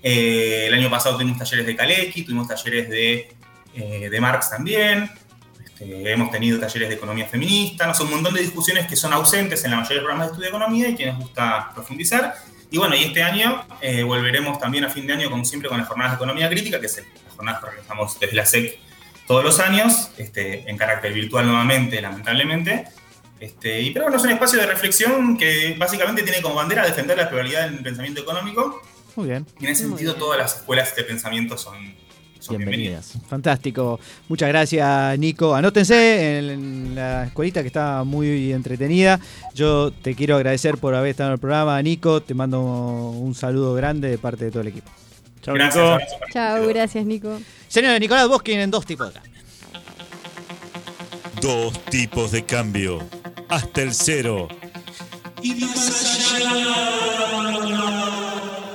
Eh, 0.03 0.67
el 0.69 0.75
año 0.75 0.89
pasado 0.89 1.17
tuvimos 1.17 1.37
talleres 1.37 1.67
de 1.67 1.77
Kalecki, 1.77 2.23
tuvimos 2.23 2.49
talleres 2.49 2.89
de, 2.89 3.35
eh, 3.75 4.09
de 4.09 4.21
Marx 4.21 4.51
también. 4.51 5.11
Este, 5.63 6.11
hemos 6.11 6.31
tenido 6.31 6.59
talleres 6.59 6.89
de 6.89 6.95
economía 6.95 7.27
feminista, 7.27 7.87
no 7.87 7.93
sé, 7.93 8.05
un 8.05 8.13
montón 8.13 8.33
de 8.33 8.41
discusiones 8.41 8.87
que 8.87 8.97
son 8.97 9.13
ausentes 9.13 9.63
en 9.65 9.73
la 9.73 9.79
mayoría 9.79 9.97
de 9.97 10.03
programas 10.03 10.27
de 10.29 10.33
estudio 10.33 10.51
de 10.51 10.57
economía 10.57 10.89
y 10.89 10.95
que 10.95 11.07
nos 11.07 11.19
gusta 11.19 11.71
profundizar. 11.75 12.35
Y 12.71 12.79
bueno, 12.79 12.95
y 12.95 13.05
este 13.05 13.23
año 13.23 13.65
eh, 13.81 14.03
volveremos 14.03 14.59
también 14.59 14.85
a 14.85 14.91
fin 14.91 15.07
de 15.07 15.15
año, 15.15 15.31
como 15.31 15.45
siempre, 15.45 15.69
con 15.69 15.79
las 15.79 15.89
jornadas 15.89 16.13
de 16.13 16.17
economía 16.17 16.49
crítica, 16.51 16.79
que 16.81 16.87
es 16.87 16.97
las 16.97 17.35
jornadas 17.35 17.61
que 17.63 17.71
realizamos 17.71 18.21
desde 18.21 18.37
la 18.37 18.45
SEC 18.45 18.79
todos 19.27 19.45
los 19.45 19.61
años, 19.61 20.11
este, 20.17 20.69
en 20.69 20.77
carácter 20.77 21.13
virtual 21.13 21.47
nuevamente, 21.47 22.01
lamentablemente. 22.01 22.87
Este, 23.41 23.81
y 23.81 23.91
pero 23.91 24.07
bueno, 24.07 24.17
es 24.19 24.25
un 24.25 24.31
espacio 24.31 24.59
de 24.59 24.67
reflexión 24.67 25.37
que 25.37 25.77
básicamente 25.79 26.23
tiene 26.23 26.43
como 26.43 26.57
bandera 26.57 26.85
defender 26.85 27.17
la 27.17 27.29
pluralidad 27.29 27.69
del 27.69 27.83
pensamiento 27.83 28.21
económico. 28.21 28.83
Muy 29.17 29.29
bien. 29.29 29.47
Y 29.61 29.67
en 29.67 29.73
ese 29.73 29.83
Muy 29.85 29.91
sentido, 29.93 30.15
bien. 30.15 30.21
todas 30.21 30.39
las 30.39 30.57
escuelas 30.57 30.95
de 30.97 31.05
pensamiento 31.05 31.57
son 31.57 31.95
bienvenidas. 32.49 33.13
Bienvenidas. 33.13 33.29
Fantástico. 33.29 34.01
Muchas 34.29 34.49
gracias, 34.49 35.19
Nico. 35.19 35.55
Anótense 35.55 36.39
en, 36.39 36.95
la 36.95 37.25
escuelita 37.25 37.63
que 37.63 37.69
está 37.69 38.05
muy 38.05 38.53
entretenida. 38.53 39.21
Yo 39.55 39.91
te 39.91 40.15
quiero 40.15 40.37
agradecer 40.37 40.79
por 40.79 40.95
haber 40.95 41.11
estado 41.11 41.31
en 41.31 41.35
el 41.35 41.41
programa, 41.41 41.81
Nico. 41.83 42.23
Te 42.23 42.35
mando 42.35 42.61
un 42.61 43.35
saludo 43.35 43.75
grande 43.75 44.09
de 44.11 44.19
parte 44.19 44.47
de 44.47 44.51
todo 44.51 44.63
el 44.63 44.69
equipo. 44.69 44.91
Chao, 45.43 45.55
Gracias. 45.55 46.01
Nico. 46.01 46.25
Chao, 46.33 46.67
gracias, 46.69 47.05
Nico. 47.05 47.41
Señor 47.69 48.01
Nicolás 48.01 48.29
Boskin 48.29 48.61
en 48.61 48.71
dos 48.71 48.85
tipos 48.87 49.09
de 49.09 49.21
cambio. 49.21 49.43
Dos 51.41 51.85
tipos 51.85 52.33
de 52.33 52.45
cambio. 52.45 52.99
Hasta 53.49 53.83
el 53.83 53.95
cero. 53.95 54.49
Todas 57.39 58.68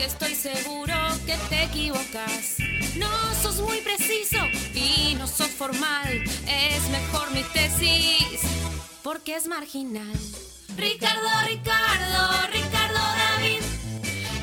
porque 0.00 0.12
estoy 0.12 0.34
seguro 0.34 0.94
que 1.26 1.34
te 1.50 1.64
equivocas. 1.64 2.56
No 2.96 3.08
sos 3.42 3.60
muy 3.60 3.78
preciso 3.80 4.38
y 4.74 5.14
no 5.16 5.26
sos 5.26 5.48
formal, 5.48 6.22
es 6.46 6.88
mejor 6.90 7.30
mi 7.32 7.42
tesis, 7.52 8.40
porque 9.02 9.36
es 9.36 9.46
marginal. 9.46 10.12
Ricardo, 10.76 11.28
Ricardo, 11.46 12.46
Ricardo 12.50 12.98
David, 12.98 13.60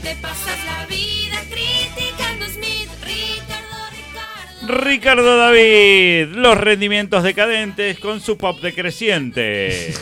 te 0.03 0.15
pasas 0.17 0.63
la 0.65 0.85
vida 0.85 1.41
criticando 1.49 2.45
a 2.45 2.49
Smith. 2.49 2.89
Ricardo, 3.03 3.77
Ricardo. 3.91 4.83
Ricardo 4.83 5.37
David, 5.37 6.35
los 6.35 6.57
rendimientos 6.57 7.23
decadentes 7.23 7.99
con 7.99 8.21
su 8.21 8.37
pop 8.37 8.61
decreciente. 8.61 9.93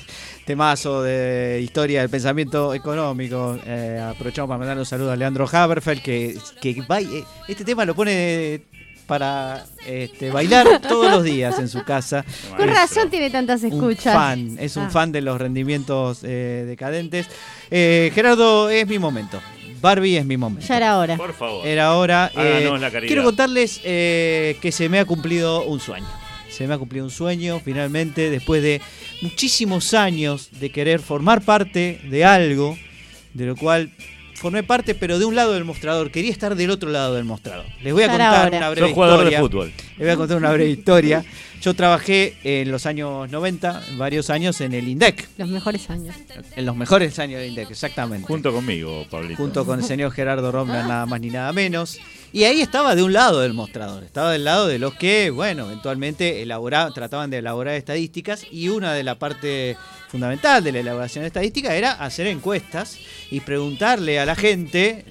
Temazo 0.46 1.02
de 1.02 1.60
historia 1.62 2.00
del 2.02 2.08
pensamiento 2.10 2.72
económico. 2.72 3.58
Eh, 3.66 4.00
aprovechamos 4.02 4.48
para 4.48 4.58
mandar 4.58 4.78
un 4.78 4.86
saludo 4.86 5.10
a 5.10 5.16
Leandro 5.16 5.48
Haberfeld, 5.50 6.00
que, 6.02 6.38
que 6.60 6.82
va- 6.82 7.00
eh, 7.00 7.24
este 7.48 7.64
tema 7.64 7.84
lo 7.84 7.94
pone 7.96 8.62
para 9.08 9.64
este, 9.86 10.30
bailar 10.30 10.80
todos 10.88 11.10
los 11.10 11.24
días 11.24 11.58
en 11.58 11.68
su 11.68 11.82
casa. 11.84 12.24
Con 12.56 12.68
razón 12.68 13.10
tiene 13.10 13.28
tantas 13.30 13.62
un 13.64 13.72
escuchas. 13.72 14.14
fan, 14.14 14.56
es 14.60 14.76
un 14.76 14.84
Ah. 14.84 14.90
fan 14.90 15.10
de 15.10 15.20
los 15.20 15.40
rendimientos 15.40 16.20
eh, 16.22 16.64
decadentes. 16.66 17.26
Eh, 17.70 18.12
Gerardo, 18.14 18.70
es 18.70 18.86
mi 18.86 19.00
momento. 19.00 19.40
Barbie 19.80 20.16
es 20.16 20.24
mi 20.24 20.36
momento. 20.36 20.66
Ya 20.66 20.76
era 20.76 20.98
hora. 20.98 21.16
Por 21.16 21.34
favor. 21.34 21.66
Era 21.66 21.94
hora. 21.94 22.30
eh, 22.36 22.70
la 22.80 22.90
quiero 22.90 23.24
contarles 23.24 23.80
eh, 23.84 24.56
que 24.62 24.70
se 24.72 24.88
me 24.88 25.00
ha 25.00 25.04
cumplido 25.04 25.64
un 25.64 25.80
sueño. 25.80 26.06
Se 26.56 26.66
me 26.66 26.72
ha 26.72 26.78
cumplido 26.78 27.04
un 27.04 27.10
sueño 27.10 27.60
finalmente 27.62 28.30
después 28.30 28.62
de 28.62 28.80
muchísimos 29.20 29.92
años 29.92 30.48
de 30.58 30.70
querer 30.70 31.00
formar 31.00 31.42
parte 31.42 32.00
de 32.08 32.24
algo 32.24 32.78
de 33.34 33.44
lo 33.44 33.56
cual 33.56 33.90
formé 34.36 34.62
parte, 34.62 34.94
pero 34.94 35.18
de 35.18 35.26
un 35.26 35.34
lado 35.34 35.52
del 35.52 35.64
mostrador. 35.64 36.10
Quería 36.10 36.30
estar 36.30 36.54
del 36.54 36.70
otro 36.70 36.88
lado 36.88 37.14
del 37.14 37.24
mostrador. 37.24 37.66
Les 37.82 37.92
voy 37.92 38.04
a 38.04 38.08
contar 38.08 38.54
una 38.54 38.70
breve 38.70 38.86
Sos 38.86 38.94
jugador 38.94 39.18
historia. 39.18 39.38
de 39.38 39.44
fútbol. 39.44 39.72
Les 39.98 40.06
voy 40.06 40.10
a 40.10 40.16
contar 40.16 40.36
una 40.36 40.52
breve 40.52 40.70
historia. 40.70 41.24
Yo 41.62 41.72
trabajé 41.74 42.36
en 42.44 42.70
los 42.70 42.84
años 42.84 43.30
90, 43.30 43.82
varios 43.96 44.28
años 44.28 44.60
en 44.60 44.74
el 44.74 44.86
INDEC, 44.88 45.26
Los 45.38 45.48
mejores 45.48 45.88
años. 45.88 46.14
en 46.54 46.66
los 46.66 46.76
mejores 46.76 47.18
años 47.18 47.40
del 47.40 47.48
INDEC, 47.48 47.70
exactamente 47.70 48.26
Junto 48.26 48.52
conmigo, 48.52 49.06
Pablito. 49.10 49.36
junto 49.38 49.64
con 49.64 49.78
el 49.80 49.84
señor 49.84 50.12
Gerardo 50.12 50.52
Romlan, 50.52 50.86
nada 50.86 51.06
más 51.06 51.18
ni 51.20 51.30
nada 51.30 51.50
menos. 51.54 51.98
Y 52.30 52.44
ahí 52.44 52.60
estaba 52.60 52.94
de 52.94 53.02
un 53.02 53.14
lado 53.14 53.40
del 53.40 53.54
mostrador, 53.54 54.04
estaba 54.04 54.32
del 54.32 54.44
lado 54.44 54.66
de 54.66 54.78
los 54.78 54.92
que, 54.94 55.30
bueno, 55.30 55.64
eventualmente 55.64 56.42
elabora- 56.42 56.92
trataban 56.92 57.30
de 57.30 57.38
elaborar 57.38 57.74
estadísticas 57.74 58.44
y 58.52 58.68
una 58.68 58.92
de 58.92 59.02
la 59.02 59.18
parte 59.18 59.78
fundamental 60.08 60.62
de 60.62 60.72
la 60.72 60.80
elaboración 60.80 61.22
de 61.22 61.28
estadística 61.28 61.74
era 61.74 61.92
hacer 61.92 62.26
encuestas 62.26 62.98
y 63.30 63.40
preguntarle 63.40 64.20
a 64.20 64.26
la 64.26 64.36
gente 64.36 65.04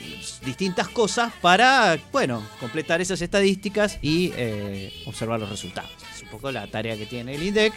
distintas 0.46 0.88
cosas 0.88 1.34
para, 1.42 1.98
bueno, 2.12 2.44
completar 2.60 3.02
esas 3.02 3.22
estadísticas 3.22 3.98
y 4.02 4.32
eh, 4.36 4.94
observar 5.06 5.40
los 5.40 5.50
resultados. 5.50 5.92
Es 6.16 6.22
un 6.22 6.30
poco 6.30 6.52
la 6.52 6.68
tarea 6.68 6.96
que 6.96 7.06
tiene 7.06 7.36
el 7.36 7.44
INDEC. 7.44 7.74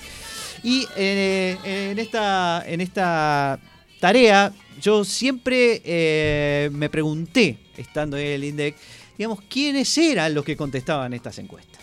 Y 0.63 0.87
eh, 0.97 1.57
en, 1.65 1.99
esta, 1.99 2.63
en 2.67 2.81
esta 2.81 3.59
tarea 4.01 4.53
yo 4.81 5.05
siempre 5.05 5.83
eh, 5.85 6.71
me 6.73 6.89
pregunté, 6.89 7.59
estando 7.77 8.17
en 8.17 8.27
el 8.27 8.45
INDEC, 8.45 8.77
digamos, 9.17 9.41
quiénes 9.49 9.97
eran 9.99 10.35
los 10.35 10.45
que 10.45 10.57
contestaban 10.57 11.13
estas 11.15 11.39
encuestas. 11.39 11.78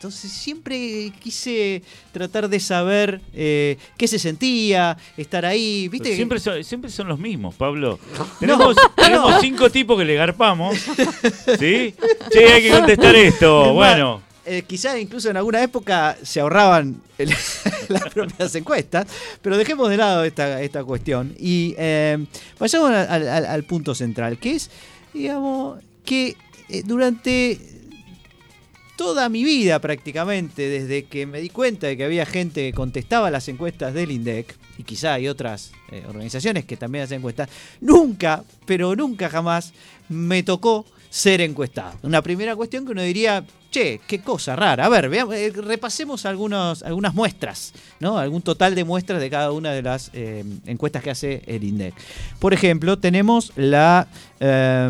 Entonces 0.00 0.32
siempre 0.32 1.12
quise 1.20 1.82
tratar 2.10 2.48
de 2.48 2.58
saber 2.58 3.20
eh, 3.34 3.76
qué 3.98 4.08
se 4.08 4.18
sentía, 4.18 4.96
estar 5.18 5.44
ahí, 5.44 5.88
¿viste? 5.88 6.16
Siempre 6.16 6.40
son, 6.40 6.64
siempre 6.64 6.90
son 6.90 7.06
los 7.06 7.18
mismos, 7.18 7.54
Pablo. 7.54 7.98
Tenemos, 8.40 8.76
tenemos 8.96 9.34
cinco 9.42 9.68
tipos 9.68 9.98
que 9.98 10.06
le 10.06 10.14
garpamos. 10.14 10.78
¿Sí? 11.58 11.94
Che, 12.32 12.46
hay 12.50 12.62
que 12.62 12.70
contestar 12.70 13.14
esto. 13.14 13.66
Es 13.66 13.72
Bueno. 13.74 14.22
eh, 14.46 14.62
quizás 14.66 14.98
incluso 14.98 15.28
en 15.28 15.36
alguna 15.36 15.62
época 15.62 16.16
se 16.22 16.40
ahorraban 16.40 17.02
el- 17.18 17.28
las 17.90 18.04
propias 18.14 18.54
encuestas, 18.54 19.06
pero 19.42 19.58
dejemos 19.58 19.90
de 19.90 19.98
lado 19.98 20.24
esta, 20.24 20.62
esta 20.62 20.82
cuestión 20.82 21.34
y 21.38 21.74
eh, 21.76 22.24
vayamos 22.58 22.90
al, 22.90 23.28
al- 23.28 23.44
al 23.44 23.64
punto 23.64 23.94
central, 23.94 24.38
que 24.38 24.52
es, 24.52 24.70
digamos, 25.12 25.78
que 26.06 26.38
eh, 26.70 26.82
durante 26.86 27.60
toda 29.00 29.30
mi 29.30 29.44
vida 29.44 29.78
prácticamente, 29.78 30.68
desde 30.68 31.06
que 31.06 31.24
me 31.24 31.40
di 31.40 31.48
cuenta 31.48 31.86
de 31.86 31.96
que 31.96 32.04
había 32.04 32.26
gente 32.26 32.66
que 32.66 32.74
contestaba 32.74 33.30
las 33.30 33.48
encuestas 33.48 33.94
del 33.94 34.10
INDEC, 34.10 34.54
y 34.76 34.82
quizá 34.82 35.14
hay 35.14 35.26
otras 35.26 35.72
eh, 35.90 36.04
organizaciones 36.06 36.66
que 36.66 36.76
también 36.76 37.04
hacen 37.04 37.20
encuestas, 37.20 37.48
nunca, 37.80 38.44
pero 38.66 38.94
nunca 38.94 39.30
jamás 39.30 39.72
me 40.10 40.42
tocó 40.42 40.84
ser 41.08 41.40
encuestado. 41.40 41.94
Una 42.02 42.20
primera 42.20 42.54
cuestión 42.54 42.84
que 42.84 42.92
uno 42.92 43.00
diría, 43.00 43.42
che, 43.70 44.02
qué 44.06 44.20
cosa 44.20 44.54
rara. 44.54 44.84
A 44.84 44.88
ver, 44.90 45.08
veamos, 45.08 45.34
eh, 45.34 45.50
repasemos 45.50 46.26
algunos, 46.26 46.82
algunas 46.82 47.14
muestras, 47.14 47.72
¿no? 48.00 48.18
Algún 48.18 48.42
total 48.42 48.74
de 48.74 48.84
muestras 48.84 49.18
de 49.18 49.30
cada 49.30 49.50
una 49.52 49.72
de 49.72 49.80
las 49.80 50.10
eh, 50.12 50.44
encuestas 50.66 51.02
que 51.02 51.10
hace 51.10 51.42
el 51.46 51.64
INDEC. 51.64 51.94
Por 52.38 52.52
ejemplo, 52.52 52.98
tenemos 52.98 53.52
la 53.56 54.08
eh, 54.40 54.88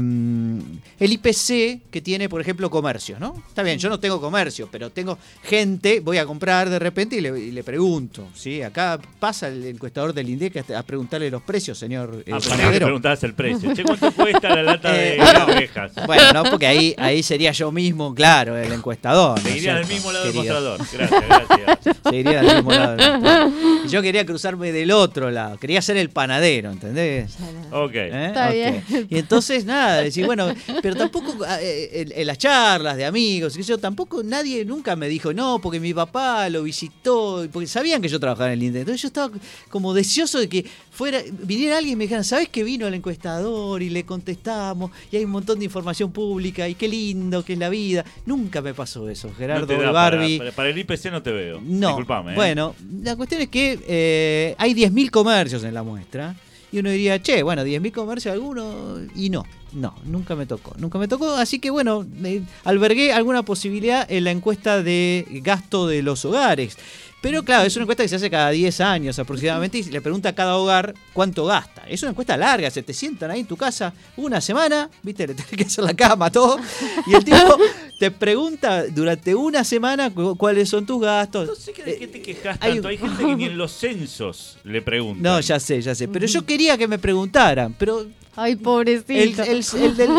el 1.00 1.12
IPC 1.12 1.90
que 1.90 2.00
tiene, 2.00 2.28
por 2.28 2.40
ejemplo, 2.40 2.70
comercio, 2.70 3.16
¿no? 3.18 3.34
Está 3.48 3.62
bien, 3.62 3.78
yo 3.78 3.88
no 3.88 3.98
tengo 3.98 4.20
comercio, 4.20 4.68
pero 4.70 4.90
tengo 4.90 5.18
gente, 5.42 6.00
voy 6.00 6.18
a 6.18 6.26
comprar 6.26 6.70
de 6.70 6.78
repente 6.78 7.16
y 7.16 7.20
le, 7.20 7.38
y 7.38 7.50
le 7.50 7.64
pregunto, 7.64 8.28
¿sí? 8.34 8.62
Acá 8.62 8.98
pasa 9.18 9.48
el 9.48 9.64
encuestador 9.66 10.12
del 10.14 10.28
INDEC 10.30 10.70
a, 10.72 10.82
preguntarle 10.82 11.30
los 11.30 11.42
precios, 11.42 11.76
señor 11.78 12.22
eh, 12.26 12.30
Ah, 12.32 12.38
que 12.40 12.48
panadero. 12.48 12.86
preguntabas 12.86 13.22
el 13.24 13.34
precio. 13.34 13.74
Che, 13.74 13.82
¿cuánto 13.82 14.12
cuesta 14.12 14.48
la 14.54 14.62
lata 14.62 14.92
de 14.92 15.14
Eh, 15.16 15.18
no. 15.18 15.44
ovejas? 15.46 15.92
Bueno, 16.06 16.32
no, 16.32 16.42
porque 16.44 16.66
ahí, 16.66 16.94
ahí 16.98 17.22
sería 17.22 17.52
yo 17.52 17.72
mismo, 17.72 18.14
claro, 18.14 18.56
el 18.56 18.72
encuestador. 18.72 19.30
¿no 19.30 19.36
es 19.36 19.42
Seguiría 19.52 19.74
del 19.74 19.86
cierto, 19.86 19.94
mismo 19.94 20.12
lado 20.12 20.24
del 20.26 20.34
mostrador. 20.34 20.80
Gracias, 20.92 21.24
gracias. 21.28 21.96
Seguiría 22.04 22.42
del 22.42 22.54
mismo 22.56 22.70
lado. 22.72 22.96
del 22.96 23.12
mostrador. 23.12 23.52
Y 23.84 23.88
yo 23.88 24.02
quería 24.02 24.24
cruzarme 24.26 24.70
del 24.72 24.90
otro 24.92 25.30
lado, 25.30 25.58
quería 25.58 25.82
ser 25.82 25.96
el 25.96 26.10
panadero, 26.10 26.70
¿entendés? 26.70 27.36
Ok. 27.72 27.92
¿Eh? 27.94 28.26
Está 28.28 28.50
bien. 28.50 28.84
Y 29.08 29.18
entonces, 29.18 29.39
nada, 29.66 30.02
decir, 30.02 30.26
bueno, 30.26 30.52
pero 30.82 30.94
tampoco 30.96 31.34
eh, 31.60 31.90
en, 31.92 32.12
en 32.14 32.26
las 32.26 32.38
charlas 32.38 32.96
de 32.96 33.04
amigos, 33.04 33.52
sé 33.54 33.62
yo, 33.62 33.78
tampoco 33.78 34.22
nadie 34.22 34.64
nunca 34.64 34.96
me 34.96 35.08
dijo, 35.08 35.32
no, 35.32 35.58
porque 35.60 35.80
mi 35.80 35.92
papá 35.94 36.48
lo 36.48 36.62
visitó, 36.62 37.46
porque 37.52 37.66
sabían 37.66 38.00
que 38.02 38.08
yo 38.08 38.18
trabajaba 38.20 38.48
en 38.48 38.54
el 38.54 38.62
INDEC. 38.64 38.80
Entonces 38.80 39.02
yo 39.02 39.08
estaba 39.08 39.30
como 39.68 39.94
deseoso 39.94 40.38
de 40.38 40.48
que 40.48 40.64
fuera, 40.90 41.20
viniera 41.42 41.78
alguien 41.78 41.94
y 41.94 41.96
me 41.96 42.04
dijera, 42.04 42.24
¿sabes 42.24 42.48
que 42.48 42.62
vino 42.64 42.86
el 42.86 42.94
encuestador? 42.94 43.82
Y 43.82 43.90
le 43.90 44.04
contestamos, 44.04 44.90
y 45.10 45.16
hay 45.16 45.24
un 45.24 45.30
montón 45.30 45.58
de 45.58 45.64
información 45.64 46.12
pública, 46.12 46.68
y 46.68 46.74
qué 46.74 46.88
lindo 46.88 47.44
que 47.44 47.54
es 47.54 47.58
la 47.58 47.68
vida. 47.68 48.04
Nunca 48.26 48.60
me 48.62 48.74
pasó 48.74 49.08
eso, 49.08 49.28
No 49.28 49.34
Gerardo 49.34 49.66
para- 49.66 49.90
Barbie. 49.92 50.38
Para, 50.38 50.52
para 50.52 50.68
el 50.70 50.78
IPC 50.78 51.06
no 51.10 51.22
te 51.22 51.32
veo. 51.32 51.60
No. 51.62 51.88
Disculpame. 51.88 52.32
¿eh? 52.32 52.34
Bueno, 52.34 52.74
la 53.02 53.16
cuestión 53.16 53.40
es 53.42 53.48
que 53.48 53.78
eh, 53.86 54.54
hay 54.58 54.74
10.000 54.74 55.10
comercios 55.10 55.64
en 55.64 55.74
la 55.74 55.82
muestra. 55.82 56.34
Y 56.72 56.78
uno 56.78 56.90
diría, 56.90 57.20
che, 57.20 57.42
bueno, 57.42 57.64
10.000 57.64 57.92
comercios 57.92 58.32
alguno. 58.32 58.98
Y 59.14 59.30
no, 59.30 59.44
no, 59.72 59.94
nunca 60.04 60.36
me 60.36 60.46
tocó. 60.46 60.74
Nunca 60.78 60.98
me 60.98 61.08
tocó. 61.08 61.34
Así 61.34 61.58
que 61.58 61.70
bueno, 61.70 62.06
eh, 62.24 62.42
albergué 62.64 63.12
alguna 63.12 63.42
posibilidad 63.42 64.10
en 64.10 64.24
la 64.24 64.30
encuesta 64.30 64.82
de 64.82 65.26
gasto 65.42 65.86
de 65.86 66.02
los 66.02 66.24
hogares. 66.24 66.78
Pero 67.22 67.42
claro, 67.42 67.64
es 67.66 67.76
una 67.76 67.82
encuesta 67.82 68.02
que 68.02 68.08
se 68.08 68.16
hace 68.16 68.30
cada 68.30 68.48
10 68.50 68.80
años 68.80 69.18
aproximadamente 69.18 69.76
y 69.78 69.82
le 69.84 70.00
pregunta 70.00 70.30
a 70.30 70.34
cada 70.34 70.56
hogar 70.56 70.94
cuánto 71.12 71.44
gasta. 71.44 71.82
Es 71.86 72.00
una 72.02 72.12
encuesta 72.12 72.34
larga, 72.36 72.70
se 72.70 72.82
te 72.82 72.94
sientan 72.94 73.30
ahí 73.30 73.40
en 73.40 73.46
tu 73.46 73.56
casa 73.58 73.92
una 74.16 74.40
semana, 74.40 74.88
viste, 75.02 75.26
le 75.26 75.34
tenés 75.34 75.50
que 75.50 75.64
hacer 75.64 75.84
la 75.84 75.92
cama, 75.94 76.30
todo. 76.30 76.58
Y 77.06 77.14
el 77.14 77.22
tipo 77.24 77.58
te 77.98 78.10
pregunta 78.10 78.86
durante 78.86 79.34
una 79.34 79.64
semana 79.64 80.08
cu- 80.08 80.34
cuáles 80.36 80.68
son 80.70 80.86
tus 80.86 81.02
gastos. 81.02 81.46
No 81.48 81.54
sé 81.54 81.72
qué- 81.74 81.84
de 81.84 81.98
qué 81.98 82.06
te 82.08 82.22
quejas 82.22 82.56
Hay- 82.60 82.72
tanto. 82.74 82.88
Hay 82.88 82.96
gente 82.96 83.24
que 83.26 83.36
ni 83.36 83.44
en 83.44 83.58
los 83.58 83.72
censos 83.72 84.56
le 84.64 84.80
pregunta. 84.80 85.20
No, 85.22 85.40
ya 85.40 85.60
sé, 85.60 85.82
ya 85.82 85.94
sé. 85.94 86.08
Pero 86.08 86.26
yo 86.26 86.46
quería 86.46 86.78
que 86.78 86.88
me 86.88 86.98
preguntaran. 86.98 87.74
Pero 87.78 88.06
Ay, 88.36 88.56
pobrecito. 88.56 89.42
el, 89.42 89.64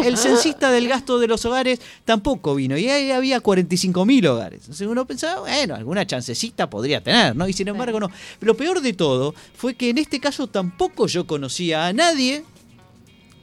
el 0.05 0.17
censista 0.17 0.71
del 0.71 0.87
gasto 0.87 1.17
de 1.19 1.27
los 1.27 1.45
hogares 1.45 1.79
tampoco 2.05 2.55
vino. 2.55 2.77
Y 2.77 2.89
ahí 2.89 3.11
había 3.11 3.39
45 3.39 4.05
mil 4.05 4.27
hogares. 4.27 4.61
Entonces 4.61 4.87
uno 4.87 5.05
pensaba, 5.05 5.41
bueno, 5.41 5.75
alguna 5.75 6.05
chancecita 6.05 6.69
podría 6.69 7.01
tener, 7.01 7.35
¿no? 7.35 7.47
Y 7.47 7.53
sin 7.53 7.67
embargo, 7.67 7.99
no. 7.99 8.09
Lo 8.41 8.55
peor 8.55 8.81
de 8.81 8.93
todo 8.93 9.33
fue 9.55 9.75
que 9.75 9.89
en 9.89 9.97
este 9.97 10.19
caso 10.19 10.47
tampoco 10.47 11.07
yo 11.07 11.25
conocía 11.25 11.87
a 11.87 11.93
nadie 11.93 12.43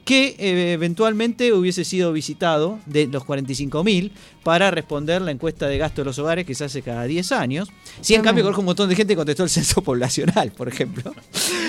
que 0.09 0.35
eh, 0.39 0.73
eventualmente 0.73 1.53
hubiese 1.53 1.85
sido 1.85 2.11
visitado 2.11 2.79
de 2.87 3.05
los 3.05 3.21
45.000 3.25 4.11
para 4.41 4.71
responder 4.71 5.21
la 5.21 5.29
encuesta 5.29 5.67
de 5.67 5.77
gasto 5.77 6.01
de 6.01 6.05
los 6.05 6.17
hogares 6.17 6.47
que 6.47 6.55
se 6.55 6.63
hace 6.63 6.81
cada 6.81 7.03
10 7.03 7.31
años. 7.31 7.69
Sí, 8.01 8.15
en 8.15 8.23
cambio, 8.23 8.43
conozco 8.43 8.61
un 8.61 8.65
montón 8.65 8.89
de 8.89 8.95
gente 8.95 9.13
que 9.13 9.17
contestó 9.17 9.43
el 9.43 9.51
censo 9.51 9.81
poblacional, 9.83 10.51
por 10.51 10.67
ejemplo. 10.67 11.13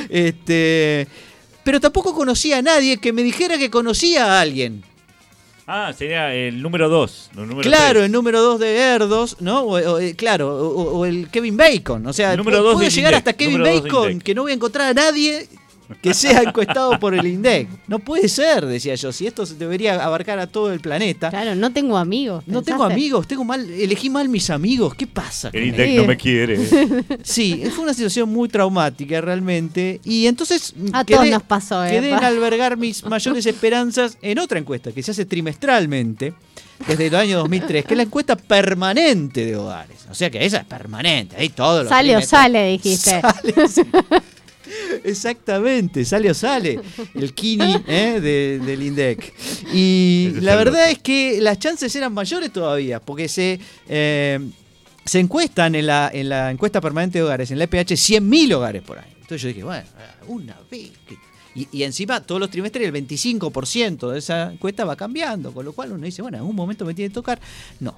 Este, 0.08 1.06
pero 1.64 1.80
tampoco 1.80 2.14
conocía 2.14 2.58
a 2.58 2.62
nadie 2.62 2.98
que 2.98 3.12
me 3.12 3.22
dijera 3.22 3.58
que 3.58 3.70
conocía 3.70 4.26
a 4.26 4.40
alguien. 4.40 4.84
Ah, 5.72 5.92
sería 5.96 6.34
el 6.34 6.62
número 6.62 6.88
2. 6.88 7.30
Claro, 7.62 8.02
el 8.02 8.10
número 8.10 8.42
2 8.42 8.58
de 8.58 8.76
Erdos, 8.76 9.36
¿no? 9.38 9.60
O, 9.60 9.74
o, 9.74 9.98
eh, 10.00 10.16
claro, 10.16 10.48
o, 10.56 10.98
o 10.98 11.06
el 11.06 11.28
Kevin 11.30 11.56
Bacon. 11.56 12.04
O 12.08 12.12
sea, 12.12 12.32
El 12.32 12.38
número 12.38 12.60
dos 12.60 12.92
llegar 12.92 13.14
hasta 13.14 13.34
Kevin 13.34 13.62
Bacon, 13.62 14.20
que 14.20 14.34
no 14.34 14.42
voy 14.42 14.50
a 14.50 14.54
encontrar 14.56 14.88
a 14.88 14.94
nadie 14.94 15.48
que 16.02 16.14
sea 16.14 16.42
encuestado 16.42 16.98
por 16.98 17.14
el 17.14 17.26
INDEC. 17.26 17.68
No 17.88 17.98
puede 17.98 18.28
ser, 18.28 18.66
decía 18.66 18.94
yo. 18.94 19.12
Si 19.12 19.26
esto 19.26 19.44
debería 19.46 20.04
abarcar 20.04 20.38
a 20.38 20.46
todo 20.46 20.72
el 20.72 20.80
planeta. 20.80 21.30
Claro, 21.30 21.54
no 21.54 21.72
tengo 21.72 21.96
amigos. 21.96 22.44
No 22.46 22.62
tengo 22.62 22.84
amigos, 22.84 23.26
tengo 23.26 23.44
mal, 23.44 23.68
elegí 23.70 24.10
mal 24.10 24.28
mis 24.28 24.50
amigos. 24.50 24.94
¿Qué 24.94 25.06
pasa? 25.06 25.50
El? 25.52 25.68
INDEC 25.68 25.96
no 25.96 26.04
me 26.06 26.16
quiere. 26.16 26.58
Sí, 27.22 27.62
fue 27.74 27.84
una 27.84 27.94
situación 27.94 28.28
muy 28.28 28.48
traumática 28.48 29.20
realmente. 29.20 30.00
Y 30.04 30.26
entonces 30.26 30.74
A 30.92 31.04
todos 31.04 31.26
nos 31.28 31.42
pasó, 31.42 31.84
¿eh? 31.84 31.90
quedé 31.90 32.10
en 32.10 32.24
albergar 32.24 32.76
mis 32.76 33.04
mayores 33.10 33.46
esperanzas 33.46 34.18
en 34.22 34.38
otra 34.38 34.58
encuesta 34.58 34.92
que 34.92 35.02
se 35.02 35.10
hace 35.10 35.24
trimestralmente 35.24 36.34
desde 36.86 37.06
el 37.08 37.14
año 37.14 37.38
2003, 37.38 37.84
que 37.84 37.94
es 37.94 37.96
la 37.96 38.04
encuesta 38.04 38.36
permanente 38.36 39.44
de 39.44 39.56
hogares. 39.56 40.06
O 40.10 40.14
sea 40.14 40.30
que 40.30 40.44
esa 40.44 40.58
es 40.58 40.64
permanente, 40.64 41.36
ahí 41.36 41.50
todo 41.50 41.84
lo 41.84 41.88
Sale 41.88 42.16
o 42.16 42.22
sale, 42.22 42.66
dijiste. 42.68 43.20
Sale, 43.20 43.68
sí. 43.68 43.82
Exactamente, 45.04 46.04
sale 46.04 46.30
o 46.30 46.34
sale 46.34 46.80
el 47.14 47.34
Kini 47.34 47.74
¿eh? 47.86 48.20
de- 48.20 48.58
del 48.64 48.82
INDEC. 48.82 49.32
Y 49.72 50.30
la 50.40 50.56
verdad 50.56 50.90
es 50.90 50.98
que 50.98 51.40
las 51.40 51.58
chances 51.58 51.94
eran 51.96 52.12
mayores 52.12 52.52
todavía, 52.52 53.00
porque 53.00 53.28
se, 53.28 53.58
eh, 53.88 54.38
se 55.04 55.18
encuestan 55.20 55.74
en 55.74 55.86
la, 55.86 56.10
en 56.12 56.28
la 56.28 56.50
encuesta 56.50 56.80
permanente 56.80 57.18
de 57.18 57.24
hogares, 57.24 57.50
en 57.50 57.58
la 57.58 57.64
EPH, 57.64 57.92
100.000 57.96 58.52
hogares 58.54 58.82
por 58.82 58.98
año. 58.98 59.08
Entonces 59.20 59.42
yo 59.42 59.48
dije, 59.48 59.62
bueno, 59.64 59.84
una 60.28 60.56
vez. 60.70 60.90
que- 61.06 61.16
Y, 61.54 61.66
y 61.72 61.82
encima 61.82 62.20
todos 62.20 62.40
los 62.40 62.48
trimestres 62.50 62.86
el 62.86 62.92
25% 62.92 64.10
de 64.12 64.18
esa 64.20 64.52
encuesta 64.52 64.84
va 64.84 64.94
cambiando, 64.96 65.52
con 65.52 65.64
lo 65.64 65.72
cual 65.72 65.90
uno 65.92 66.04
dice, 66.06 66.22
bueno, 66.22 66.36
en 66.36 66.42
algún 66.42 66.54
momento 66.56 66.84
me 66.84 66.94
tiene 66.94 67.08
que 67.10 67.14
tocar. 67.14 67.40
No. 67.80 67.96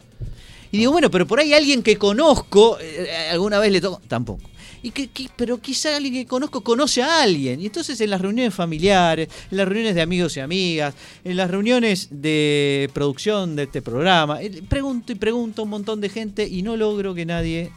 Y 0.70 0.79
digo, 0.79 0.91
bueno, 0.93 1.11
pero 1.11 1.27
por 1.27 1.39
ahí 1.39 1.53
alguien 1.53 1.83
que 1.83 1.99
conozco, 1.99 2.79
eh, 2.81 3.29
alguna 3.31 3.59
vez 3.59 3.70
le 3.73 3.81
tocó. 3.83 4.01
Tampoco. 4.09 4.43
Y 4.83 4.91
que, 4.91 5.09
pero 5.37 5.61
quizá 5.61 5.97
alguien 5.97 6.14
que 6.14 6.26
conozco 6.26 6.62
conoce 6.62 7.03
a 7.03 7.22
alguien. 7.22 7.61
Y 7.61 7.66
entonces 7.66 8.01
en 8.01 8.11
las 8.11 8.20
reuniones 8.20 8.55
familiares, 8.55 9.28
en 9.51 9.57
las 9.57 9.68
reuniones 9.68 9.95
de 9.95 10.03
amigos 10.03 10.37
y 10.37 10.41
amigas, 10.41 10.95
en 11.24 11.37
las 11.37 11.51
reuniones 11.51 12.09
de 12.11 12.91
producción 12.93 13.57
de 13.57 13.64
este 13.64 13.83
programa, 13.83 14.43
eh, 14.43 14.62
pregunto 14.68 15.12
y 15.12 15.14
pregunto 15.14 15.62
a 15.62 15.64
un 15.64 15.70
montón 15.70 16.01
de 16.01 16.09
gente 16.09 16.47
y 16.47 16.62
no 16.62 16.76
logro 16.76 17.14
que 17.14 17.24
nadie 17.24 17.70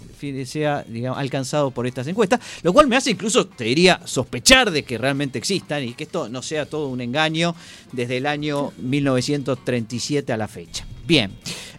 sea 0.45 0.85
alcanzado 1.15 1.71
por 1.71 1.85
estas 1.87 2.07
encuestas. 2.07 2.39
Lo 2.63 2.73
cual 2.73 2.87
me 2.87 2.95
hace 2.95 3.11
incluso, 3.11 3.45
te 3.47 3.65
diría, 3.65 4.01
sospechar 4.05 4.71
de 4.71 4.83
que 4.83 4.97
realmente 4.97 5.37
existan 5.37 5.83
y 5.83 5.93
que 5.93 6.05
esto 6.05 6.29
no 6.29 6.41
sea 6.41 6.65
todo 6.65 6.87
un 6.87 7.01
engaño 7.01 7.55
desde 7.91 8.17
el 8.17 8.25
año 8.25 8.73
1937 8.77 10.33
a 10.33 10.37
la 10.37 10.47
fecha. 10.47 10.85
Bien. 11.05 11.31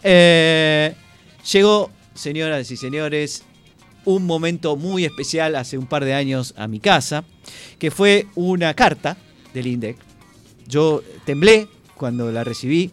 Eh, 0.03 0.95
llegó, 1.53 1.91
señoras 2.15 2.71
y 2.71 2.77
señores, 2.77 3.43
un 4.07 4.25
momento 4.25 4.77
muy 4.77 5.05
especial 5.05 5.57
hace 5.57 5.77
un 5.77 5.87
par 5.87 6.05
de 6.05 6.15
años 6.15 6.55
a 6.57 6.69
mi 6.69 6.81
casa, 6.81 7.25
que 7.79 7.91
fue 7.91 8.27
una 8.35 8.73
carta 8.73 9.19
del 9.53 9.67
INDEC. 9.67 9.97
Yo 10.67 11.03
temblé 11.25 11.69
cuando 11.97 12.31
la 12.31 12.45
recibí, 12.45 12.93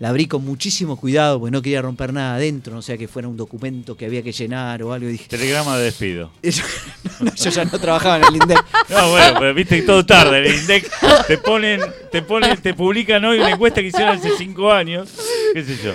la 0.00 0.08
abrí 0.08 0.26
con 0.26 0.44
muchísimo 0.44 0.96
cuidado 0.96 1.38
porque 1.38 1.52
no 1.52 1.62
quería 1.62 1.82
romper 1.82 2.12
nada 2.12 2.36
adentro, 2.36 2.74
no 2.74 2.82
sea 2.82 2.96
que 2.96 3.08
fuera 3.08 3.28
un 3.28 3.36
documento 3.36 3.96
que 3.96 4.06
había 4.06 4.22
que 4.22 4.32
llenar 4.32 4.82
o 4.82 4.92
algo. 4.92 5.08
Y 5.08 5.12
dije, 5.12 5.28
Telegrama 5.28 5.76
de 5.76 5.84
despido. 5.84 6.32
no, 7.20 7.34
yo 7.34 7.50
ya 7.50 7.64
no 7.64 7.78
trabajaba 7.78 8.16
en 8.18 8.24
el 8.24 8.42
INDEC. 8.42 8.64
No, 8.90 9.10
bueno, 9.10 9.38
pero 9.38 9.54
viste 9.54 9.76
que 9.76 9.82
todo 9.82 10.04
tarde. 10.04 10.38
El 10.38 10.54
INDEC 10.60 10.90
te 11.26 11.38
ponen, 11.38 11.80
te 12.12 12.22
ponen, 12.22 12.56
te 12.58 12.74
publican 12.74 13.24
hoy 13.24 13.38
una 13.38 13.50
encuesta 13.50 13.80
que 13.80 13.88
hicieron 13.88 14.18
hace 14.18 14.30
cinco 14.36 14.70
años. 14.70 15.10
¿Qué 15.54 15.64
sé 15.64 15.78
yo? 15.82 15.92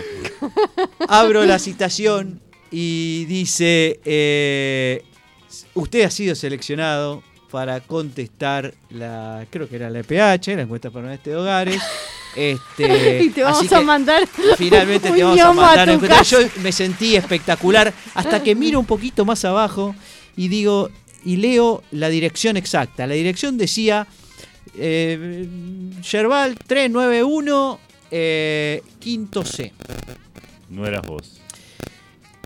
Abro 1.08 1.46
la 1.46 1.60
citación 1.60 2.42
y 2.72 3.26
dice, 3.26 4.00
eh, 4.06 5.04
usted 5.74 6.04
ha 6.04 6.12
sido 6.12 6.36
seleccionado 6.36 7.24
para 7.50 7.80
contestar 7.82 8.74
la, 8.90 9.46
creo 9.50 9.68
que 9.68 9.76
era 9.76 9.90
la 9.90 10.00
EPH, 10.00 10.48
la 10.56 10.62
encuesta 10.62 10.92
permanente 10.92 11.30
de 11.30 11.36
hogares. 11.36 11.82
Este, 12.36 13.24
y 13.24 13.30
te 13.32 13.42
vamos 13.42 13.66
así 13.66 13.74
a 13.74 13.80
que 13.80 13.86
mandar. 13.86 14.28
Finalmente 14.56 15.10
te 15.10 15.24
vamos 15.24 15.40
a 15.40 15.52
mandar. 15.52 15.98
cuenta. 15.98 16.22
Yo 16.22 16.38
me 16.62 16.72
sentí 16.72 17.16
espectacular 17.16 17.92
hasta 18.14 18.44
que 18.44 18.54
miro 18.54 18.80
un 18.80 18.86
poquito 18.86 19.26
más 19.26 19.44
abajo 19.46 19.96
y 20.38 20.48
digo, 20.48 20.92
y 21.26 21.38
leo 21.38 21.82
la 21.90 22.08
dirección 22.08 22.56
exacta. 22.56 23.08
La 23.08 23.16
dirección 23.16 23.58
decía 23.58 24.06
eh, 24.78 25.48
Yerbal 26.04 26.56
391 26.56 27.80
eh, 28.12 28.84
quinto 29.00 29.44
C. 29.44 29.74
No 30.70 30.86
eras 30.86 31.06
vos. 31.08 31.39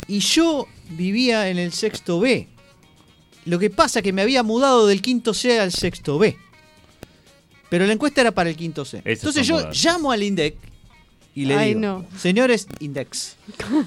Y 0.08 0.20
yo 0.20 0.68
vivía 0.92 1.50
en 1.50 1.58
el 1.58 1.72
sexto 1.74 2.20
B. 2.20 2.48
Lo 3.46 3.60
que 3.60 3.70
pasa 3.70 4.00
es 4.00 4.04
que 4.04 4.14
me 4.14 4.22
había 4.22 4.44
mudado 4.44 4.88
del 4.88 5.02
quinto 5.02 5.34
C 5.34 5.60
al 5.60 5.72
sexto 5.72 6.18
B. 6.18 6.38
Pero 7.70 7.86
la 7.88 7.94
encuesta 7.94 8.22
era 8.22 8.32
para 8.32 8.50
el 8.50 8.56
quinto 8.56 8.86
C. 8.86 9.00
Esas 9.00 9.24
Entonces 9.24 9.48
yo 9.48 9.56
modas. 9.56 9.84
llamo 9.84 10.12
al 10.12 10.24
INDEC 10.24 10.56
y 11.36 11.46
le 11.46 11.56
Ay, 11.56 11.68
digo, 11.70 11.80
no. 11.80 12.06
señores 12.18 12.68
Index, 12.80 13.36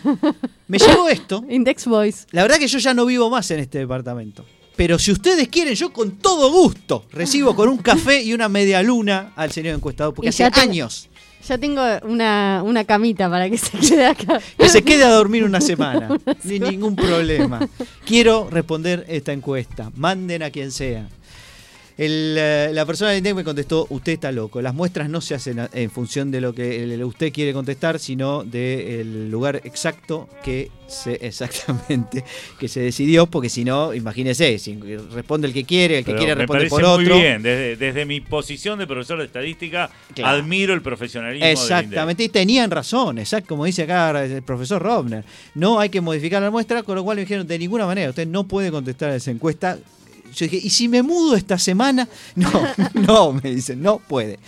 me 0.69 0.79
llegó 0.79 1.09
esto. 1.09 1.45
Index 1.49 1.87
Voice. 1.87 2.27
La 2.33 2.43
verdad 2.43 2.59
que 2.59 2.67
yo 2.67 2.79
ya 2.79 2.93
no 2.93 3.07
vivo 3.07 3.31
más 3.31 3.51
en 3.53 3.61
este 3.61 3.79
departamento. 3.79 4.45
Pero 4.75 4.99
si 4.99 5.12
ustedes 5.12 5.49
quieren, 5.49 5.75
yo 5.75 5.93
con 5.93 6.19
todo 6.19 6.51
gusto 6.51 7.07
recibo 7.12 7.55
con 7.57 7.69
un 7.69 7.79
café 7.79 8.23
y 8.23 8.35
una 8.35 8.49
media 8.49 8.83
luna 8.83 9.33
al 9.37 9.51
señor 9.53 9.75
encuestador, 9.77 10.12
porque 10.12 10.27
Y 10.27 10.29
hace 10.29 10.45
años 10.61 11.09
Ya 11.49 11.59
tengo 11.59 11.81
una, 12.03 12.63
una 12.65 12.85
camita 12.85 13.31
para 13.31 13.49
que 13.49 13.57
se 13.57 13.79
quede 13.89 14.07
acá. 14.07 14.41
que 14.59 14.69
se 14.69 14.83
quede 14.83 15.05
a 15.05 15.11
dormir 15.11 15.45
una 15.45 15.61
semana. 15.61 16.09
Ni 16.45 16.59
ningún 16.59 16.97
problema. 16.97 17.61
Quiero 18.05 18.49
responder 18.51 19.05
esta 19.09 19.33
encuesta. 19.33 19.91
Manden 19.95 20.43
a 20.43 20.51
quien 20.51 20.73
sea. 20.73 21.09
El, 21.99 22.37
eh, 22.39 22.71
la 22.75 22.85
persona 22.85 23.11
del 23.11 23.19
INDEC 23.19 23.37
me 23.37 23.45
contestó, 23.45 23.87
usted 23.89 24.13
está 24.13 24.31
loco. 24.31 24.61
Las 24.61 24.75
muestras 24.75 25.09
no 25.09 25.23
se 25.23 25.35
hacen 25.35 25.67
en 25.73 25.91
función 25.91 26.31
de 26.31 26.43
lo 26.43 26.53
que 26.53 27.03
usted 27.05 27.33
quiere 27.33 27.55
contestar, 27.55 27.99
sino 27.99 28.45
del 28.45 29.31
lugar 29.31 29.63
exacto 29.65 30.29
que 30.45 30.71
se, 30.87 31.15
exactamente, 31.23 32.23
que 32.61 32.69
se 32.69 32.81
decidió, 32.81 33.27
porque 33.27 33.49
si 33.49 33.65
no, 33.65 33.95
imagínese, 33.95 34.59
si 34.59 34.79
responde 35.13 35.49
el 35.49 35.55
que 35.55 35.65
quiere, 35.65 35.99
el 35.99 36.05
que 36.05 36.13
Pero 36.13 36.19
quiere 36.19 36.35
responde 36.35 36.69
por 36.69 36.83
muy 36.83 37.05
otro. 37.07 37.17
bien. 37.17 37.43
Desde, 37.43 37.77
desde 37.77 38.05
mi 38.05 38.21
posición 38.21 38.79
de 38.79 38.87
profesor 38.87 39.19
de 39.19 39.25
estadística, 39.25 39.91
Claro. 40.15 40.37
admiro 40.37 40.75
el 40.75 40.83
profesionalismo 40.83 41.47
del 41.47 41.53
Exactamente, 41.57 42.25
y 42.25 42.29
tenían 42.29 42.71
razón, 42.71 43.19
exacto, 43.19 43.49
como 43.49 43.65
dice 43.65 43.85
acá 43.85 44.23
el 44.23 44.43
profesor 44.43 44.83
Robner. 44.83 45.25
No 45.55 45.81
hay 45.81 45.89
que 45.89 46.03
modificar 46.03 46.43
la 46.43 46.51
muestra, 46.51 46.83
con 46.83 46.95
lo 46.95 47.05
cual 47.05 47.17
me 47.17 47.23
dijeron, 47.23 47.47
de 47.47 47.59
ninguna 47.59 47.87
manera, 47.87 48.11
usted 48.11 48.27
no 48.29 48.45
puede 48.45 48.71
contestar 48.71 49.13
esa 49.13 49.31
encuesta. 49.31 49.79
Yo 50.37 50.45
dije, 50.47 50.66
¿y 50.66 50.70
si 50.70 50.87
me 50.89 51.03
mudo 51.03 51.34
esta 51.34 51.59
semana? 51.59 52.07
No, 52.37 52.51
no, 52.95 53.32
me 53.32 53.55
dicen, 53.55 53.80
no 53.82 53.99
puede. 53.99 54.39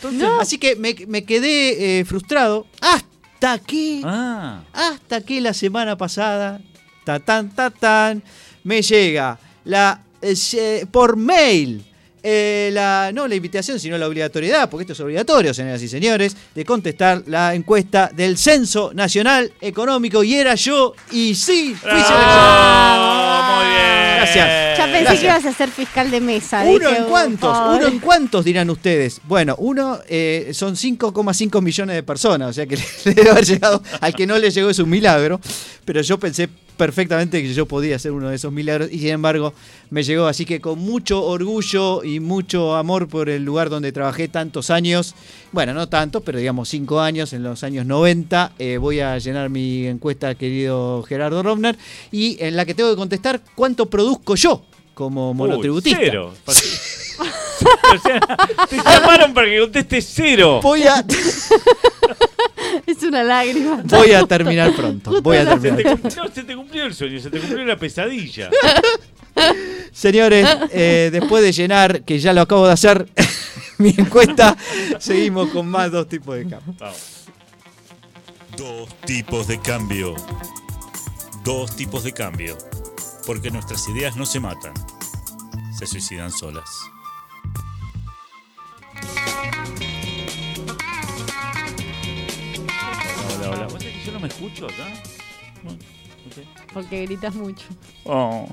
Así 0.40 0.58
que 0.58 0.76
me, 0.76 0.94
me 1.08 1.24
quedé 1.24 2.00
eh, 2.00 2.04
frustrado 2.04 2.66
hasta 2.80 3.58
que, 3.58 4.02
Ah, 4.04 4.62
hasta 4.72 5.22
que 5.22 5.40
la 5.40 5.54
semana 5.54 5.96
pasada, 5.96 6.60
ta 7.04 7.18
tan, 7.18 7.54
ta 7.54 7.70
tan, 7.70 8.22
me 8.64 8.82
llega 8.82 9.38
la 9.64 10.02
eh, 10.20 10.86
por 10.90 11.16
mail. 11.16 11.84
Eh, 12.30 12.68
la, 12.74 13.10
no 13.14 13.26
la 13.26 13.34
invitación, 13.34 13.80
sino 13.80 13.96
la 13.96 14.06
obligatoriedad, 14.06 14.68
porque 14.68 14.82
esto 14.82 14.92
es 14.92 15.00
obligatorio, 15.00 15.54
señoras 15.54 15.80
y 15.82 15.88
señores, 15.88 16.36
de 16.54 16.62
contestar 16.66 17.22
la 17.26 17.54
encuesta 17.54 18.10
del 18.14 18.36
Censo 18.36 18.92
Nacional 18.92 19.50
Económico. 19.62 20.22
Y 20.22 20.34
era 20.34 20.54
yo, 20.54 20.92
y 21.10 21.34
sí, 21.34 21.74
fui 21.80 21.90
seleccionado. 21.90 23.56
muy 23.56 23.66
bien. 23.66 23.88
Gracias. 24.18 24.78
Ya 24.78 24.84
pensé 24.84 25.00
Gracias. 25.00 25.20
que 25.20 25.26
ibas 25.26 25.46
a 25.46 25.52
ser 25.54 25.70
fiscal 25.70 26.10
de 26.10 26.20
mesa. 26.20 26.62
¿Uno 26.64 26.90
en 26.90 27.04
cuántos? 27.04 27.56
"Uy, 27.70 27.76
¿Uno 27.78 27.86
en 27.86 27.98
cuántos 27.98 28.44
dirán 28.44 28.68
ustedes? 28.68 29.20
Bueno, 29.24 29.54
uno 29.58 30.00
eh, 30.08 30.50
son 30.52 30.76
5,5 30.76 31.62
millones 31.62 31.96
de 31.96 32.02
personas, 32.02 32.50
o 32.50 32.52
sea 32.52 32.66
que 32.66 32.76
le 33.06 33.14
debe 33.14 33.30
haber 33.30 33.46
llegado, 33.46 33.82
al 34.00 34.14
que 34.14 34.26
no 34.26 34.36
le 34.36 34.50
llegó 34.50 34.68
es 34.68 34.78
un 34.80 34.90
milagro, 34.90 35.40
pero 35.84 36.02
yo 36.02 36.18
pensé 36.18 36.48
perfectamente 36.78 37.42
que 37.42 37.52
yo 37.52 37.66
podía 37.66 37.98
ser 37.98 38.12
uno 38.12 38.30
de 38.30 38.36
esos 38.36 38.50
milagros 38.50 38.88
y 38.90 39.00
sin 39.00 39.08
embargo 39.08 39.52
me 39.90 40.02
llegó, 40.02 40.26
así 40.26 40.46
que 40.46 40.60
con 40.60 40.78
mucho 40.78 41.22
orgullo 41.24 42.04
y 42.04 42.20
mucho 42.20 42.76
amor 42.76 43.08
por 43.08 43.28
el 43.28 43.44
lugar 43.44 43.68
donde 43.68 43.92
trabajé 43.92 44.28
tantos 44.28 44.70
años, 44.70 45.14
bueno, 45.52 45.74
no 45.74 45.88
tanto, 45.88 46.22
pero 46.22 46.38
digamos 46.38 46.68
5 46.70 47.00
años, 47.00 47.32
en 47.34 47.42
los 47.42 47.64
años 47.64 47.84
90, 47.84 48.52
eh, 48.58 48.78
voy 48.78 49.00
a 49.00 49.18
llenar 49.18 49.50
mi 49.50 49.86
encuesta, 49.86 50.34
querido 50.36 51.02
Gerardo 51.02 51.42
Romner, 51.42 51.76
y 52.12 52.42
en 52.42 52.56
la 52.56 52.64
que 52.64 52.74
tengo 52.74 52.90
que 52.90 52.96
contestar 52.96 53.42
cuánto 53.54 53.86
produzco 53.86 54.36
yo 54.36 54.62
como 54.94 55.34
monotributista. 55.34 55.98
Uy, 55.98 56.06
cero. 56.06 56.34
o 56.46 57.98
sea, 57.98 58.20
te 58.68 58.76
llamaron 58.76 59.34
para 59.34 59.48
que 59.48 59.60
conteste 59.60 60.00
cero. 60.00 60.60
Voy 60.62 60.84
a, 60.84 61.04
Es 62.86 63.02
una 63.02 63.22
lágrima. 63.22 63.82
voy 63.84 64.12
a 64.12 64.24
terminar 64.26 64.74
pronto. 64.74 65.20
Voy 65.22 65.36
a 65.36 65.44
Se 65.44 65.58
terminar. 65.58 65.96
te, 65.98 66.02
cum- 66.02 66.10
no, 66.16 66.28
se 66.34 66.42
te 66.44 66.56
cumplió 66.56 66.84
el 66.86 66.94
sueño, 66.94 67.20
se 67.20 67.30
te 67.30 67.38
cumplió 67.38 67.64
la 67.64 67.76
pesadilla. 67.76 68.50
Señores, 69.92 70.46
eh, 70.70 71.10
después 71.12 71.42
de 71.42 71.52
llenar, 71.52 72.02
que 72.02 72.18
ya 72.18 72.32
lo 72.32 72.40
acabo 72.42 72.66
de 72.66 72.72
hacer, 72.72 73.08
mi 73.78 73.94
encuesta, 73.96 74.56
seguimos 74.98 75.50
con 75.50 75.68
más 75.68 75.90
dos 75.92 76.08
tipos 76.08 76.36
de. 76.36 76.44
Vamos. 76.44 77.26
Dos 78.56 78.88
tipos 79.06 79.46
de 79.46 79.60
cambio. 79.60 80.14
Dos 81.44 81.76
tipos 81.76 82.02
de 82.04 82.12
cambio. 82.12 82.58
Porque 83.26 83.50
nuestras 83.50 83.86
ideas 83.88 84.16
no 84.16 84.26
se 84.26 84.40
matan, 84.40 84.72
se 85.78 85.86
suicidan 85.86 86.32
solas. 86.32 86.64
Hola, 93.48 93.56
hola. 93.56 93.64
¿Vos 93.64 93.82
sabés 93.82 93.96
que 93.96 94.04
yo 94.06 94.12
no 94.12 94.20
me 94.20 94.28
escucho 94.28 94.66
acá? 94.66 94.86
Ok. 95.64 96.44
Porque 96.72 97.02
gritas 97.06 97.34
mucho. 97.34 97.64
Oh, 98.04 98.48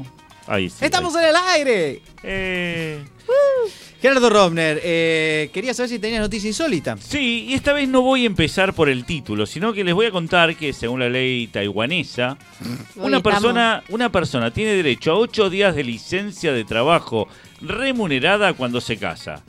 ahí 0.47 0.69
sí. 0.69 0.83
¡Estamos 0.85 1.15
ahí. 1.15 1.23
en 1.25 1.29
el 1.29 1.35
aire! 1.35 2.01
Eh, 2.23 3.03
Gerardo 4.01 4.29
Romner, 4.29 4.79
eh, 4.83 5.49
quería 5.53 5.73
saber 5.73 5.89
si 5.89 5.99
tenías 5.99 6.21
noticia 6.21 6.47
insólita. 6.47 6.95
sí, 6.97 7.45
y 7.49 7.53
esta 7.55 7.73
vez 7.73 7.87
no 7.89 8.01
voy 8.01 8.23
a 8.23 8.27
empezar 8.27 8.73
por 8.73 8.87
el 8.89 9.03
título, 9.05 9.45
sino 9.45 9.73
que 9.73 9.83
les 9.83 9.93
voy 9.95 10.05
a 10.05 10.11
contar 10.11 10.55
que 10.55 10.73
según 10.73 10.99
la 10.99 11.09
ley 11.09 11.47
taiwanesa, 11.47 12.37
Hoy 12.61 12.67
una 13.07 13.17
estamos- 13.17 13.23
persona, 13.23 13.83
una 13.89 14.11
persona 14.11 14.51
tiene 14.51 14.71
derecho 14.73 15.11
a 15.11 15.15
ocho 15.15 15.49
días 15.49 15.75
de 15.75 15.83
licencia 15.83 16.53
de 16.53 16.63
trabajo 16.65 17.27
remunerada 17.61 18.53
cuando 18.53 18.79
se 18.79 18.97
casa. 18.97 19.43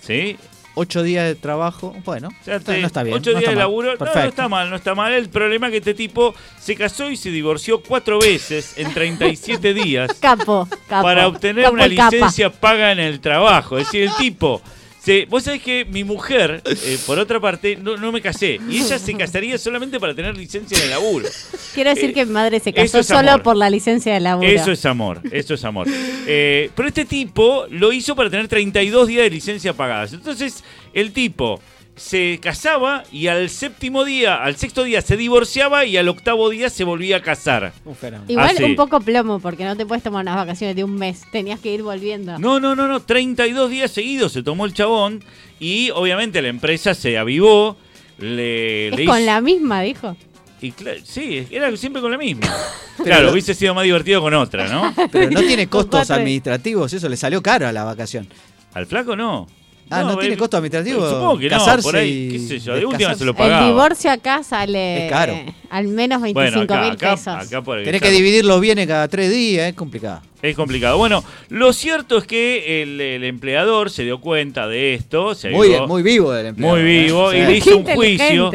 ¿Sí? 0.00 0.36
Ocho 0.76 1.02
días 1.04 1.24
de 1.26 1.34
trabajo, 1.36 1.94
bueno, 2.04 2.28
O 2.28 2.44
sea, 2.44 2.56
está- 2.56 2.72
te- 2.72 2.80
no 2.80 2.86
está 2.88 3.02
bien. 3.04 3.16
Ocho 3.16 3.30
no 3.30 3.38
días 3.38 3.50
está 3.50 3.50
de 3.50 3.56
laburo. 3.56 3.94
No, 3.98 4.06
está 4.24 4.48
mal, 4.48 4.70
no 4.70 4.76
está 4.76 4.94
mal. 4.94 5.12
El 5.12 5.28
problema 5.28 5.66
es 5.68 5.70
que 5.72 5.78
este 5.78 5.94
tipo 5.94 6.34
se 6.60 6.74
casó 6.74 7.10
y 7.10 7.16
se 7.16 7.30
divorció 7.30 7.80
cuatro 7.80 8.18
veces 8.18 8.76
en 8.76 8.92
37 8.92 9.72
días 9.72 10.12
Capo, 10.20 10.68
capo. 10.88 11.02
para 11.04 11.28
obtener 11.28 11.64
capo 11.64 11.74
una 11.74 11.88
capa. 11.88 12.10
licencia 12.10 12.50
paga 12.50 12.90
en 12.92 12.98
el 12.98 13.20
trabajo. 13.20 13.78
Es 13.78 13.86
decir, 13.86 14.02
el 14.02 14.14
tipo. 14.16 14.60
Se, 15.04 15.26
Vos 15.26 15.42
sabés 15.44 15.62
que 15.62 15.84
mi 15.84 16.02
mujer, 16.02 16.62
eh, 16.64 16.98
por 17.06 17.18
otra 17.18 17.38
parte, 17.38 17.76
no, 17.76 17.96
no 17.96 18.10
me 18.10 18.22
casé. 18.22 18.58
Y 18.70 18.78
ella 18.78 18.98
se 18.98 19.14
casaría 19.14 19.58
solamente 19.58 20.00
para 20.00 20.14
tener 20.14 20.36
licencia 20.36 20.78
en 20.78 20.84
el 20.84 20.90
laburo. 20.90 21.26
Quiero 21.74 21.90
decir 21.90 22.10
Eh, 22.10 22.12
que 22.14 22.24
mi 22.24 22.32
madre 22.32 22.58
se 22.60 22.72
casó 22.72 23.00
es 23.00 23.06
solo 23.06 23.30
amor. 23.32 23.42
por 23.42 23.56
la 23.56 23.68
licencia 23.68 24.14
de 24.14 24.20
laburo. 24.20 24.48
Eso 24.48 24.72
es 24.72 24.84
amor, 24.86 25.20
eso 25.30 25.54
es 25.54 25.64
amor. 25.64 25.86
Eh, 26.26 26.70
pero 26.74 26.88
este 26.88 27.04
tipo 27.04 27.66
lo 27.70 27.92
hizo 27.92 28.16
para 28.16 28.30
tener 28.30 28.48
32 28.48 29.08
días 29.08 29.24
de 29.24 29.30
licencia 29.30 29.72
pagadas. 29.74 30.12
Entonces, 30.14 30.64
el 30.94 31.12
tipo 31.12 31.60
se 31.96 32.40
casaba 32.42 33.04
y 33.12 33.28
al 33.28 33.48
séptimo 33.50 34.04
día, 34.04 34.42
al 34.42 34.56
sexto 34.56 34.82
día 34.82 35.00
se 35.00 35.16
divorciaba 35.16 35.84
y 35.84 35.96
al 35.96 36.08
octavo 36.08 36.50
día 36.50 36.68
se 36.68 36.82
volvía 36.84 37.18
a 37.18 37.22
casar. 37.22 37.72
Un 37.84 37.94
fenómeno. 37.94 38.30
Igual 38.30 38.50
Ah, 38.50 38.54
sí. 38.56 38.64
un 38.64 38.74
poco 38.76 39.00
plomo, 39.00 39.38
porque 39.38 39.64
no 39.64 39.76
te 39.76 39.86
puedes 39.86 40.02
tomar 40.02 40.22
unas 40.22 40.34
vacaciones 40.36 40.74
de 40.74 40.82
un 40.84 40.96
mes. 40.96 41.22
Tenías 41.30 41.60
que 41.60 41.72
ir 41.72 41.82
volviendo. 41.84 42.36
No, 42.38 42.58
no, 42.58 42.74
no, 42.74 42.88
no, 42.88 43.00
32 43.00 43.70
días 43.70 43.90
seguidos 43.92 44.32
se 44.32 44.42
tomó 44.42 44.64
el 44.66 44.74
chabón 44.74 45.22
y 45.60 45.90
obviamente 45.90 46.42
la 46.42 46.48
empresa 46.48 46.94
se 46.94 47.16
avivó. 47.16 47.76
Le, 48.18 48.88
es 48.88 48.96
le 48.96 49.04
con 49.06 49.16
hizo- 49.18 49.26
la 49.26 49.40
misma, 49.40 49.80
dijo. 49.82 50.16
y 50.60 50.72
sí, 51.04 51.46
era 51.50 51.76
siempre 51.76 52.00
con 52.02 52.10
la 52.10 52.18
misma. 52.18 52.46
Pero 52.96 53.04
claro, 53.04 53.22
lo- 53.26 53.32
hubiese 53.32 53.54
sido 53.54 53.74
más 53.74 53.84
divertido 53.84 54.20
con 54.20 54.34
otra, 54.34 54.68
¿no? 54.68 54.92
Pero 55.10 55.30
no 55.30 55.40
tiene 55.42 55.66
costos 55.68 56.10
administrativos, 56.10 56.92
eso 56.92 57.08
le 57.08 57.16
salió 57.16 57.42
caro 57.42 57.66
a 57.68 57.72
la 57.72 57.82
vacación. 57.84 58.28
Al 58.72 58.86
flaco 58.86 59.14
no. 59.16 59.46
Ah, 59.90 60.02
¿no, 60.02 60.16
tiene 60.16 60.34
eh, 60.34 60.38
costo 60.38 60.56
administrativo? 60.56 61.08
Supongo 61.08 61.38
que 61.38 61.48
casarse 61.48 61.76
no, 61.76 61.82
por 61.92 61.96
ahí, 61.96 62.26
y 62.28 62.32
qué 62.32 62.38
sé 62.40 62.58
yo, 62.58 62.74
de 62.74 62.86
última 62.86 63.14
se 63.14 63.24
lo 63.24 63.32
El 63.32 63.36
pagaba. 63.36 63.66
divorcio 63.66 64.10
acá 64.10 64.42
sale 64.42 65.06
Es 65.06 65.12
caro. 65.12 65.32
eh, 65.34 65.54
al 65.70 65.88
menos 65.88 66.20
Bueno, 66.20 66.34
25 66.40 66.72
acá, 66.72 66.82
mil 66.82 66.92
acá, 66.92 67.10
pesos. 67.12 67.28
acá 67.28 67.62
por 67.62 67.78
el 67.78 67.84
Tenés 67.84 68.00
que 68.00 68.08
claro, 68.08 68.16
dividirlo 68.16 68.60
bien 68.60 68.78
en 68.78 68.88
cada 68.88 69.06
tres 69.08 69.30
días, 69.30 69.68
es 69.68 69.74
complicado. 69.74 70.22
Es 70.42 70.56
complicado. 70.56 70.96
Bueno, 70.98 71.22
lo 71.50 71.72
cierto 71.72 72.18
es 72.18 72.24
que 72.26 72.82
el, 72.82 73.00
el 73.00 73.24
empleador 73.24 73.90
se 73.90 74.02
dio 74.04 74.20
cuenta 74.20 74.66
de 74.68 74.94
esto, 74.94 75.34
se 75.34 75.50
Muy, 75.50 75.68
avivó, 75.68 75.86
muy 75.86 76.02
vivo 76.02 76.32
del 76.32 76.46
empleado. 76.46 76.76
muy 76.76 76.84
vivo, 76.84 77.32
¿eh? 77.32 77.38
y 77.38 77.40
Sí. 77.42 77.46
le 77.46 77.56
hizo 77.58 77.76
un 77.78 77.84
juicio. 77.84 78.50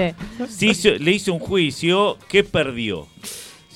hizo- 0.61 0.89
le 0.99 1.11
hizo 1.11 1.33
un 1.33 1.39
juicio 1.39 2.17
que 2.27 2.43
perdió. 2.43 2.99
O 3.01 3.07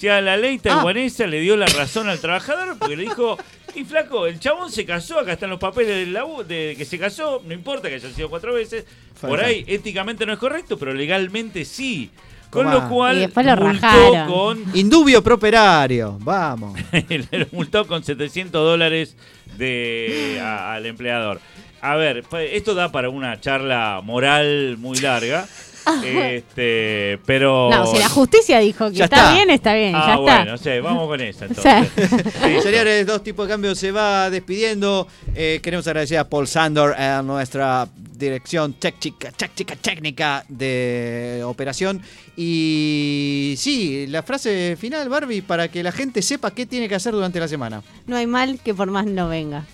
sea, 0.06 0.20
la 0.22 0.36
ley 0.38 0.58
taiwanesa 0.60 1.28
le 1.28 1.40
dio 1.40 1.56
la 1.56 1.66
razón 1.68 2.10
al 2.10 2.20
trabajador 2.20 2.78
porque 2.78 2.98
le 2.98 3.04
dijo, 3.04 3.38
y 3.76 3.84
flaco, 3.86 4.28
el 4.28 4.40
chabón 4.40 4.72
se 4.72 4.86
casó, 4.86 5.20
acá 5.20 5.34
están 5.34 5.50
los 5.50 5.60
papeles 5.60 5.96
del 5.98 6.14
labu- 6.16 6.44
de 6.44 6.76
que 6.78 6.86
se 6.86 6.98
casó, 7.00 7.42
no 7.46 7.54
importa 7.54 7.90
que 7.90 7.96
haya 7.96 8.10
sido 8.12 8.30
cuatro 8.30 8.54
veces, 8.54 8.86
por 9.22 9.42
ahí 9.44 9.64
éticamente 9.68 10.26
no 10.26 10.34
es 10.34 10.40
correcto, 10.40 10.78
pero 10.78 10.94
legalmente 10.94 11.66
sí. 11.66 12.10
Con 12.50 12.66
Tomá. 12.70 12.76
lo 12.84 12.90
cual 12.90 13.18
Y 13.18 13.20
después 13.22 13.46
lo 13.48 13.56
multó 13.58 13.88
con 14.28 14.64
Indubio 14.76 15.24
properario, 15.24 16.18
vamos. 16.22 16.80
le 17.10 17.48
multó 17.52 17.88
con 17.88 18.04
700 18.04 18.52
dólares 18.64 19.16
de, 19.58 20.40
a- 20.42 20.74
al 20.76 20.86
empleador. 20.86 21.40
A 21.82 21.96
ver, 21.96 22.24
esto 22.52 22.76
da 22.76 22.92
para 22.92 23.10
una 23.10 23.42
charla 23.42 24.02
moral 24.04 24.78
muy 24.78 25.00
larga. 25.00 25.48
este, 26.06 27.20
pero. 27.26 27.70
No, 27.70 27.86
si 27.88 27.98
la 27.98 28.10
justicia 28.10 28.60
dijo 28.60 28.90
que 28.92 29.04
está, 29.04 29.18
está. 29.18 29.34
bien, 29.34 29.50
está 29.50 29.74
bien, 29.74 29.96
Ah, 29.96 30.06
ya 30.08 30.18
bueno, 30.18 30.54
está. 30.56 30.74
sí, 30.76 30.80
vamos 30.82 31.08
con 31.08 31.22
esa 31.22 31.46
entonces. 31.48 31.90
Listo. 32.46 32.62
Señores, 32.64 33.06
dos 33.06 33.24
tipos 33.24 33.48
de 33.48 33.54
cambio 33.54 33.76
se 33.76 33.92
va 33.92 34.30
despidiendo. 34.30 35.08
Eh, 35.36 35.60
queremos 35.62 35.86
agradecer 35.88 36.18
a 36.18 36.30
Paul 36.30 36.48
Sander, 36.48 36.94
a 36.94 37.22
nuestra 37.22 37.88
dirección 37.96 38.74
técnica, 38.74 39.32
táctica 39.32 39.76
técnica 39.76 40.46
de 40.48 41.42
operación. 41.46 42.02
Y 42.38 43.56
sí, 43.58 44.08
la 44.08 44.24
frase 44.24 44.78
final, 44.80 45.10
Barbie, 45.10 45.42
para 45.42 45.68
que 45.68 45.84
la 45.84 45.92
gente 45.92 46.22
sepa 46.22 46.52
qué 46.52 46.66
tiene 46.66 46.88
que 46.90 46.96
hacer 46.96 47.14
durante 47.14 47.40
la 47.40 47.48
semana. 47.48 47.84
No 48.08 48.16
hay 48.16 48.26
mal 48.28 48.60
que 48.64 48.74
por 48.74 48.90
más 48.90 49.06
no 49.06 49.28
venga. 49.30 49.66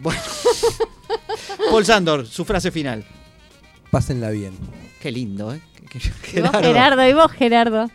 Bueno. 0.00 0.20
Paul 1.70 1.84
Sandor, 1.84 2.26
su 2.26 2.44
frase 2.44 2.70
final. 2.70 3.04
Pásenla 3.90 4.30
bien. 4.30 4.52
Qué 5.00 5.10
lindo, 5.12 5.52
¿eh? 5.54 5.60
Qué- 5.90 5.98
Y 6.38 6.40
vos, 6.40 6.50
Gerardo. 6.50 6.60
Gerardo, 6.62 7.08
y 7.08 7.12
vos, 7.12 7.32
Gerardo. 7.32 7.90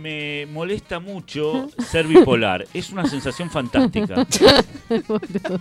Me 0.00 0.46
molesta 0.46 0.98
mucho 0.98 1.70
ser 1.90 2.06
bipolar. 2.08 2.66
Es 2.74 2.90
una 2.90 3.06
sensación 3.08 3.50
fantástica. 3.50 4.16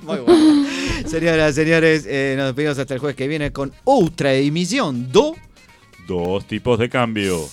Muy 0.03 0.17
bueno. 0.19 0.65
Señoras, 1.05 1.53
señores, 1.55 2.05
eh, 2.07 2.33
nos 2.37 2.47
despedimos 2.47 2.77
hasta 2.79 2.93
el 2.95 2.99
jueves 2.99 3.15
que 3.15 3.27
viene 3.27 3.51
con 3.51 3.71
otra 3.83 4.33
emisión 4.33 5.11
do 5.11 5.35
Dos 6.07 6.45
tipos 6.45 6.79
de 6.79 6.89
cambio. 6.89 7.47